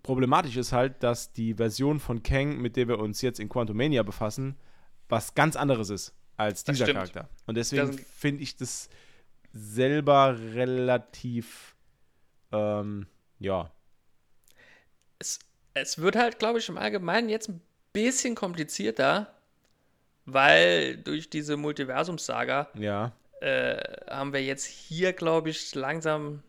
[0.04, 4.04] Problematisch ist halt, dass die Version von Kang, mit der wir uns jetzt in Quantumania
[4.04, 4.56] befassen,
[5.08, 6.98] was ganz anderes ist als Das dieser stimmt.
[6.98, 7.28] Charakter.
[7.46, 8.88] Und deswegen finde ich das
[9.52, 11.74] selber relativ,
[12.52, 13.06] ähm,
[13.38, 13.70] ja,
[15.18, 15.38] es,
[15.74, 17.60] es wird halt, glaube ich, im Allgemeinen jetzt ein
[17.92, 19.34] bisschen komplizierter,
[20.26, 23.76] weil durch diese Multiversumssaga Ja, äh,
[24.08, 26.42] haben wir jetzt hier, glaube ich, langsam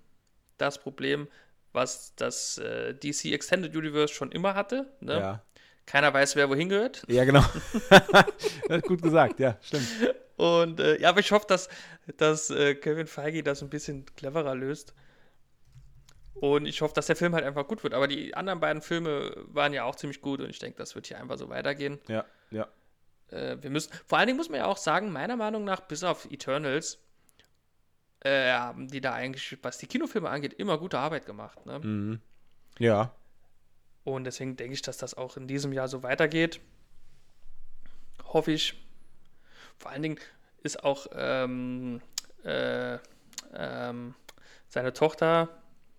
[0.58, 1.28] das Problem,
[1.72, 4.92] was das äh, DC Extended Universe schon immer hatte.
[5.00, 5.20] Ne?
[5.20, 5.44] ja.
[5.90, 7.04] Keiner weiß, wer wohin gehört.
[7.08, 7.44] Ja, genau.
[8.88, 9.88] Gut gesagt, ja, stimmt.
[10.38, 11.68] Und äh, ja, aber ich hoffe, dass,
[12.18, 14.94] dass äh, Kevin Feige das ein bisschen cleverer löst.
[16.36, 17.96] Und ich hoffe, dass der Film halt einfach gut wird.
[17.96, 21.08] Aber die anderen beiden Filme waren ja auch ziemlich gut und ich denke, das wird
[21.08, 21.98] hier einfach so weitergehen.
[22.08, 22.68] Ja, ja.
[23.32, 26.04] Äh, wir müssen, vor allen Dingen muss man ja auch sagen, meiner Meinung nach, bis
[26.04, 27.00] auf Eternals,
[28.20, 31.66] äh, haben die da eigentlich, was die Kinofilme angeht, immer gute Arbeit gemacht.
[31.66, 31.80] Ne?
[31.80, 32.22] Mhm.
[32.78, 33.16] Ja,
[34.16, 36.60] Und deswegen denke ich, dass das auch in diesem Jahr so weitergeht.
[38.26, 38.76] Hoffe ich.
[39.78, 40.20] Vor allen Dingen
[40.64, 42.02] ist auch ähm,
[42.44, 42.98] äh,
[43.54, 44.16] ähm,
[44.68, 45.50] seine Tochter,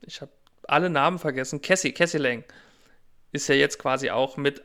[0.02, 0.30] ich habe
[0.64, 2.44] alle Namen vergessen, Cassie, Cassie Lang,
[3.32, 4.62] ist ja jetzt quasi auch mit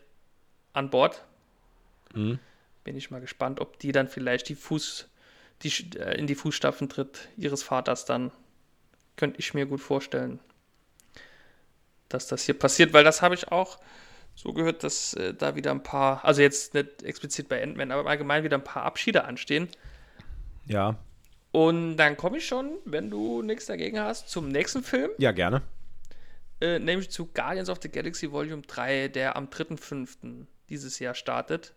[0.74, 1.24] an Bord.
[2.14, 2.40] Mhm.
[2.84, 5.10] Bin ich mal gespannt, ob die dann vielleicht die Fuß,
[5.64, 8.32] die, äh, in die Fußstapfen tritt ihres Vaters dann.
[9.16, 10.40] Könnte ich mir gut vorstellen
[12.10, 13.80] dass das hier passiert, weil das habe ich auch
[14.36, 18.02] so gehört, dass äh, da wieder ein paar, also jetzt nicht explizit bei Ant-Man, aber
[18.02, 19.70] im Allgemeinen wieder ein paar Abschiede anstehen.
[20.66, 20.98] ja.
[21.52, 25.62] Und dann komme ich schon, wenn du nichts dagegen hast, zum nächsten Film, Ja, gerne.
[26.60, 30.48] äh, nämlich zu Guardians of the Galaxy Volume 3, der am 3.5.
[30.68, 31.74] dieses Jahr startet.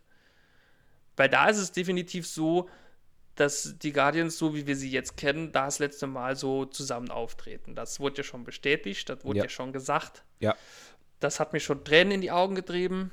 [1.17, 2.69] Weil da ist es definitiv so,
[3.41, 7.11] dass die Guardians, so wie wir sie jetzt kennen, da das letzte Mal so zusammen
[7.11, 7.75] auftreten.
[7.75, 9.45] Das wurde ja schon bestätigt, das wurde Ja.
[9.45, 10.25] ja schon gesagt.
[10.41, 10.55] Ja.
[11.21, 13.11] Das hat mir schon Tränen in die Augen getrieben,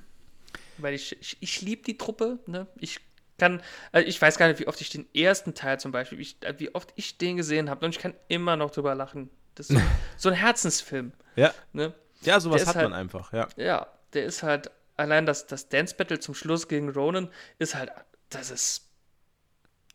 [0.78, 2.40] weil ich, ich, ich liebe die Truppe.
[2.48, 2.68] Ne?
[2.78, 3.00] Ich
[3.38, 3.62] kann,
[3.92, 6.54] also ich weiß gar nicht, wie oft ich den ersten Teil zum Beispiel, ich, äh,
[6.60, 9.30] wie oft ich den gesehen habe und ich kann immer noch drüber lachen.
[9.56, 9.84] Das ist so,
[10.18, 11.12] so ein Herzensfilm.
[11.36, 11.94] Ja, Ne?
[12.22, 13.48] ja sowas hat halt- man einfach, ja.
[13.58, 17.92] Ja, der ist halt, allein das, das Dance Battle zum Schluss gegen Ronan ist halt,
[18.30, 18.85] das ist,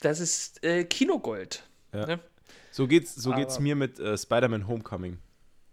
[0.01, 1.63] das ist äh, Kinogold.
[1.93, 2.07] Ja.
[2.07, 2.21] Ne?
[2.71, 5.19] So geht's, so geht's mir mit äh, Spider-Man Homecoming.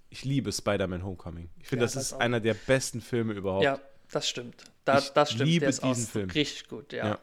[0.09, 1.49] Ich liebe Spider-Man Homecoming.
[1.59, 2.19] Ich finde, Ja, das das ist auch.
[2.19, 3.63] einer der besten Filme überhaupt.
[3.63, 3.79] Ja,
[4.11, 4.63] das stimmt.
[4.85, 5.47] Da, Ich das stimmt.
[5.49, 6.29] liebe der ist diesen Film.
[6.29, 7.07] richtig gut, ja.
[7.07, 7.19] Ja.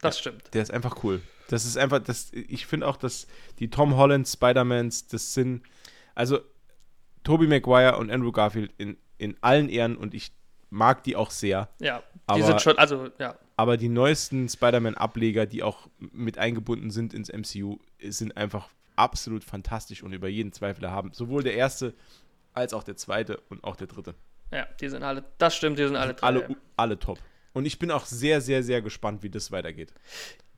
[0.00, 0.52] Das stimmt.
[0.54, 1.20] Der ist einfach cool.
[1.48, 3.26] Das ist einfach, das, ich finde auch, dass
[3.58, 5.62] die Tom Holland Spider-Mans, das sind,
[6.14, 6.40] also
[7.22, 10.32] Tobey Maguire und Andrew Garfield in, in allen Ehren und ich
[10.70, 11.68] mag die auch sehr.
[11.80, 12.02] Ja,
[12.34, 13.38] die sind schon, also, ja.
[13.56, 20.02] Aber die neuesten Spider-Man-Ableger, die auch mit eingebunden sind ins MCU, sind einfach absolut fantastisch
[20.02, 21.12] und über jeden Zweifel erhaben.
[21.12, 21.94] Sowohl der erste
[22.52, 24.14] als auch der zweite und auch der dritte.
[24.50, 26.26] Ja, die sind alle, das stimmt, die sind alle drei.
[26.26, 27.18] Alle, alle top.
[27.52, 29.92] Und ich bin auch sehr, sehr, sehr gespannt, wie das weitergeht.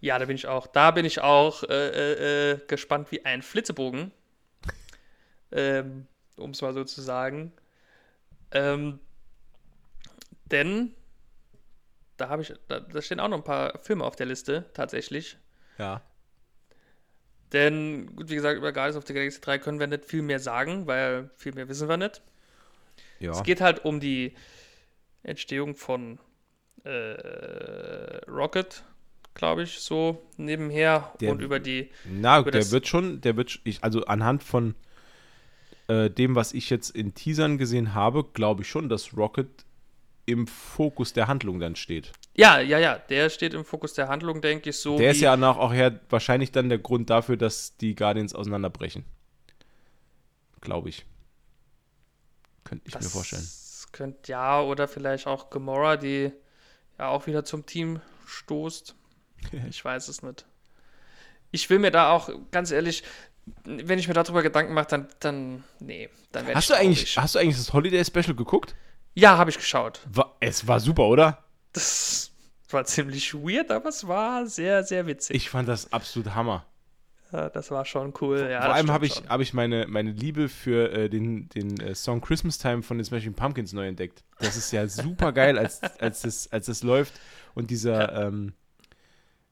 [0.00, 3.42] Ja, da bin ich auch, da bin ich auch äh, äh, äh, gespannt wie ein
[3.42, 4.12] Flitzebogen.
[5.52, 7.52] ähm, um es mal so zu sagen.
[8.52, 8.98] Ähm,
[10.46, 10.94] denn
[12.16, 15.38] da habe ich, da, da stehen auch noch ein paar Filme auf der Liste, tatsächlich.
[15.78, 16.02] Ja.
[17.52, 20.40] Denn, gut, wie gesagt, über Guardians of the Galaxy 3 können wir nicht viel mehr
[20.40, 22.22] sagen, weil viel mehr wissen wir nicht.
[23.20, 23.32] Ja.
[23.32, 24.34] Es geht halt um die
[25.22, 26.18] Entstehung von
[26.84, 28.82] äh, Rocket,
[29.34, 33.60] glaube ich, so nebenher Der- und über die Na, über der wird schon, der wird,
[33.64, 34.74] ich, also anhand von
[35.88, 39.65] äh, dem, was ich jetzt in Teasern gesehen habe, glaube ich schon, dass Rocket
[40.26, 42.12] im Fokus der Handlung dann steht.
[42.34, 45.36] Ja, ja, ja, der steht im Fokus der Handlung, denke ich, so der ist ja
[45.36, 49.04] nach auch her wahrscheinlich dann der Grund dafür, dass die Guardians auseinanderbrechen.
[50.60, 51.06] Glaube ich.
[52.64, 53.42] Könnte ich mir vorstellen.
[53.42, 56.32] Das könnte ja, oder vielleicht auch Gamora, die
[56.98, 58.94] ja auch wieder zum Team stoßt.
[59.68, 60.44] Ich weiß es nicht.
[61.52, 63.04] Ich will mir da auch, ganz ehrlich,
[63.64, 67.16] wenn ich mir darüber Gedanken mache, dann, dann, nee, dann werde ich Hast du, eigentlich,
[67.16, 68.74] hast du eigentlich das Holiday Special geguckt?
[69.18, 70.00] Ja, habe ich geschaut.
[70.12, 71.42] War, es war super, oder?
[71.72, 72.30] Das
[72.70, 75.34] war ziemlich weird, aber es war sehr, sehr witzig.
[75.34, 76.66] Ich fand das absolut Hammer.
[77.32, 78.40] ja, das war schon cool.
[78.50, 81.80] Ja, Vor das allem habe ich, hab ich meine, meine Liebe für äh, den, den
[81.80, 84.22] äh, Song Christmas Time von den Smashing Pumpkins neu entdeckt.
[84.38, 87.14] Das ist ja super geil, als, als, das, als das läuft
[87.54, 88.52] und dieser, ähm,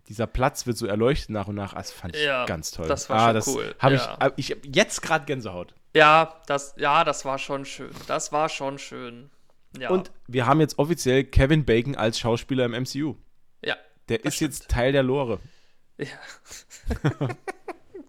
[0.09, 1.73] dieser Platz wird so erleuchtet nach und nach.
[1.73, 2.87] Das fand ich Ja, ganz toll.
[2.87, 4.19] das war schon cool, Hab ja.
[4.37, 5.75] ich ich hab jetzt gerade Gänsehaut.
[5.95, 7.91] Ja, das, ja, das war schon schön.
[8.09, 9.31] Das war schon schön.
[9.79, 13.17] Ja, Und wir haben jetzt offiziell Kevin Bacon als Schauspieler im MCU.
[13.65, 13.77] ja,
[14.09, 15.41] Der Das ist jetzt Teil der Lore.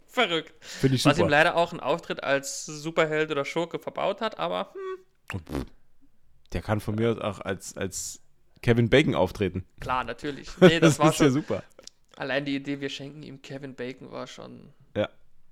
[0.08, 0.54] verrückt.
[0.60, 1.30] Finde ich Was ihm super.
[1.30, 4.74] leider auch einen Auftritt als Superheld oder Schurke verbaut hat, aber
[5.32, 5.66] hm,
[6.54, 8.22] Der kann von mir aus auch als, als
[8.62, 9.66] Kevin Bacon auftreten.
[9.80, 10.50] klar, natürlich.
[10.60, 11.34] Nee, das, war ist ja schon.
[11.34, 11.64] super.
[12.16, 14.72] allein die Idee, wir schenken ihm Kevin Bacon, war schon.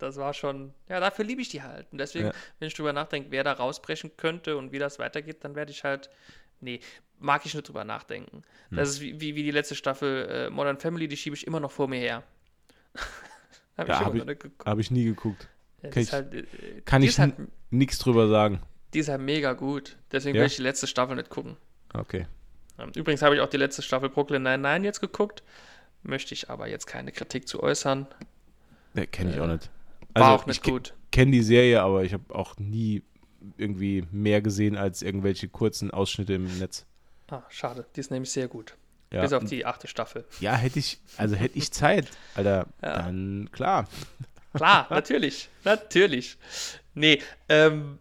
[0.04, 1.88] Das war schon, ja, dafür liebe ich die halt.
[1.92, 2.34] Und deswegen, Ja.
[2.60, 5.84] wenn ich drüber nachdenke, wer da rausbrechen könnte und wie das weitergeht, dann werde ich
[5.84, 6.10] halt,
[6.62, 6.80] nee,
[7.20, 8.44] mag ich nicht drüber nachdenken.
[8.70, 8.78] Hm.
[8.78, 11.60] Das ist wie, wie, wie die letzte Staffel äh, Modern Family, die schiebe ich immer
[11.60, 12.24] noch vor mir her.
[13.78, 14.66] hab Ja, immer hab ich- noch nicht geguckt.
[14.68, 15.48] Habe ich nie geguckt.
[15.82, 16.44] Ja, kann ich- halt, äh,
[16.86, 17.34] Kann ich halt,
[17.72, 18.62] nichts drüber sagen.
[18.94, 19.98] die ist halt mega gut.
[20.12, 21.58] Deswegen will ich die letzte Staffel nicht gucken.
[21.94, 22.28] Okay.
[22.80, 25.44] Ähm, Übrigens habe ich auch die letzte Staffel Brooklyn Nine-Nine jetzt geguckt.
[26.04, 28.08] Möchte ich aber jetzt keine Kritik zu äußern.
[28.94, 29.70] Ne, kenne ich Äh, auch nicht.
[30.15, 30.94] War Also, auch nicht ich gut.
[31.11, 33.03] kenne die Serie, aber ich habe auch nie
[33.57, 36.85] irgendwie mehr gesehen als irgendwelche kurzen Ausschnitte im Netz.
[37.30, 37.85] Ah, schade.
[37.95, 38.76] Die ist nämlich sehr gut.
[39.11, 40.26] Ja, Bis auf die achte Staffel.
[40.40, 43.03] ja hätte ich, also hätte ich Zeit, Alter, Ja.
[43.03, 43.88] dann klar.
[44.53, 45.49] Klar, natürlich.
[45.64, 46.38] Natürlich.
[46.95, 47.99] Nee, ähm,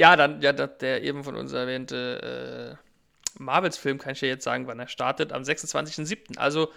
[0.00, 2.78] ja, dann, ja, der, der eben von uns erwähnte
[3.38, 6.38] äh, Marvels-Film, kann ich ja jetzt sagen, wann er startet, am 26.07.
[6.38, 6.68] Also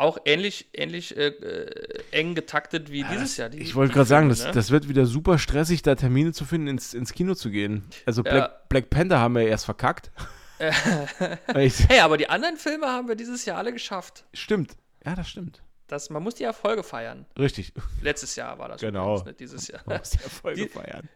[0.00, 3.48] auch ähnlich, ähnlich äh, äh, eng getaktet wie dieses Jahr.
[3.48, 4.52] die- ich wollte gerade sagen, das, ne?
[4.52, 7.84] das wird wieder super stressig, da Termine zu finden, ins, ins Kino zu gehen.
[8.06, 8.30] Also Ja.
[8.32, 10.10] Black, Black Panther haben wir erst verkackt.
[10.58, 14.24] Hey, aber die anderen Filme haben wir dieses Jahr alle geschafft.
[14.34, 14.76] stimmt.
[15.06, 15.62] Ja, das stimmt.
[15.86, 17.24] Das, man muss die Erfolge feiern.
[17.38, 17.72] Richtig.
[18.02, 19.06] Letztes Jahr war das Genau.
[19.16, 19.80] übrigens, nicht dieses Jahr.
[19.86, 21.08] Man muss die Erfolge Die- feiern.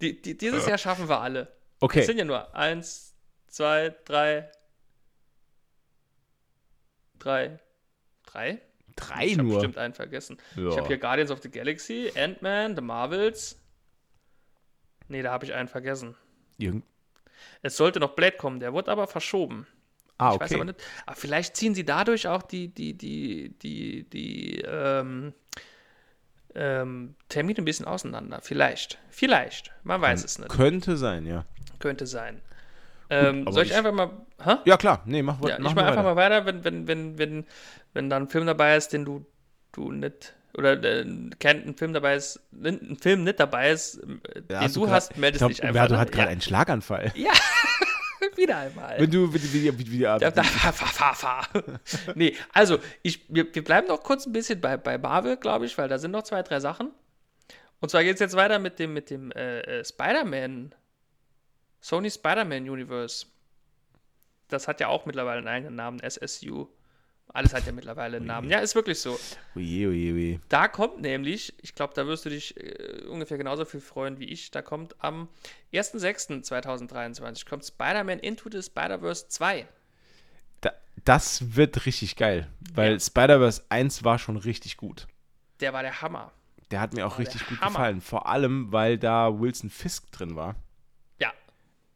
[0.00, 1.40] Die, die, dieses Jahr schaffen wir alle.
[1.42, 1.48] Es
[1.80, 2.02] Okay.
[2.04, 3.14] sind ja nur eins,
[3.48, 4.50] zwei, drei,
[7.18, 7.58] drei,
[8.36, 8.60] drei?
[8.96, 9.54] Drei ich habe nur.
[9.56, 10.38] bestimmt einen vergessen.
[10.56, 10.68] Ja.
[10.68, 13.60] Ich habe hier Guardians of the Galaxy, Ant-Man, The Marvels.
[15.08, 16.14] Nee, da habe ich einen vergessen.
[16.58, 16.84] Irgend
[17.62, 19.66] Es sollte noch Blade kommen, der wurde aber verschoben.
[20.18, 20.72] ah, Ich weiß aber okay.
[20.72, 20.80] nicht.
[21.04, 25.34] Aber vielleicht ziehen sie dadurch auch die, die, die, die, die ähm,
[26.54, 28.40] ähm, Termine ein bisschen auseinander.
[28.40, 28.98] Vielleicht.
[29.10, 29.72] Vielleicht.
[29.84, 30.48] Man weiß es nicht.
[30.50, 31.44] Könnte sein, ja.
[31.78, 32.40] Könnte sein.
[33.10, 34.10] Ähm, aber soll ich, ich- einfach mal.
[34.42, 34.56] Hä?
[34.64, 35.02] Ja, klar.
[35.06, 37.46] Nee, mach, Ja, mach ich mal mache einfach mal weiter, wenn, wenn, wenn, wenn,
[37.94, 39.24] wenn da ein Film dabei ist, den du,
[39.72, 40.34] du nicht.
[40.56, 41.04] Oder äh,
[41.38, 44.90] kennt ein Film dabei ist, ein Film nicht dabei ist, äh, Ja, den du, grad-
[44.92, 45.82] hast, meldest ich dich glaub, einfach.
[45.82, 46.00] Ja, du ne?
[46.00, 47.12] hast gerade einen Schlaganfall.
[47.14, 47.32] ja,
[48.36, 48.96] wieder einmal.
[48.98, 51.62] Wenn du, wie, wie, wie, wie, Da, da, fahr, fahr, fahr, fahr.
[52.14, 55.76] nee, also ich, wir, wir bleiben noch kurz ein bisschen bei, bei Marvel, glaube ich,
[55.78, 56.90] weil da sind noch zwei, drei Sachen.
[57.80, 60.74] Und zwar geht es jetzt weiter mit dem, mit dem äh, äh, Spider-Man,
[61.86, 63.26] Sony Spider-Man Universe.
[64.48, 66.66] Das hat ja auch mittlerweile einen eigenen Namen, SSU.
[67.28, 68.50] Alles hat ja mittlerweile einen Namen.
[68.50, 69.16] Ja, ist wirklich so.
[69.54, 70.40] Oje, oje, oje.
[70.48, 74.24] Da kommt nämlich, ich glaube, da wirst du dich äh, ungefähr genauso viel freuen wie
[74.24, 75.28] ich, da kommt am
[75.72, 79.68] 1.6.2023 kommt Spider-Man Into the Spider-Verse 2.
[80.62, 80.72] Da,
[81.04, 82.98] das wird richtig geil, weil Ja.
[83.00, 85.06] Spider-Verse 1 war schon richtig gut.
[85.60, 86.32] Der war der Hammer.
[86.72, 87.70] Der hat mir auch richtig gut Hammer.
[87.70, 88.00] gefallen.
[88.00, 90.56] Vor allem, weil da Wilson Fisk drin war.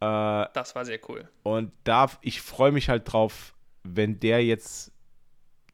[0.01, 1.29] Ja, Äh, das war sehr cool.
[1.43, 4.93] und da, ich freue mich halt drauf, wenn der jetzt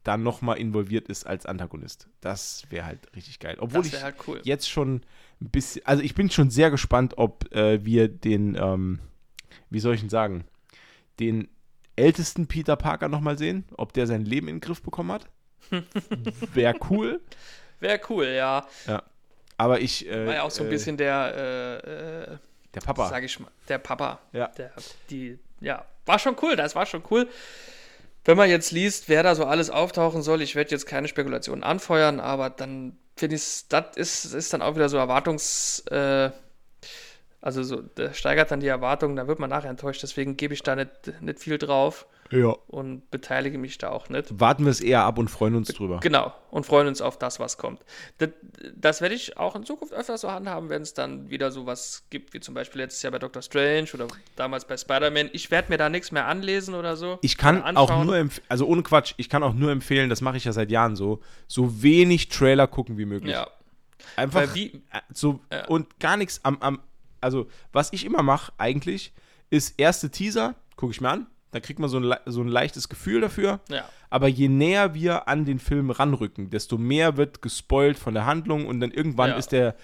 [0.03, 2.07] dann nochmal involviert ist als Antagonist.
[2.21, 3.57] Das wäre halt richtig geil.
[3.59, 4.39] Obwohl Das ich halt cool.
[4.43, 5.01] jetzt schon
[5.41, 8.99] ein bisschen, also ich bin schon sehr gespannt, ob äh, wir den, ähm,
[9.69, 10.45] wie soll ich denn sagen,
[11.19, 11.49] den
[11.97, 15.27] ältesten Peter Parker nochmal sehen, ob der sein Leben in den Griff bekommen hat.
[16.53, 17.19] Wäre cool.
[17.81, 18.65] Wäre cool, ja.
[19.57, 20.07] Aber ich.
[20.07, 21.33] Äh, War ja auch so ein äh, bisschen der,
[21.83, 22.37] äh, äh,
[22.77, 23.09] Der Papa.
[23.09, 24.19] sag ich mal, der Papa.
[24.33, 24.47] Ja.
[24.49, 24.71] Der,
[25.09, 27.27] die, ja, war schon cool, das war schon cool.
[28.23, 31.63] Wenn man jetzt liest, wer da so alles auftauchen soll, ich werde jetzt keine Spekulationen
[31.63, 36.29] anfeuern, aber dann finde ich, das ist, ist dann auch wieder so Erwartungs, äh,
[37.41, 40.61] also so, das steigert dann die Erwartungen, da wird man nachher enttäuscht, deswegen gebe ich
[40.61, 42.55] da nicht, nicht viel drauf Ja.
[42.67, 44.39] und beteilige mich da auch nicht.
[44.39, 45.99] Warten wir es eher ab und freuen uns drüber.
[46.01, 47.81] Genau, und freuen uns auf das, was kommt.
[48.17, 48.29] Das,
[48.75, 52.33] das werde ich auch in Zukunft öfter so handhaben, wenn es dann wieder sowas gibt,
[52.33, 55.29] wie zum Beispiel letztes Jahr bei Doctor Strange oder damals bei Spider-Man.
[55.33, 57.17] Ich werde mir da nichts mehr anlesen oder so.
[57.21, 60.37] Ich kann auch nur empfehlen, also ohne Quatsch, ich kann auch nur empfehlen, das mache
[60.37, 63.33] ich ja seit Jahren so, so wenig Trailer gucken wie möglich.
[63.33, 63.47] Ja,
[64.15, 65.65] Einfach wie, äh, so Ja.
[65.67, 66.79] und gar nichts am, am,
[67.21, 69.13] also was ich immer mache eigentlich,
[69.49, 72.89] ist erste Teaser, gucke ich mir an, dann kriegt man so ein, so ein leichtes
[72.89, 73.59] Gefühl dafür.
[73.69, 78.25] ja, Aber je näher wir an den Film ranrücken, desto mehr wird gespoilt von der
[78.25, 79.35] Handlung und dann irgendwann Ja.
[79.37, 79.75] ist der,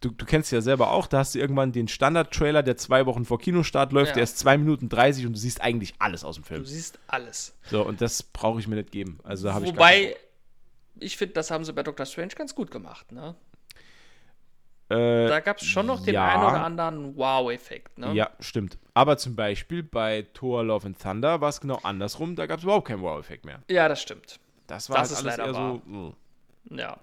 [0.00, 3.24] du, du kennst ja selber auch, da hast du irgendwann den Standard-Trailer, der zwei Wochen
[3.24, 4.14] vor Kinostart läuft, Ja.
[4.16, 6.64] der ist zwei Minuten 30 und du siehst eigentlich alles aus dem du Film.
[6.66, 7.54] siehst alles.
[7.70, 9.18] So, und das brauche ich mir nicht geben.
[9.24, 10.16] Also da habe ich Wobei,
[10.98, 13.10] ich finde, das haben sie bei Doctor Strange ganz gut gemacht.
[13.12, 13.34] Ne?
[14.88, 16.28] Äh, Da gab es schon noch den ja.
[16.28, 17.98] einen oder anderen Wow-Effekt.
[17.98, 18.12] Ne?
[18.14, 18.78] Ja, stimmt.
[18.94, 22.64] Aber zum Beispiel bei Thor Love and Thunder war es genau andersrum, da gab es
[22.64, 23.60] überhaupt keinen Wow-Effekt mehr.
[23.70, 24.38] ja, das stimmt.
[24.66, 25.80] Das war Das halt ist alles leider eher wahr.
[25.84, 25.90] so.
[25.90, 26.12] mh.
[26.78, 26.98] Ja.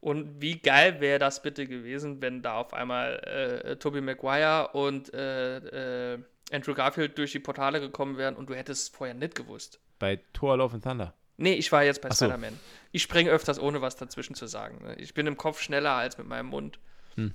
[0.00, 3.18] Und wie geil wäre das bitte gewesen, wenn da auf einmal
[3.64, 6.18] äh, Tobey Maguire und äh, äh,
[6.52, 9.80] Andrew Garfield durch die Portale gekommen wären und du hättest vorher nicht gewusst.
[9.98, 11.14] Bei Thor Love and Thunder.
[11.38, 12.26] Nee, ich war jetzt bei so.
[12.26, 12.58] Spider-Man.
[12.92, 14.84] Ich springe öfters, ohne was dazwischen zu sagen.
[14.84, 14.96] ne?
[14.96, 16.78] Ich bin im Kopf schneller als mit meinem Mund.
[17.14, 17.32] Hm.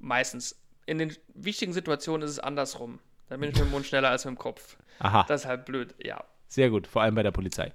[0.00, 0.56] Meistens.
[0.86, 2.98] In den wichtigen Situationen ist es andersrum.
[3.28, 4.76] Da bin ich mit dem Mund schneller als mit dem Kopf.
[4.98, 6.22] Aha, Das ist halt blöd, ja.
[6.48, 7.72] sehr gut, vor allem bei der Polizei.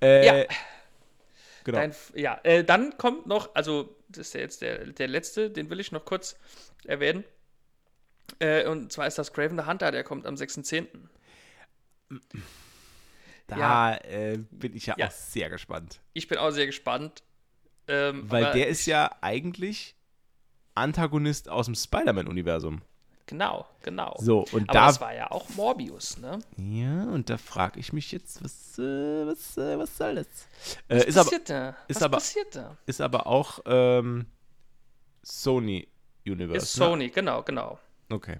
[0.00, 0.46] Äh, Ja.
[1.64, 1.78] Genau.
[1.78, 5.70] Dein, ja, äh, dann kommt noch, also das ist ja jetzt der, der letzte, den
[5.70, 6.36] will ich noch kurz
[6.84, 7.24] erwähnen.
[8.40, 10.86] Äh, und zwar ist das Craven the Hunter, der kommt am 6.10.
[13.56, 13.96] da ja.
[14.04, 15.06] äh, bin ich ja, Ja.
[15.08, 16.00] auch sehr gespannt.
[16.12, 17.22] Ich bin auch sehr gespannt.
[17.88, 19.96] Ähm, Weil aber der ist ja eigentlich
[20.74, 22.82] Antagonist aus dem Spider-Man-Universum.
[23.26, 24.16] Genau, genau.
[24.20, 24.86] So, und aber da.
[24.86, 26.38] das war ja auch Morbius, ne?
[26.56, 28.82] Ja, und da frage ich mich jetzt, was, äh,
[29.26, 30.26] was, äh, was soll das?
[30.88, 31.68] Äh, Was ist, aber, passiert da?
[31.88, 32.76] ist Was aber- passiert da?
[32.86, 34.26] ist aber auch ähm,
[35.22, 35.88] Sony
[36.26, 36.58] Universe.
[36.64, 37.78] Ist Sony, genau, genau.
[38.08, 38.16] Ne?
[38.16, 38.36] Okay.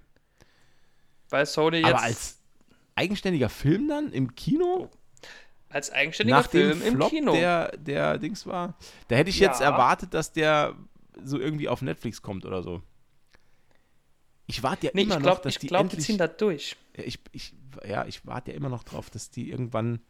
[1.31, 2.39] Weil Sony jetzt Aber als
[2.95, 4.91] eigenständiger Film dann im Kino?
[5.73, 7.33] Als eigenständiger Nach dem Film im Flop, Kino.
[7.33, 8.77] der, der Dings war?
[9.09, 9.49] Da hätte ich Ja.
[9.49, 10.75] jetzt erwartet, dass der
[11.25, 12.83] so irgendwie auf Netflix kommt oder so.
[14.47, 16.07] Ich warte ja nee, immer ich noch, glaube, dass ich die glaub, die endlich...
[16.07, 16.77] ziehen das durch.
[16.95, 17.55] Ich, ich,
[17.87, 20.01] ja, ich warte ja immer noch drauf, dass die irgendwann,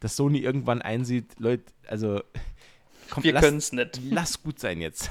[0.00, 2.22] dass Sony irgendwann einsieht, Leute, also
[3.10, 4.00] komm, Wir können es nicht.
[4.10, 5.10] lass gut sein jetzt.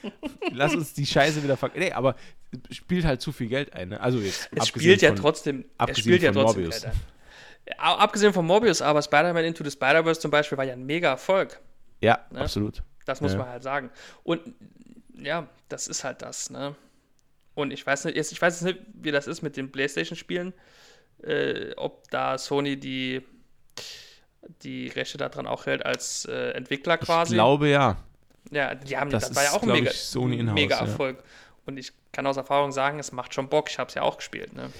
[0.52, 1.70] lass uns die Scheiße wieder ver...
[1.74, 2.16] Nee, aber
[2.70, 3.90] spielt halt zu viel Geld ein.
[3.90, 4.00] Ne?
[4.00, 6.82] Also jetzt Es spielt ja trotzdem, es spielt ja trotzdem Morbius.
[6.82, 7.00] Geld ein.
[7.68, 11.08] Ja, Abgesehen von Morbius, aber Spider-Man Into the Spider-Verse zum Beispiel war ja ein mega
[11.10, 11.60] Erfolg.
[12.00, 12.40] Ja, Ne?
[12.40, 12.82] absolut.
[13.06, 13.38] Das muss Ja.
[13.38, 13.90] man halt sagen.
[14.22, 14.40] Und
[15.14, 16.74] ja, das ist halt das, ne?
[17.54, 20.52] Und ich weiß nicht, jetzt, ich weiß nicht, wie das ist mit den PlayStation-Spielen,
[21.22, 23.22] äh, ob da Sony die,
[24.62, 27.32] die Rechte daran auch hält als äh, Entwickler quasi.
[27.32, 27.96] Ich glaube ja.
[28.50, 30.82] ja, die haben, das das, war ja auch ein mega, mega ja.
[30.82, 31.22] Erfolg.
[31.64, 33.68] Und ich kann aus Erfahrung sagen, es macht schon Bock.
[33.70, 34.70] Ich habe es ja auch gespielt, ne?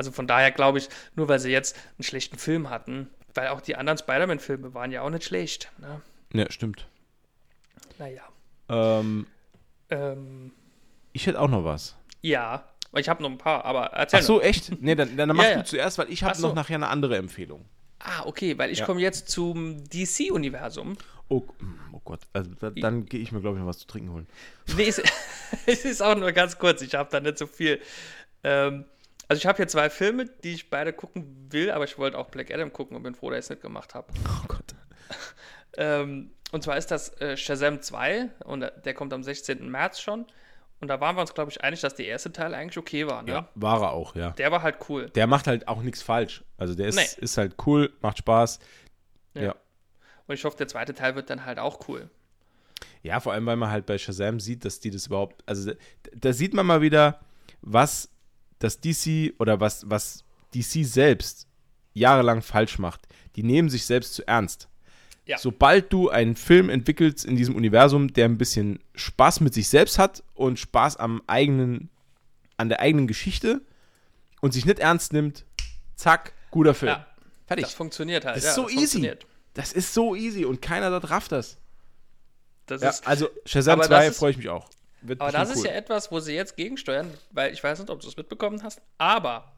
[0.00, 3.60] Also von daher glaube ich, nur weil sie jetzt einen schlechten Film hatten, weil auch
[3.60, 6.00] die anderen Spider-Man-Filme waren ja auch nicht schlecht, ne?
[6.32, 6.86] Ja, stimmt.
[7.98, 8.22] Naja.
[8.70, 9.26] Ähm,
[9.90, 10.52] Ähm,
[11.12, 11.96] ich hätte auch noch was.
[12.22, 12.64] Ja,
[12.94, 14.42] ich habe noch ein paar, aber erzähl Ach so, noch.
[14.42, 14.80] echt?
[14.80, 15.64] Nee, dann, dann mach Ja, du ja.
[15.64, 16.48] zuerst, weil ich habe so.
[16.48, 17.66] noch nachher eine andere Empfehlung.
[17.98, 18.86] Ah, okay, weil ich Ja.
[18.86, 20.96] komme jetzt zum DC-Universum.
[21.28, 21.42] Oh,
[21.92, 24.26] oh Gott, also da, dann gehe ich mir, glaube ich, noch was zu trinken holen.
[24.78, 25.02] Nee, es,
[25.66, 27.82] es ist auch nur ganz kurz, ich habe da nicht so viel.
[28.42, 28.86] Ähm,
[29.30, 32.28] also ich habe hier zwei Filme, die ich beide gucken will, aber ich wollte auch
[32.30, 34.08] Black Adam gucken und bin froh, dass ich es nicht gemacht habe.
[34.26, 34.74] Oh Gott.
[35.76, 39.70] Ähm, und zwar ist das äh, Shazam 2 und der- der kommt am 16.
[39.70, 40.26] März schon.
[40.80, 43.22] Und da waren wir uns, glaube ich, einig, dass der erste Teil eigentlich okay war.
[43.22, 43.30] Ne?
[43.32, 44.30] Ja, war er auch, ja.
[44.30, 45.10] Der war halt cool.
[45.10, 46.42] Der macht halt auch nichts falsch.
[46.58, 47.22] Also der ist, Nee.
[47.24, 48.58] ist halt cool, macht Spaß.
[49.34, 49.42] Ja.
[49.42, 49.54] Ja.
[50.26, 52.10] Und ich hoffe, der zweite Teil wird dann halt auch cool.
[53.02, 55.76] Ja, vor allem, weil man halt bei Shazam sieht, dass die das überhaupt, also da,
[56.14, 57.20] da sieht man mal wieder,
[57.62, 58.08] was
[58.60, 60.24] das DC oder was, was
[60.54, 61.48] DC selbst
[61.92, 63.08] jahrelang falsch macht.
[63.34, 64.68] Die nehmen sich selbst zu ernst.
[65.26, 65.38] Ja.
[65.38, 69.98] Sobald du einen Film entwickelst in diesem Universum, der ein bisschen Spaß mit sich selbst
[69.98, 71.88] hat und Spaß am eigenen,
[72.56, 73.60] an der eigenen Geschichte
[74.40, 75.44] und sich nicht ernst nimmt,
[75.96, 76.90] zack, guter Film.
[76.92, 77.06] Ja,
[77.46, 77.66] Fertig.
[77.66, 78.36] das funktioniert halt.
[78.36, 79.12] Das ja, ist so das easy.
[79.54, 81.58] Das ist so easy und keiner dort rafft das.
[82.66, 84.68] Das Ja, ist, also Shazam aber 2 das ist- freue ich mich auch.
[85.02, 85.66] Wird aber das ist cool.
[85.66, 88.82] ja etwas, wo sie jetzt gegensteuern, weil ich weiß nicht, ob du es mitbekommen hast,
[88.98, 89.52] aber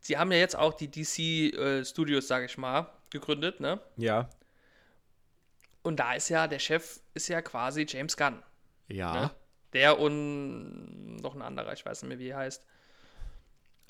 [0.00, 3.80] sie haben ja jetzt auch die DC äh, Studios, sage ich mal, gegründet, ne?
[3.96, 4.28] Ja.
[5.82, 8.42] Und da ist ja, der Chef ist ja quasi James Gunn.
[8.88, 9.12] Ja.
[9.12, 9.30] Ne?
[9.72, 12.66] Der und noch ein anderer, ich weiß nicht mehr, wie er heißt.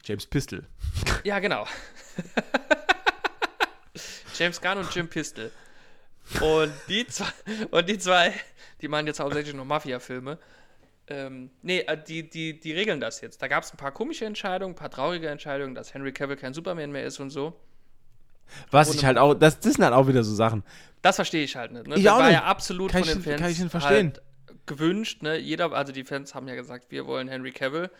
[0.04, 0.66] James Pistol.
[1.24, 1.66] Ja, genau.
[4.38, 5.50] James Gunn und Jim Pistol.
[6.40, 7.26] Und die zwei,
[7.70, 8.32] und die zwei,
[8.80, 10.38] die machen jetzt hauptsächlich nur Mafia-Filme.
[11.10, 13.40] Ähm, nee, äh, die, die, die regeln das jetzt.
[13.40, 16.52] Da gab es ein paar komische Entscheidungen, ein paar traurige Entscheidungen, dass Henry Cavill kein
[16.52, 17.59] Superman mehr ist und so.
[18.70, 20.64] Was Ohne ich halt auch, das, das sind halt auch wieder so Sachen.
[21.02, 21.86] Das verstehe ich halt nicht.
[21.86, 21.96] Ne?
[21.96, 22.34] Ich das auch war nicht.
[22.34, 24.12] ja absolut Kann von ich- den Fans kann ich verstehen.
[24.14, 24.22] Halt
[24.66, 25.22] gewünscht.
[25.22, 25.38] Ne?
[25.38, 27.90] Jeder, also die Fans haben ja gesagt, wir wollen Henry Cavill.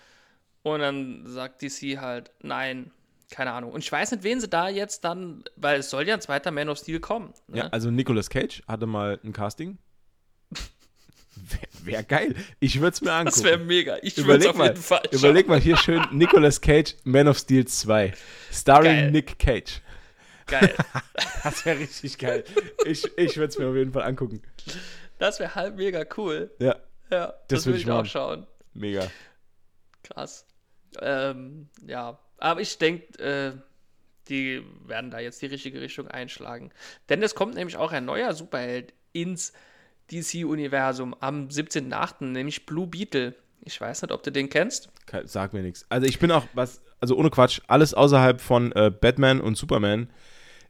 [0.63, 2.91] Und dann sagt DC halt, nein,
[3.31, 3.73] keine Ahnung.
[3.73, 6.51] Und ich weiß nicht, wen sie da jetzt dann, weil es soll ja ein zweiter
[6.51, 7.35] Man of Steel kommen.
[7.47, 7.59] Ne?
[7.59, 9.79] Ja, also Nicolas Cage hatte mal ein Casting.
[11.37, 12.35] Wäre wär geil.
[12.59, 13.35] Ich würde es mir angucken.
[13.37, 13.99] das wäre mega.
[14.03, 15.19] Ich würde es auf mal, jeden Fall schauen.
[15.19, 18.13] überleg mal hier schön Nicolas Cage, Man of Steel 2.
[18.53, 19.11] Starring Geil.
[19.13, 19.81] Nick Cage.
[20.47, 20.75] Geil.
[21.45, 22.45] Das wäre richtig geil.
[22.85, 24.43] Ich, ich würde es mir auf jeden Fall angucken.
[25.19, 26.51] Das wäre halt mega cool.
[26.59, 26.77] Ja,
[27.11, 28.07] Ja, das, würd würde ich ich auch machen.
[28.09, 28.47] schauen.
[28.75, 29.07] mega.
[30.03, 30.47] Krass.
[31.01, 33.53] Ähm, ja, aber ich denke, äh,
[34.29, 36.71] die werden da jetzt die richtige Richtung einschlagen.
[37.09, 39.53] Denn es kommt nämlich auch ein neuer Superheld ins
[40.11, 43.35] DC-Universum am 17.8., nämlich Blue Beetle.
[43.63, 44.91] Ich weiß nicht, ob du den kennst.
[45.07, 45.85] Ke- Sag mir nichts.
[45.89, 50.11] Also ich bin auch, was, also ohne Quatsch, alles außerhalb von äh, Batman und Superman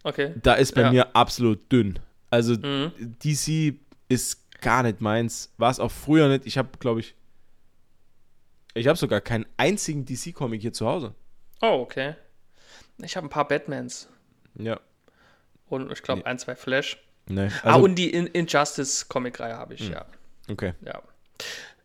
[0.04, 0.32] Okay.
[0.42, 0.90] Da ist bei Ja.
[0.92, 1.98] mir absolut dünn.
[2.30, 2.92] Also Mhm.
[3.24, 3.74] DC
[4.08, 5.52] ist gar nicht meins.
[5.58, 6.46] War es auch früher nicht.
[6.46, 7.14] Ich habe, glaube ich,
[8.74, 11.14] ich habe sogar keinen einzigen DC-Comic hier zu Hause.
[11.60, 12.14] Oh, okay.
[12.98, 14.08] Ich habe ein paar Batmans
[14.54, 14.80] Ja.
[15.66, 16.26] und ich glaube Nee.
[16.26, 16.98] ein, zwei Flash.
[17.26, 17.48] Nee.
[17.62, 20.06] ah, Also, und die In Injustice-Comic-Reihe habe ich, ja.
[20.50, 20.74] okay.
[20.80, 21.02] ja.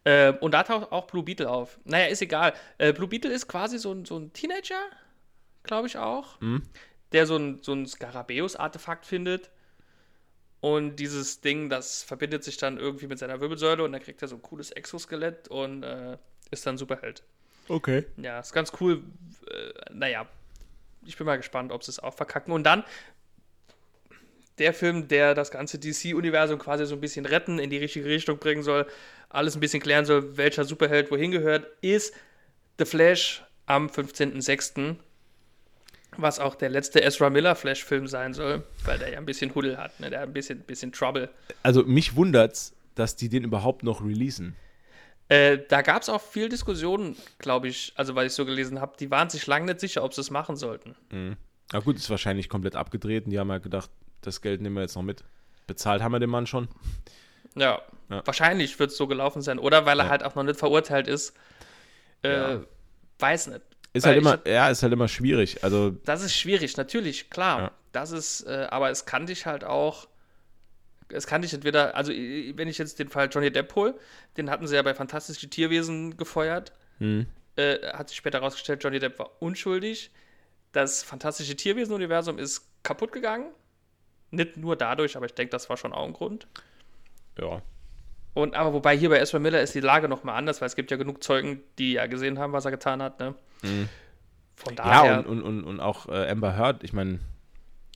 [0.05, 1.79] Ähm, und da taucht auch Blue Beetle auf.
[1.85, 2.53] Naja, ist egal.
[2.77, 4.81] Äh, Blue Beetle ist quasi so ein, so ein Teenager,
[5.63, 6.63] glaube ich auch, Mhm.
[7.11, 9.49] der so ein, so ein Skarabäus-Artefakt findet.
[10.59, 14.27] Und dieses Ding, das verbindet sich dann irgendwie mit seiner Wirbelsäule und dann kriegt er
[14.29, 16.17] so ein cooles Exoskelett und äh,
[16.51, 17.23] ist dann Superheld.
[17.67, 18.05] Okay.
[18.17, 19.03] Ja, ist ganz cool.
[19.47, 20.27] Äh, naja,
[21.05, 22.53] ich bin mal gespannt, ob sie es auch verkacken.
[22.53, 22.83] Und dann
[24.59, 28.37] der Film, der das ganze DC-Universum quasi so ein bisschen retten, in die richtige Richtung
[28.37, 28.85] bringen soll,
[29.29, 32.13] alles ein bisschen klären soll, welcher Superheld wohin gehört, ist
[32.77, 34.95] The Flash am 15.06.,
[36.17, 39.77] was auch der letzte Ezra Miller Flash-Film sein soll, weil der ja ein bisschen Huddel
[39.77, 40.11] hat, ne?
[40.11, 41.29] der hat ein bisschen, bisschen Trouble.
[41.63, 44.55] Also mich wundert's, dass die den überhaupt noch releasen.
[45.33, 48.95] Äh, da gab es auch viel Diskussionen, glaube ich, also weil ich so gelesen habe,
[48.99, 50.95] die waren sich lange nicht sicher, ob sie es machen sollten.
[51.71, 53.89] Na gut, ist wahrscheinlich komplett abgedreht und die haben ja gedacht,
[54.21, 55.23] das Geld nehmen wir jetzt noch mit.
[55.65, 56.67] Bezahlt haben wir den Mann schon.
[57.55, 58.21] Ja, Ja.
[58.25, 59.59] wahrscheinlich wird es so gelaufen sein.
[59.59, 60.11] Oder weil er Ja.
[60.11, 61.33] halt auch noch nicht verurteilt ist.
[62.23, 62.61] Äh, Ja.
[63.19, 63.61] Weiß nicht.
[63.93, 65.63] Ist Weil halt ich immer, hab- ja, ist halt immer schwierig.
[65.63, 67.71] Also, Das ist schwierig, natürlich, klar.
[67.91, 70.07] Das ist, äh, aber es kann dich halt auch.
[71.13, 73.95] Es kann dich entweder, also wenn ich jetzt den Fall Johnny Depp hole,
[74.37, 76.73] den hatten sie ja bei Fantastische Tierwesen gefeuert.
[76.99, 77.25] hm,
[77.55, 80.09] Äh, hat sich später herausgestellt, Johnny Depp war unschuldig.
[80.71, 83.51] Das Fantastische Tierwesen-Universum ist kaputt gegangen.
[84.31, 86.47] Nicht nur dadurch, aber ich denke, das war schon auch ein Grund.
[87.39, 87.61] ja.
[88.35, 90.75] Und aber wobei hier bei Ezra Miller ist die Lage noch mal anders, weil es
[90.75, 93.19] gibt ja genug Zeugen, die ja gesehen haben, was er getan hat.
[93.19, 93.35] Ne?
[94.55, 95.01] Von daher.
[95.03, 95.07] Mhm.
[95.07, 97.19] Ja, und, und, und, und auch äh, Amber Heard, ich meine,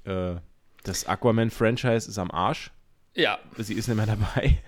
[0.04, 0.36] äh,
[0.84, 2.70] das Aquaman-Franchise ist am Arsch.
[3.18, 4.60] Ja, Sie ist nicht mehr dabei.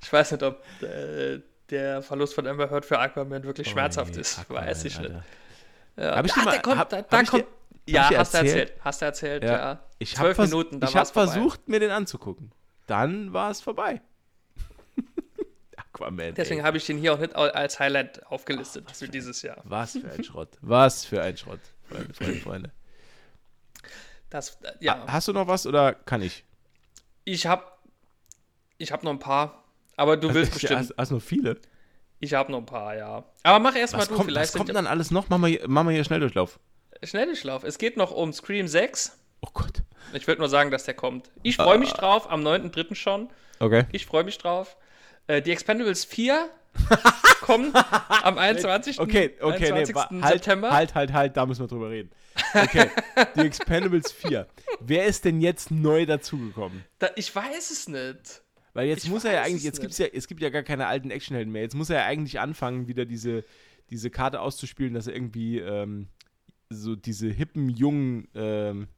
[0.00, 1.40] ich weiß nicht, ob äh,
[1.70, 4.38] der Verlust von Amber Heard für Aquaman wirklich schmerzhaft Oh, nee, ist.
[4.38, 5.14] Aquaman, weiß ich Alter.
[5.14, 5.24] nicht.
[5.96, 6.16] Ja.
[6.16, 7.42] Hab ich dir mal- kommt, hab- da, hab da ich kommt.
[7.44, 8.58] dir- ja, hab ich dir hast du erzählt?
[8.70, 8.80] erzählt.
[8.84, 9.50] Hast du erzählt, Ja.
[9.52, 9.80] ja.
[9.98, 11.32] Ich habe Zwölf vers Minuten, dann ich hab vorbei.
[11.32, 12.52] versucht, mir den anzugucken.
[12.86, 14.00] Dann war es vorbei.
[15.76, 16.34] Aquaman.
[16.34, 19.58] Deswegen habe ich den hier auch nicht als Highlight aufgelistet für dieses Jahr.
[19.64, 20.50] Was für ein Schrott.
[20.60, 22.70] Was für ein Schrott, Freunde, Freunde, Freunde.
[24.32, 24.94] Das, äh, ja.
[25.06, 26.44] Ha- Hast du noch was oder kann ich?
[27.24, 27.64] Ich habe
[28.78, 29.62] ich hab noch ein paar,
[29.96, 30.80] aber du willst bestimmt.
[30.80, 31.58] Hast, hast noch viele?
[32.18, 33.24] Ich habe noch ein paar, ja.
[33.42, 35.28] Aber mach erst mal Was du, kommt, vielleicht was kommt dann alles noch?
[35.28, 36.58] Machen wir hier, machen wir hier Schnelldurchlauf.
[37.02, 37.64] Schnelldurchlauf.
[37.64, 39.18] Es geht noch um Scream 6.
[39.42, 39.82] Oh Gott.
[40.12, 41.30] Ich würde nur sagen, dass der kommt.
[41.42, 41.64] Ich Ah.
[41.64, 42.94] freue mich drauf, am 9.3.
[42.94, 43.28] schon.
[43.58, 43.84] Okay.
[43.92, 44.76] Ich freue mich drauf.
[45.26, 46.48] Äh, die Expendables 4
[47.42, 49.00] kommen am 21.
[49.00, 49.94] Okay, okay, nee, 21.
[49.94, 50.70] wa- halt, September.
[50.70, 52.10] halt, halt, halt, da müssen wir drüber reden.
[52.54, 52.88] Okay,
[53.36, 54.46] die Expendables 4.
[54.80, 56.84] Wer ist denn jetzt neu dazugekommen?
[56.98, 58.42] Da, ich weiß es nicht.
[58.74, 60.62] Weil jetzt Ich muss er ja eigentlich, es jetzt gibt's ja, es gibt ja gar
[60.62, 61.62] keine alten Actionhelden mehr.
[61.62, 63.44] Jetzt muss er ja eigentlich anfangen, wieder diese,
[63.90, 66.08] diese Karte auszuspielen, dass er irgendwie ähm,
[66.70, 68.88] so diese hippen, jungen ähm,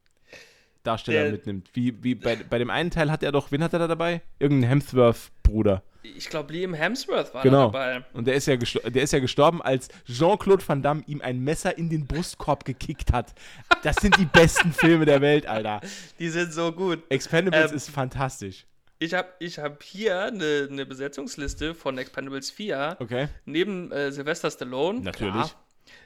[0.84, 1.70] Darsteller Der- mitnimmt.
[1.72, 4.22] Wie, wie bei, bei dem einen Teil hat er doch, wen hat er da dabei?
[4.38, 5.82] Irgendeinen Hemsworth-Bruder.
[6.04, 7.70] Ich glaube, Liam Hemsworth war Genau.
[7.70, 8.04] da dabei.
[8.12, 11.76] Und der ist, ja der ist ja gestorben, als Jean-Claude Van Damme ihm ein Messer
[11.78, 13.34] in den Brustkorb gekickt hat.
[13.82, 15.80] Das sind die besten Filme der Welt, Alter.
[16.18, 17.02] Die sind so gut.
[17.08, 18.66] Expendables Ähm, ist fantastisch.
[18.98, 22.98] Ich habe ich hab hier eine, eine Besetzungsliste von Expendables 4.
[23.00, 23.28] Okay.
[23.44, 25.00] Neben äh, Sylvester Stallone.
[25.00, 25.54] Natürlich.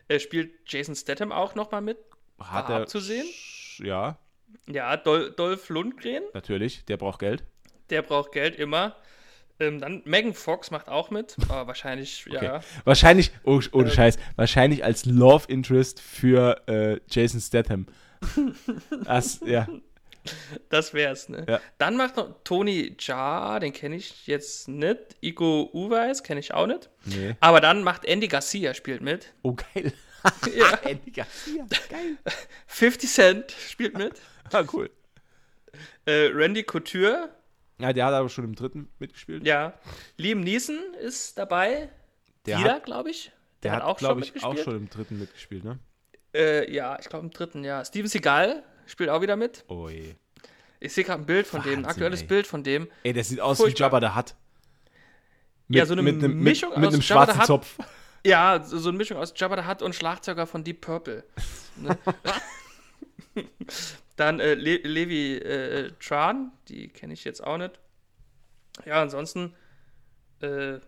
[0.08, 1.98] Äh, spielt Jason Statham auch noch mal mit.
[2.38, 2.76] Hat er.
[2.82, 3.26] abzusehen?
[3.78, 4.16] Ja,
[4.68, 6.22] Ja, Dol Dolph Lundgren.
[6.34, 6.84] natürlich.
[6.86, 7.42] Der braucht Geld.
[7.90, 8.96] Der braucht Geld immer.
[9.60, 11.36] Ähm, dann Megan Fox macht auch mit.
[11.48, 12.56] Aber wahrscheinlich, ja.
[12.56, 12.66] Okay.
[12.84, 13.94] Wahrscheinlich, oh, ohne Ähm.
[13.94, 17.86] Scheiß, wahrscheinlich als Love Interest für äh, Jason Statham.
[19.04, 19.66] Das, ja.
[20.68, 21.46] Das wär's, ne?
[21.48, 21.60] Ja.
[21.78, 25.16] Dann macht noch Tony Jaa, den kenne ich jetzt nicht.
[25.22, 26.90] Iko Uweis kenne ich auch nicht.
[27.04, 27.36] Nee.
[27.40, 29.32] Aber dann macht Andy Garcia spielt mit.
[29.42, 29.92] Oh, geil.
[30.54, 30.74] Ja.
[30.82, 31.64] Andy Garcia.
[31.88, 32.18] Geil.
[32.66, 34.20] 50 Cent spielt mit.
[34.52, 34.90] Ah, cool.
[36.06, 37.30] Äh, Randy Couture,
[37.80, 39.46] Ja, der hat aber schon im dritten mitgespielt.
[39.46, 39.74] ja.
[40.16, 41.88] Liam Neeson ist dabei.
[42.46, 43.30] der Wieder, hat, glaube ich.
[43.62, 44.64] der hat, auch glaube schon ich, auch mitgespielt.
[44.64, 45.78] schon im dritten mitgespielt, ne?
[46.34, 47.84] Äh, ja, ich glaube im dritten, ja.
[47.84, 49.64] Steven Seagal spielt auch wieder mit.
[49.68, 50.14] Oh je.
[50.80, 52.26] Ich sehe gerade ein Bild von dem, ein Wahnsinn, aktuelles ey.
[52.28, 52.88] Bild von dem.
[53.02, 53.78] Ey, der sieht aus Furchtbar.
[53.78, 54.34] wie Jabba der Hutt.
[55.68, 57.44] Ja, so eine mit, einem- Mischung mit, mit einem Jabba schwarzen.
[57.46, 57.78] Zopf.
[58.26, 61.24] Ja, so, so eine Mischung aus Jabba the Hutt und Schlagzeuger von Deep Purple.
[61.76, 61.96] Ne?
[64.18, 67.78] Dann äh, Le Levi äh, Tran, die kenne ich jetzt auch nicht.
[68.84, 69.54] Ja, ansonsten,
[70.42, 70.78] äh,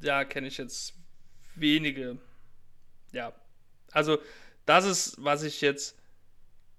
[0.00, 0.94] ja, kenne ich jetzt
[1.54, 2.18] wenige.
[3.12, 3.32] Ja,
[3.92, 4.18] also
[4.66, 5.96] Das ist, was ich jetzt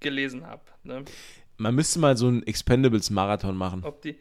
[0.01, 0.63] gelesen habe.
[0.83, 1.05] Ne?
[1.57, 3.83] Man müsste mal so einen Expendables-Marathon machen.
[3.85, 4.17] Ob die.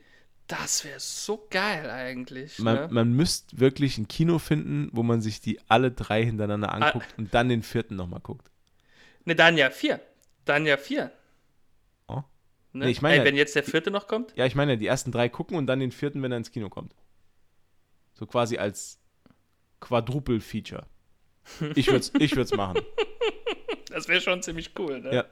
[0.46, 2.60] Das wäre so geil eigentlich.
[2.60, 2.88] Man, ne?
[2.90, 7.34] man müsste wirklich ein Kino finden, wo man sich die alle drei hintereinander anguckt und
[7.34, 8.48] dann den vierten nochmal guckt.
[9.24, 10.00] Ne, dann ja vier.
[10.44, 11.10] Dann ja vier.
[12.72, 12.86] Ne?
[12.86, 14.32] Nee, ich meine Ey, ja- wenn jetzt der vierte noch kommt?
[14.36, 16.50] Ja, ich meine ja, die ersten drei gucken und dann den vierten, wenn er ins
[16.50, 16.94] Kino kommt.
[18.14, 18.98] So quasi als
[19.80, 20.86] Quadruple-Feature.
[21.74, 22.80] Ich würde es ich würd's machen.
[23.90, 25.14] Das wäre schon ziemlich cool, ne?
[25.14, 25.24] Ja.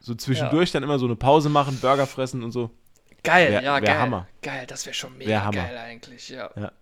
[0.00, 2.70] So zwischendurch dann immer so eine Pause machen, Burger fressen und so.
[3.22, 3.98] Geil, Wär- ja, wär geil.
[3.98, 4.26] Hammer.
[4.40, 5.62] Geil, das wäre schon Wär mega Hammer.
[5.62, 6.50] geil eigentlich, ja.
[6.56, 6.72] Ja.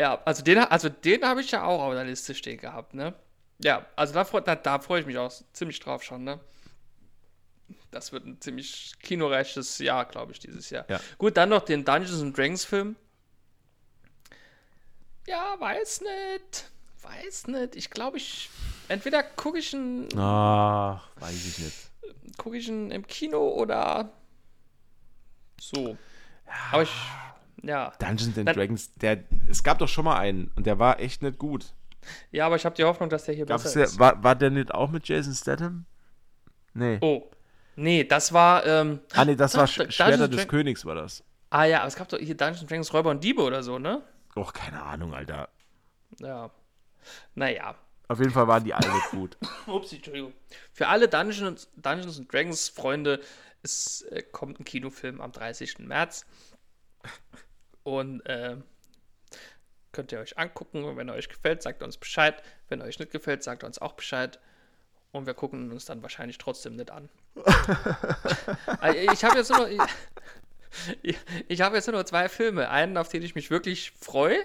[0.00, 3.14] Ja, also den, also den habe ich ja auch auf der Liste stehen gehabt, ne?
[3.60, 6.38] Ja, also da, da, da freue ich mich auch ziemlich drauf schon, ne?
[7.90, 10.84] Das wird ein ziemlich kinoreiches Jahr, glaube ich, dieses Jahr.
[10.88, 11.00] Ja.
[11.16, 12.96] Gut, dann noch den Dungeons and Dragons Film.
[15.26, 16.70] Ja, weiß nicht.
[17.02, 17.76] Weiß nicht.
[17.76, 18.50] Ich glaube, ich.
[18.88, 22.36] Entweder gucke ich ihn Ach, weiß ich nicht.
[22.38, 24.12] gucke ich ihn im Kino oder
[25.60, 25.96] so.
[26.72, 26.92] Aber ich.
[27.62, 27.92] Ja.
[27.98, 31.38] Dungeons and Dragons, der, es gab doch schon mal einen und der war echt nicht
[31.38, 31.74] gut.
[32.30, 33.98] Ja, aber ich habe die Hoffnung, dass der hier Gab's besser der, ist.
[33.98, 35.84] war, war der nicht auch mit Jason Statham?
[36.72, 36.98] Nee.
[37.00, 37.28] Oh.
[37.80, 38.66] Nee, das war.
[38.66, 41.22] Ähm, ah, nee, das war Sch Dungeons Schwerter des Königs, war das.
[41.50, 43.78] ah ja, aber es gab doch hier Dungeons and Dragons Räuber und Diebe oder so,
[43.78, 44.02] ne?
[44.34, 45.48] Och, keine Ahnung, Alter.
[46.18, 46.50] Ja.
[47.36, 47.76] Naja.
[48.08, 49.36] Auf jeden Fall waren die alle gut.
[49.66, 50.32] Ups, Entschuldigung.
[50.72, 53.20] Für alle Dungeons, Dungeons and Dragons Freunde,
[53.62, 55.78] es äh, kommt ein Kinofilm am 30.
[55.78, 56.26] März.
[57.84, 58.56] Und äh,
[59.92, 60.82] könnt ihr euch angucken.
[60.82, 62.42] Und wenn er euch gefällt, sagt uns Bescheid.
[62.68, 64.40] Wenn euch nicht gefällt, sagt uns auch Bescheid.
[65.12, 67.08] Und wir gucken uns dann wahrscheinlich trotzdem nicht an.
[68.80, 69.68] Also, ich habe jetzt nur noch,
[71.02, 71.16] ich,
[71.48, 72.68] ich, habe jetzt nur zwei Filme.
[72.70, 74.38] Einen, auf den ich mich wirklich freue.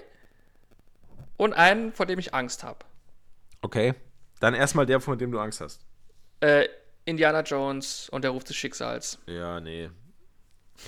[1.36, 2.84] Und einen, vor dem ich Angst habe.
[3.62, 3.94] Okay.
[4.40, 5.84] Dann erstmal der, von dem du Angst hast.
[6.40, 6.68] Äh,
[7.04, 9.18] Indiana Jones und der Ruf des Schicksals.
[9.26, 9.90] Ja, nee.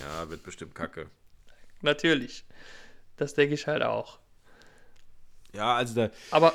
[0.00, 1.08] Ja, wird bestimmt kacke.
[1.82, 2.44] Natürlich.
[3.16, 4.18] Das denke ich halt auch.
[5.52, 6.54] Ja, also da, Aber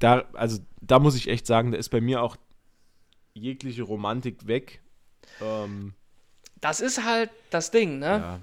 [0.00, 2.36] da, also da muss ich echt sagen, da ist bei mir auch
[3.34, 4.82] jegliche Romantik weg.
[5.40, 5.94] Ähm,
[6.60, 8.06] das ist halt das Ding, ne?
[8.06, 8.40] ja.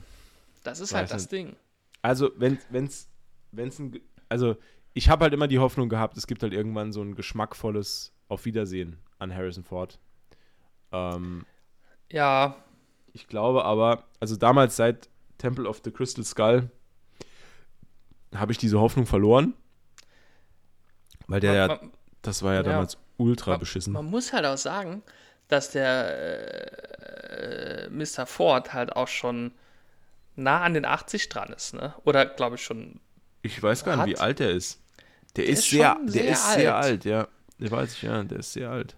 [0.63, 1.31] Das ist halt das nicht.
[1.31, 1.55] Ding.
[2.01, 3.07] Also, wenn wenn's,
[3.51, 4.57] wenn's ein, also
[4.93, 8.45] ich habe halt immer die Hoffnung gehabt, es gibt halt irgendwann so ein geschmackvolles Auf
[8.45, 9.99] Wiedersehen an Harrison Ford.
[10.91, 11.45] Ähm,
[12.11, 12.57] Ja,
[13.13, 16.69] ich glaube aber, also damals seit Temple of the Crystal Skull
[18.35, 19.53] habe ich diese Hoffnung verloren.
[21.27, 21.91] Weil der, ja, man,
[22.21, 22.63] das war ja, ja.
[22.63, 23.93] damals ultra man, beschissen.
[23.93, 25.03] man muss halt auch sagen,
[25.47, 28.25] dass der äh, Mr.
[28.25, 29.51] Ford halt auch schon
[30.35, 31.93] nah an den 80 dran ist, ne?
[32.05, 32.99] Oder glaube ich schon.
[33.41, 34.79] Ich weiß gar nicht, wie alt er ist.
[35.35, 37.05] Der, Der ist, ist sehr, der sehr ist sehr alt.
[37.05, 37.27] ja.
[37.59, 38.95] Der weiß ich, ja, der ist sehr alt.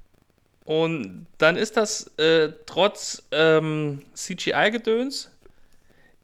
[0.66, 5.32] Und dann ist das äh, trotz ähm, CGI-Gedöns,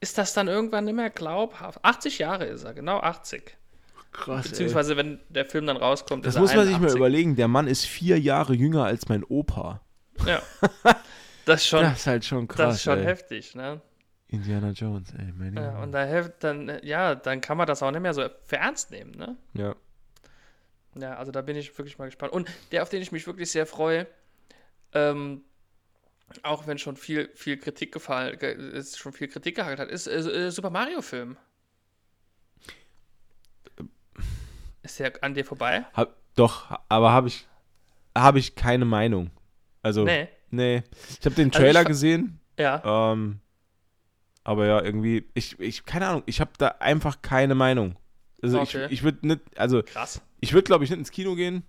[0.01, 1.79] ist das dann irgendwann nicht mehr glaubhaft.
[1.81, 3.55] 80 Jahre ist er, genau 80.
[4.11, 4.49] Krass.
[4.49, 6.97] Beziehungsweise, wenn der Film dann rauskommt, Das ist muss er man sich mal 81.
[6.97, 7.35] überlegen.
[7.35, 9.81] Der Mann ist vier Jahre jünger als mein Opa.
[10.25, 10.41] Ja.
[11.45, 12.57] Das ist schon, Das ist halt schon krass.
[12.57, 13.03] das ist schon ey.
[13.05, 13.79] heftig, ne?
[14.29, 17.91] Indiana Jones, ey, meine Ja, und da hilft dann, ja, dann kann man das auch
[17.91, 19.37] nicht mehr so für ernst nehmen, ne?
[19.53, 19.75] Ja.
[20.95, 22.33] Ja, also da bin ich wirklich mal gespannt.
[22.33, 24.07] Und der, auf den ich mich wirklich sehr freue,
[24.93, 25.43] ähm,
[26.41, 30.07] auch wenn schon viel, viel Kritik gefallen, ge- ist schon viel Kritik gehalten hat, ist
[30.07, 31.37] äh, äh, Super Mario Film.
[34.81, 35.85] Ist der an dir vorbei?
[35.93, 37.47] Hab, doch, aber habe ich,
[38.15, 39.29] hab ich keine Meinung.
[39.85, 40.27] Also, Nee.
[40.49, 40.81] nee.
[41.19, 43.11] Ich habe den Also Trailer fa- gesehen, Ja.
[43.13, 43.39] ähm,
[44.43, 47.95] aber ja, irgendwie, ich, ich, keine Ahnung, ich habe da einfach keine Meinung.
[48.41, 48.87] Also Okay.
[48.87, 50.21] ich, ich würde nicht, also Krass.
[50.39, 51.61] ich würde, glaube ich, nicht ins Kino gehen.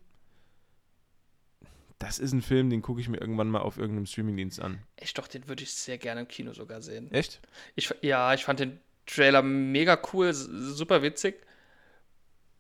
[1.99, 4.83] Das ist ein Film, den gucke ich mir irgendwann mal auf irgendeinem Streamingdienst an.
[4.97, 7.11] Echt doch, den würde ich sehr gerne im Kino sogar sehen.
[7.13, 7.41] Echt?
[7.75, 11.37] Ich, ja, ich fand den Trailer mega cool, super witzig.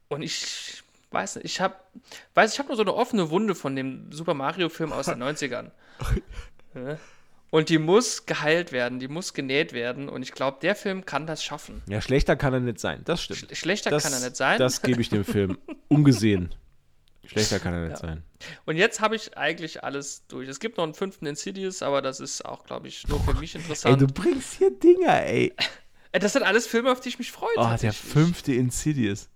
[0.08, 1.74] Und ich weiß nicht, ich habe,
[2.34, 5.22] weiß, ich habe nur so eine offene Wunde von dem Super Mario Film aus den
[5.22, 5.70] 90ern.
[6.74, 6.98] Ja.
[7.50, 10.08] Und die muss geheilt werden, die muss genäht werden.
[10.08, 11.82] Und ich glaube, der Film kann das schaffen.
[11.88, 13.02] Ja, schlechter kann er nicht sein.
[13.04, 13.46] Das stimmt.
[13.52, 14.58] Sch schlechter das, kann er nicht sein.
[14.58, 15.56] Das gebe ich dem Film.
[15.88, 16.54] Ungesehen.
[17.24, 18.22] Schlechter kann er nicht sein.
[18.66, 20.48] Und jetzt habe ich eigentlich alles durch.
[20.48, 23.54] Es gibt noch einen fünften Insidious, aber das ist auch, glaube ich, nur für mich
[23.54, 24.00] Ey, interessant.
[24.00, 25.54] du bringst hier Dinger, ey.
[26.12, 27.50] Das sind alles Filme, auf die ich mich freue.
[27.56, 29.28] Oh, der fünfte Insidious.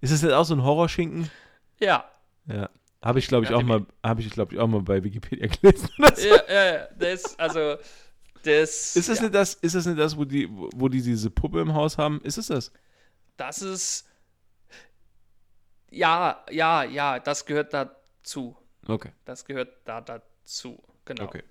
[0.00, 1.30] Ist das jetzt auch so ein Horrorschinken?
[1.80, 2.04] Ja,
[2.46, 2.68] Ja.
[3.00, 5.46] Habe ich, glaube ich, Ja, auch mal, habe ich, glaube ich, auch mal bei Wikipedia
[5.60, 5.88] gelesen.
[5.96, 6.26] So.
[6.26, 7.08] ja, ja, ja.
[7.08, 7.76] Ist, also,
[8.44, 8.96] der ist.
[8.96, 11.74] Das ja, nicht das, ist das nicht das, wo die, wo die diese Puppe im
[11.74, 12.20] Haus haben?
[12.22, 12.72] Ist es das?
[13.36, 14.08] Das ist.
[15.90, 18.56] Ja, ja, ja, das gehört dazu.
[18.86, 20.82] Okay, Das gehört da dazu.
[21.04, 21.24] Genau.
[21.24, 21.42] okay.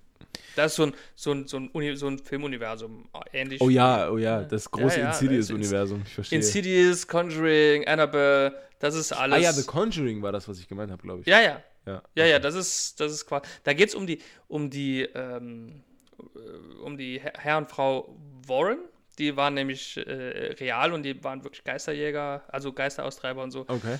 [0.55, 3.07] Das ist so ein, so ein, so ein, Uni so ein Filmuniversum.
[3.31, 6.39] Ähnlich Oh ja, oh ja, das große Ja, ja, Insidious-Universum, ich verstehe.
[6.39, 9.37] Insidious, Conjuring, Annabelle, das ist alles.
[9.37, 11.27] ah ja, The Conjuring war das, was ich gemeint habe, glaube ich.
[11.27, 11.61] ja, ja.
[11.85, 12.01] ja.
[12.15, 13.45] Ja, ja, das ist, das ist quasi.
[13.63, 15.83] Da geht es um die, um die, ähm,
[16.19, 18.17] äh, um die Herr Herr und Frau
[18.47, 18.79] Warren.
[19.19, 23.61] Die waren nämlich äh, real und die waren wirklich Geisterjäger, also Geisteraustreiber und so.
[23.61, 23.97] Okay.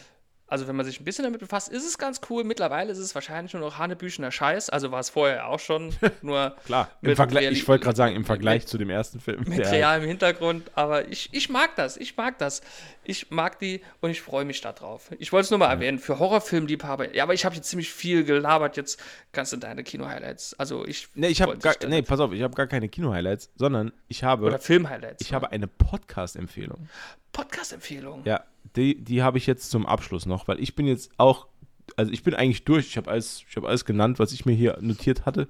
[0.49, 2.43] Also wenn man sich ein bisschen damit befasst, ist es ganz cool.
[2.45, 4.69] Mittlerweile ist es wahrscheinlich nur noch hanebüchener Scheiß.
[4.69, 8.15] Also war es vorher auch schon, nur Klar, im Mit Vergleich, ich wollte gerade sagen,
[8.15, 9.43] im Vergleich zu dem ersten Film.
[9.45, 10.71] mit der- realem Hintergrund.
[10.75, 12.61] Aber ich, ich mag das, ich mag das.
[13.03, 15.11] Ich mag die und ich freue mich da drauf.
[15.19, 17.15] Ich wollte es nur mal erwähnen, für Horrorfilmliebhaber.
[17.15, 18.75] Ja, aber ich habe jetzt ziemlich viel gelabert.
[18.77, 19.01] Jetzt
[19.31, 20.55] kannst du deine Kino-Highlights.
[20.59, 21.07] Also ich.
[21.15, 24.45] Nee, ich habe gar, nee, pass auf, ich habe gar keine Kino-Highlights, sondern ich habe,
[24.45, 25.21] Oder Film-Highlights.
[25.21, 26.89] ich habe eine Podcast-Empfehlung.
[27.31, 28.21] Podcast-Empfehlung.
[28.25, 28.43] Ja,
[28.75, 31.47] die, die habe ich jetzt zum Abschluss noch, weil ich bin jetzt auch,
[31.95, 32.87] also ich bin eigentlich durch.
[32.87, 35.47] Ich habe alles, ich habe alles genannt, was ich mir hier notiert hatte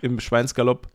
[0.00, 0.88] im Schweinsgalopp.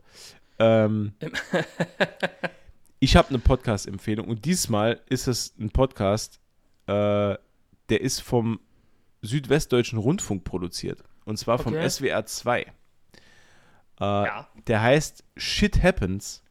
[0.58, 1.12] Ähm,
[3.00, 6.40] ich habe eine Podcast-Empfehlung und diesmal ist es ein Podcast,
[6.86, 7.36] äh,
[7.88, 8.60] der ist vom
[9.22, 11.02] Südwestdeutschen Rundfunk produziert.
[11.24, 11.88] Und zwar vom Okay.
[11.88, 12.60] SWR 2.
[12.62, 12.72] Äh,
[14.00, 14.48] Ja.
[14.66, 16.42] Der heißt Shit Happens.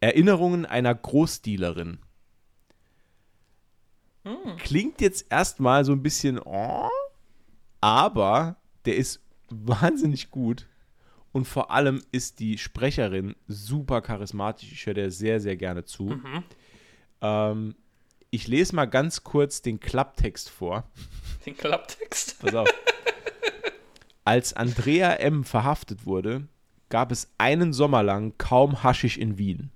[0.00, 1.98] Erinnerungen einer Großdealerin.
[4.58, 6.88] Klingt jetzt erstmal so ein bisschen, oh,
[7.80, 10.66] aber der ist wahnsinnig gut.
[11.32, 14.72] Und vor allem ist die Sprecherin super charismatisch.
[14.72, 16.20] Ich höre der sehr, sehr gerne zu.
[17.20, 17.74] Ähm,
[18.30, 20.90] ich lese mal ganz kurz den Klapptext vor.
[21.46, 22.40] Den Klapptext.
[22.40, 22.68] Pass auf.
[24.24, 25.44] Als Andrea M.
[25.44, 26.48] verhaftet wurde,
[26.88, 29.70] gab es einen Sommer lang kaum Haschisch in Wien.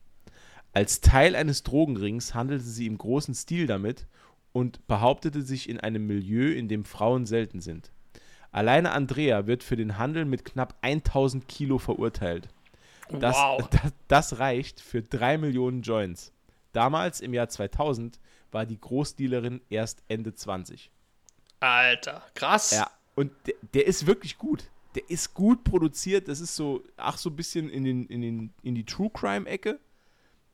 [0.73, 4.07] Als Teil eines Drogenrings handelte sie im großen Stil damit
[4.53, 7.91] und behauptete sich in einem Milieu, in dem Frauen selten sind.
[8.51, 12.49] Alleine Andrea wird für den Handel mit knapp 1000 Kilo verurteilt.
[13.09, 13.69] Das, wow.
[13.71, 16.33] das, das reicht für 3 Millionen Joints.
[16.73, 18.21] Damals, im Jahr 2000,
[18.51, 20.91] war die Großdealerin erst Ende 20.
[21.61, 22.73] Alter, krass.
[22.73, 24.71] Ja, und der, der ist wirklich gut.
[24.95, 26.29] Der ist gut produziert.
[26.29, 29.79] Das ist so, ach, so ein bisschen in, den, in, den, in die True Crime-Ecke.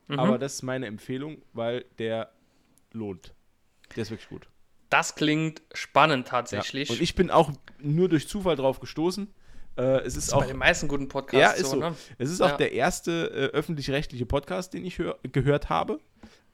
[0.07, 0.19] Mhm.
[0.19, 2.31] Aber das ist meine Empfehlung, weil der
[2.93, 3.35] lohnt.
[3.97, 4.49] Der ist wirklich gut.
[4.91, 6.31] Das klingt spannend Ja.
[6.31, 6.91] tatsächlich.
[6.91, 7.51] Und ich bin auch
[7.81, 9.29] nur durch Zufall drauf gestoßen.
[9.77, 10.47] Äh, es ist Bei auch.
[10.47, 11.77] den meisten guten Podcasts Ja, ist so.
[11.77, 11.95] ne?
[12.19, 12.57] Es ist auch Ja.
[12.57, 16.01] der erste äh, öffentlich-rechtliche Podcast, den ich hör, gehört habe.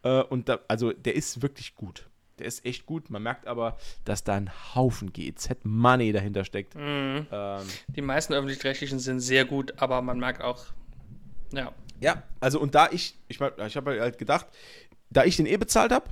[0.02, 2.09] Äh, und da, also der ist wirklich gut.
[2.40, 3.09] Der ist echt gut.
[3.11, 6.74] Man merkt aber, dass da ein Haufen GZ-Money dahinter steckt.
[6.74, 7.27] Mhm.
[7.31, 10.65] Ähm, Die meisten öffentlich-rechtlichen sind sehr gut, aber man merkt auch,
[11.52, 14.47] ja, Ja, also und da ich, ich, ich habe halt gedacht,
[15.11, 16.06] da ich den eh bezahlt habe,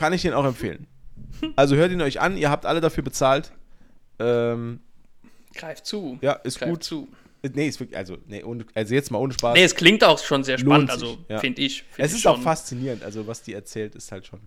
[0.00, 0.86] kann ich den auch empfehlen.
[1.56, 3.52] Also hört ihn euch an, ihr habt alle dafür bezahlt.
[4.18, 4.80] Ähm,
[5.54, 6.18] greift zu.
[6.22, 6.84] ja, ist Greift gut.
[6.84, 7.08] zu.
[7.42, 9.54] Nee, ist wirklich, also, nee, ohne, also jetzt mal ohne Spaß.
[9.54, 11.38] Nee, es klingt auch schon sehr spannend, Lohnt sich, also ja.
[11.38, 11.82] finde ich.
[11.82, 14.40] Find es ist auch faszinierend, also was die erzählt, ist halt schon,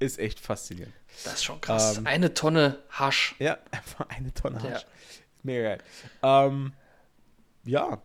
[0.00, 0.92] ist echt faszinierend.
[1.22, 1.98] Das ist schon krass.
[1.98, 3.36] Ähm, Eine Tonne Hasch.
[3.38, 4.70] Ja, einfach eine Tonne Ja.
[4.70, 4.86] Hasch.
[5.44, 5.78] Mega geil.
[6.24, 6.72] Ähm,
[7.64, 8.02] ja,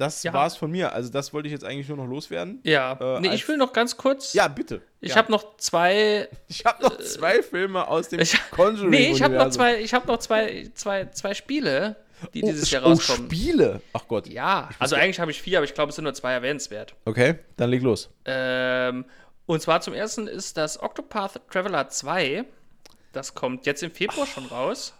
[0.00, 0.32] das Ja.
[0.32, 0.92] war's von mir.
[0.92, 2.60] Also das wollte ich jetzt eigentlich nur noch loswerden.
[2.64, 4.32] Ja, Äh, nee, ich will noch ganz kurz.
[4.32, 4.82] Ja, bitte.
[5.00, 5.16] Ich ja.
[5.16, 6.28] habe noch zwei.
[6.48, 8.90] Ich habe noch zwei Filme aus dem Ich, Conjuring.
[8.90, 9.80] nee, ich habe noch zwei.
[9.80, 11.96] Ich habe noch zwei, zwei, zwei Spiele,
[12.34, 13.30] die Oh, dieses Jahr oh, rauskommen.
[13.30, 13.80] Spiele.
[13.92, 14.26] Ach Gott.
[14.26, 16.94] Ja, also eigentlich habe ich vier, aber ich glaube, es sind nur zwei erwähnenswert.
[17.04, 18.10] Okay, dann leg los.
[18.24, 19.04] Ähm,
[19.46, 22.44] und zwar zum ersten ist das Octopath Traveler 2.
[23.12, 24.94] Das kommt jetzt im Februar schon raus.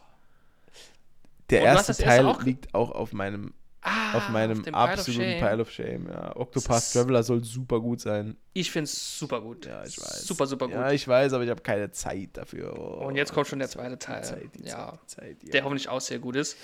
[1.51, 5.23] Der erste Teil auch- liegt auch auf meinem, Ah, auf meinem dem Pile of absoluten
[5.23, 5.41] Shame.
[5.41, 6.09] Pile of Shame.
[6.11, 8.37] Ja, Octopath Traveler soll super gut sein.
[8.53, 9.65] Ich finde es super gut.
[9.65, 10.27] Ja, ich weiß.
[10.27, 10.75] Super, super gut.
[10.75, 12.79] Ja, ich weiß, aber ich habe keine Zeit dafür.
[12.79, 14.23] Oh, Und jetzt kommt schon der zweite Teil.
[14.23, 14.99] Zeit, ja.
[15.07, 15.51] Zeit, ja.
[15.51, 16.59] Der hoffentlich auch sehr gut ist.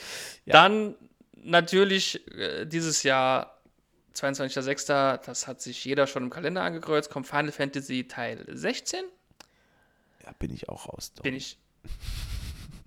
[0.45, 0.55] Ja.
[0.55, 0.95] Dann
[1.33, 3.61] natürlich äh, dieses Jahr,
[4.15, 9.01] 22.06., das hat sich jeder schon im Kalender angekreuzt, kommt Final Fantasy Teil 16.
[10.25, 11.13] ja, bin ich auch raus.
[11.23, 11.59] Bin ich.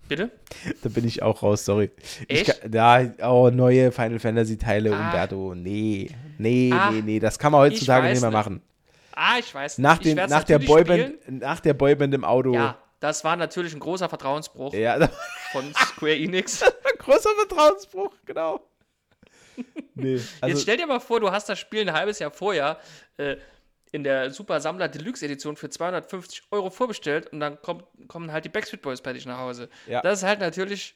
[0.10, 0.30] Bitte?
[0.84, 1.92] Da bin ich auch raus, sorry.
[2.28, 2.62] Ich Echt?
[2.62, 5.06] kann, ja, oh, neue Final Fantasy Teile, Ah.
[5.06, 5.56] Umberto.
[5.56, 8.62] Nee, nee, Ach, nee, nee, das kann man heutzutage ich nicht mehr machen.
[9.16, 9.84] Ah, ich weiß nicht.
[9.84, 11.38] Nach, ich werd's nach, der Boyband, spielen.
[11.40, 12.54] nach der Boyband im Auto.
[12.54, 15.10] Ja, das war natürlich ein großer Vertrauensbruch Ja,
[15.52, 16.60] von Square Enix.
[17.00, 18.60] großer Vertrauensbruch, genau.
[19.96, 22.78] Nee, Jetzt also, stell dir mal vor, du hast das Spiel ein halbes Jahr vorher
[23.18, 23.36] äh,
[23.92, 28.46] in der Super Sammler Deluxe Edition für 250 Euro vorbestellt und dann kommt, kommen halt
[28.46, 29.70] die Backstreet Boys bei dich nach Hause.
[29.88, 30.02] Ja.
[30.02, 30.96] Das ist halt natürlich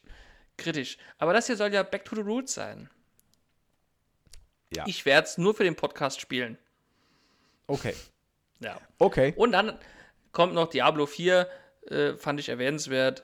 [0.57, 0.97] kritisch.
[1.17, 2.89] Aber das hier soll ja Back to the Roots sein.
[4.75, 4.85] Ja.
[4.87, 6.57] Ich werde es nur für den Podcast spielen.
[7.67, 7.95] okay,
[8.59, 8.79] Ja.
[8.99, 9.33] okay.
[9.35, 9.77] Und dann
[10.31, 11.47] kommt noch Diablo 4,
[11.89, 13.23] äh, fand ich erwähnenswert.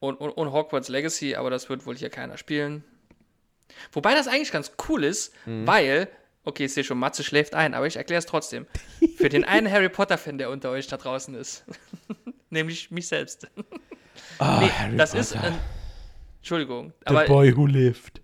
[0.00, 2.82] und, und, und Hogwarts Legacy, aber das wird wohl hier keiner spielen.
[3.92, 5.64] Wobei das eigentlich ganz cool ist, Mhm.
[5.64, 6.08] weil,
[6.44, 8.66] okay, ich sehe schon, Matze schläft ein, aber ich erkläre es trotzdem.
[9.16, 11.64] Für den einen Harry Potter-Fan, der unter euch da draußen ist.
[12.50, 13.46] Nämlich mich selbst.
[14.38, 15.46] Ah, nee, Harry das ist Potter.
[15.48, 15.58] ein.
[16.38, 16.92] Entschuldigung.
[17.00, 18.20] The Aber Boy Who Lived.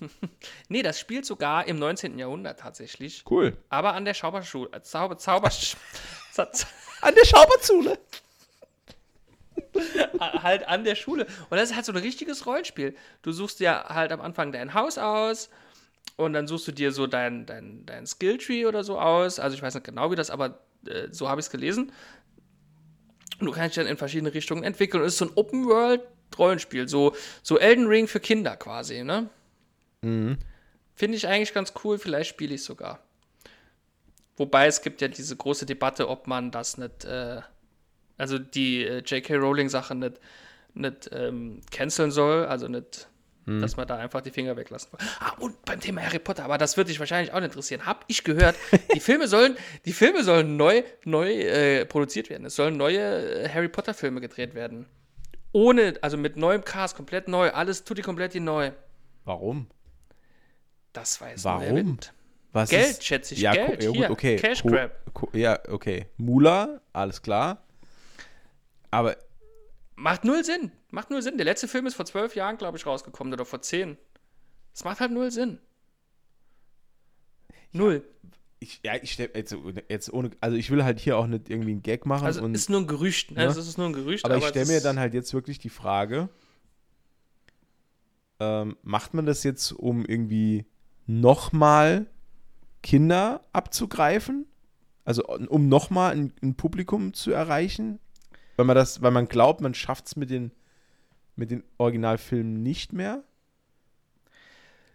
[0.68, 2.18] nee, das spielt sogar im 19.
[2.18, 3.24] Jahrhundert tatsächlich.
[3.30, 3.56] Cool.
[3.68, 4.70] Aber an der Zauberschule.
[4.72, 5.76] äh, Zauber, Zauber, Za-
[6.52, 6.66] za-
[7.00, 7.98] An der Schauberzule.
[10.20, 11.26] halt an der Schule.
[11.50, 12.96] Und das ist halt so ein richtiges Rollenspiel.
[13.22, 15.50] Du suchst dir halt am Anfang dein Haus aus
[16.18, 19.38] und dann suchst du dir so dein, dein, dein Skilltree oder so aus.
[19.38, 21.92] Also ich weiß nicht genau wie das, aber äh, so habe ich es gelesen.
[23.38, 25.00] Und du kannst dich dann in verschiedene Richtungen entwickeln.
[25.00, 26.88] Und es ist so ein Open-World-Rollenspiel.
[26.88, 27.14] So,
[27.44, 29.30] so Elden Ring für Kinder quasi, ne?
[30.96, 31.98] Finde ich eigentlich ganz cool.
[31.98, 32.98] Vielleicht spiele ich sogar.
[34.36, 37.42] Wobei es gibt ja diese große Debatte, ob man das nicht, äh,
[38.16, 39.36] also die äh, J.K.
[39.36, 40.18] Rowling-Sache nicht,
[40.74, 43.06] nicht ähm, canceln soll, also nicht,
[43.60, 45.00] dass man da einfach die Finger weglassen soll.
[45.20, 47.86] Ah, und beim Thema Harry Potter, aber das wird dich wahrscheinlich auch interessieren.
[47.86, 48.56] Hab ich gehört,
[48.94, 52.44] die Filme sollen, die Filme sollen neu, neu äh, produziert werden.
[52.46, 53.00] Es sollen neue
[53.44, 54.86] äh, Harry Potter-Filme gedreht werden.
[55.52, 58.70] Ohne, also mit neuem Cast, komplett neu, alles tutti kompletti neu.
[59.24, 59.66] Warum?
[60.92, 61.98] Das weiß Warum?
[62.52, 63.82] Was Geld, ist- schätze ich, ja, Geld.
[63.82, 64.36] Ja, gut, Hier, okay.
[64.36, 64.90] Cash Grab.
[65.32, 66.06] Ja, okay.
[66.16, 67.62] Mula, alles klar.
[68.90, 69.16] Aber
[69.98, 70.70] Macht null Sinn.
[70.90, 71.38] Macht null Sinn.
[71.38, 73.98] Der letzte Film ist vor zwölf Jahren, glaube ich, rausgekommen oder vor zehn.
[74.72, 75.58] Es macht halt null Sinn.
[77.72, 78.04] Null.
[78.60, 79.56] ich, ja, ich jetzt,
[79.88, 82.26] jetzt ohne, also ich will halt hier auch nicht irgendwie einen Gag machen.
[82.26, 83.32] Also und, ist nur ein Gerücht.
[83.32, 83.42] Ne?
[83.42, 83.50] Ja.
[83.50, 84.24] Es ist nur ein Gerücht.
[84.24, 86.28] aber ich es stelle mir dann halt jetzt wirklich die Frage,
[88.38, 90.64] ähm, macht man das jetzt, um irgendwie
[91.06, 92.06] nochmal
[92.84, 94.46] Kinder abzugreifen?
[95.04, 97.98] Also um nochmal ein, ein Publikum zu erreichen?
[98.58, 100.50] Weil man das, weil man glaubt, man schafft es mit den,
[101.36, 103.22] mit den Originalfilmen nicht mehr?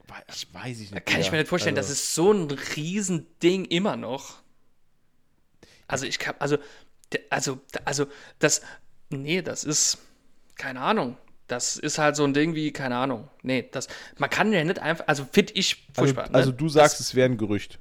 [0.06, 0.22] Wei-
[0.52, 1.06] weiß ich Da nicht.
[1.06, 1.32] kann ich Digga.
[1.32, 4.42] mir nicht vorstellen, also, das ist so ein Riesending immer noch.
[5.88, 6.58] Also ich kann, also,
[7.30, 8.08] also, also,
[8.40, 8.62] das,
[9.10, 9.98] nee, das ist,
[10.56, 11.18] keine Ahnung.
[11.48, 13.30] Das ist halt so ein Ding wie, keine Ahnung.
[13.44, 13.88] Nee, das,
[14.18, 16.36] man kann ja nicht einfach, also finde ich Also, furchtbar.
[16.36, 16.58] also ne?
[16.58, 17.80] du sagst, es wäre ein Gerücht.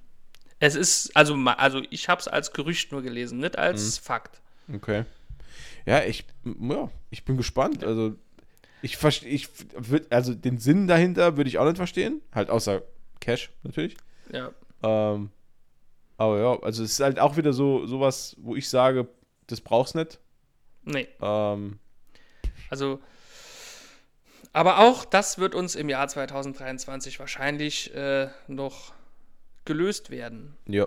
[0.61, 4.05] Es ist, also, also ich habe es als Gerücht nur gelesen, nicht als Mhm.
[4.05, 4.41] Fakt.
[4.73, 5.05] Okay.
[5.87, 7.85] Ja, ich, ja, ich bin gespannt.
[7.85, 8.15] Also,
[8.83, 12.21] ich verstehe, ich würd, also den Sinn dahinter würde ich auch nicht verstehen.
[12.33, 12.83] Halt außer
[13.21, 13.97] Cash natürlich.
[14.33, 14.51] Ja.
[14.83, 15.31] Ähm,
[16.17, 19.09] aber ja, also es ist halt auch wieder so sowas, wo ich sage,
[19.47, 20.19] das brauchst nicht.
[20.85, 21.07] Nee.
[21.21, 21.79] Ähm,
[22.71, 23.01] Also,
[24.53, 28.93] aber auch das wird uns im Jahr 2023 wahrscheinlich äh, noch
[29.65, 30.57] gelöst werden.
[30.67, 30.87] ja,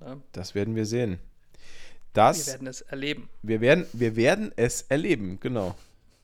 [0.00, 0.16] Ja.
[0.32, 1.18] das werden wir sehen.
[2.14, 3.28] Wir Das, werden es erleben.
[3.42, 5.74] wir werden, wir werden es erleben, genau.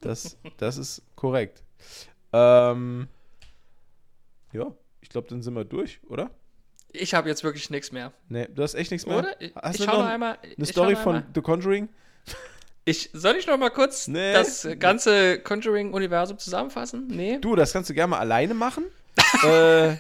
[0.01, 1.63] Das, das ist korrekt.
[2.33, 3.09] Ähm,
[4.53, 6.31] ja, ich glaube, dann sind wir durch, oder?
[6.93, 8.13] Ich habe jetzt wirklich nichts mehr.
[8.29, 9.19] Nee, du hast echt nichts mehr?
[9.19, 9.41] Oder?
[9.41, 10.39] Ich, Hast ich du schau noch noch einmal.
[10.57, 11.31] eine Story von einmal.
[11.35, 11.89] The Conjuring?
[12.85, 14.33] Ich, soll ich noch mal kurz Nee.
[14.33, 17.07] das ganze Conjuring-Universum zusammenfassen?
[17.09, 17.39] Nee.
[17.41, 18.85] Du, das kannst du gerne mal alleine machen.
[19.45, 19.95] äh,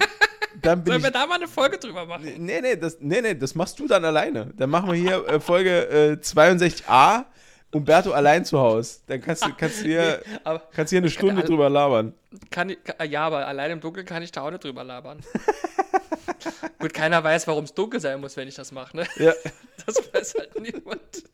[0.62, 1.04] dann Sollen ich.
[1.04, 2.24] wir da mal eine Folge drüber machen?
[2.38, 4.52] Nee, nee, das, nee, nee, das machst du dann alleine.
[4.56, 7.24] Dann machen wir hier äh, Folge äh, 62a,
[7.72, 9.00] Umberto allein zu Hause.
[9.06, 12.14] Dann kannst du, kannst du hier, Aber kannst du hier eine Stunde alle- drüber labern.
[12.50, 15.20] kann kann, ja, aber allein im Dunkeln kann ich da auch nicht drüber labern.
[16.78, 19.06] Gut, keiner weiß, warum es dunkel sein muss, wenn ich das mache, ne?
[19.16, 19.32] Ja,
[19.86, 21.24] Das weiß halt niemand.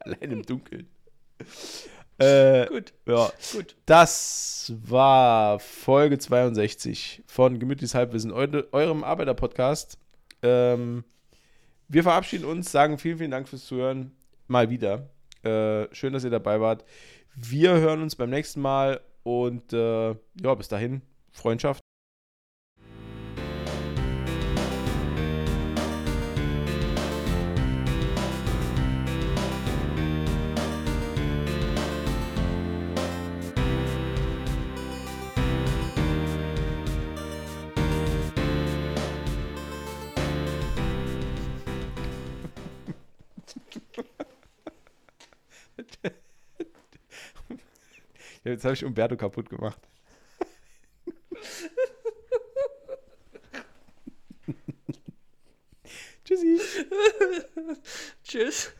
[0.00, 0.88] allein im Dunkeln.
[2.18, 3.76] Äh, Gut, ja, gut.
[3.86, 9.98] das war Folge 62 von Gemütliches Halbwissen, eure, eurem Arbeiter-Podcast.
[10.42, 11.04] Ähm,
[11.88, 14.12] wir verabschieden uns, sagen vielen, vielen Dank fürs Zuhören.
[14.46, 15.10] Mal wieder.
[15.42, 16.84] Äh, schön, dass ihr dabei wart.
[17.34, 21.83] Wir hören uns beim nächsten Mal und äh, ja, bis dahin, Freundschaft.
[48.44, 49.80] Jetzt habe ich Umberto kaputt gemacht.
[56.24, 56.60] Tschüssi.
[58.22, 58.72] Tschüss.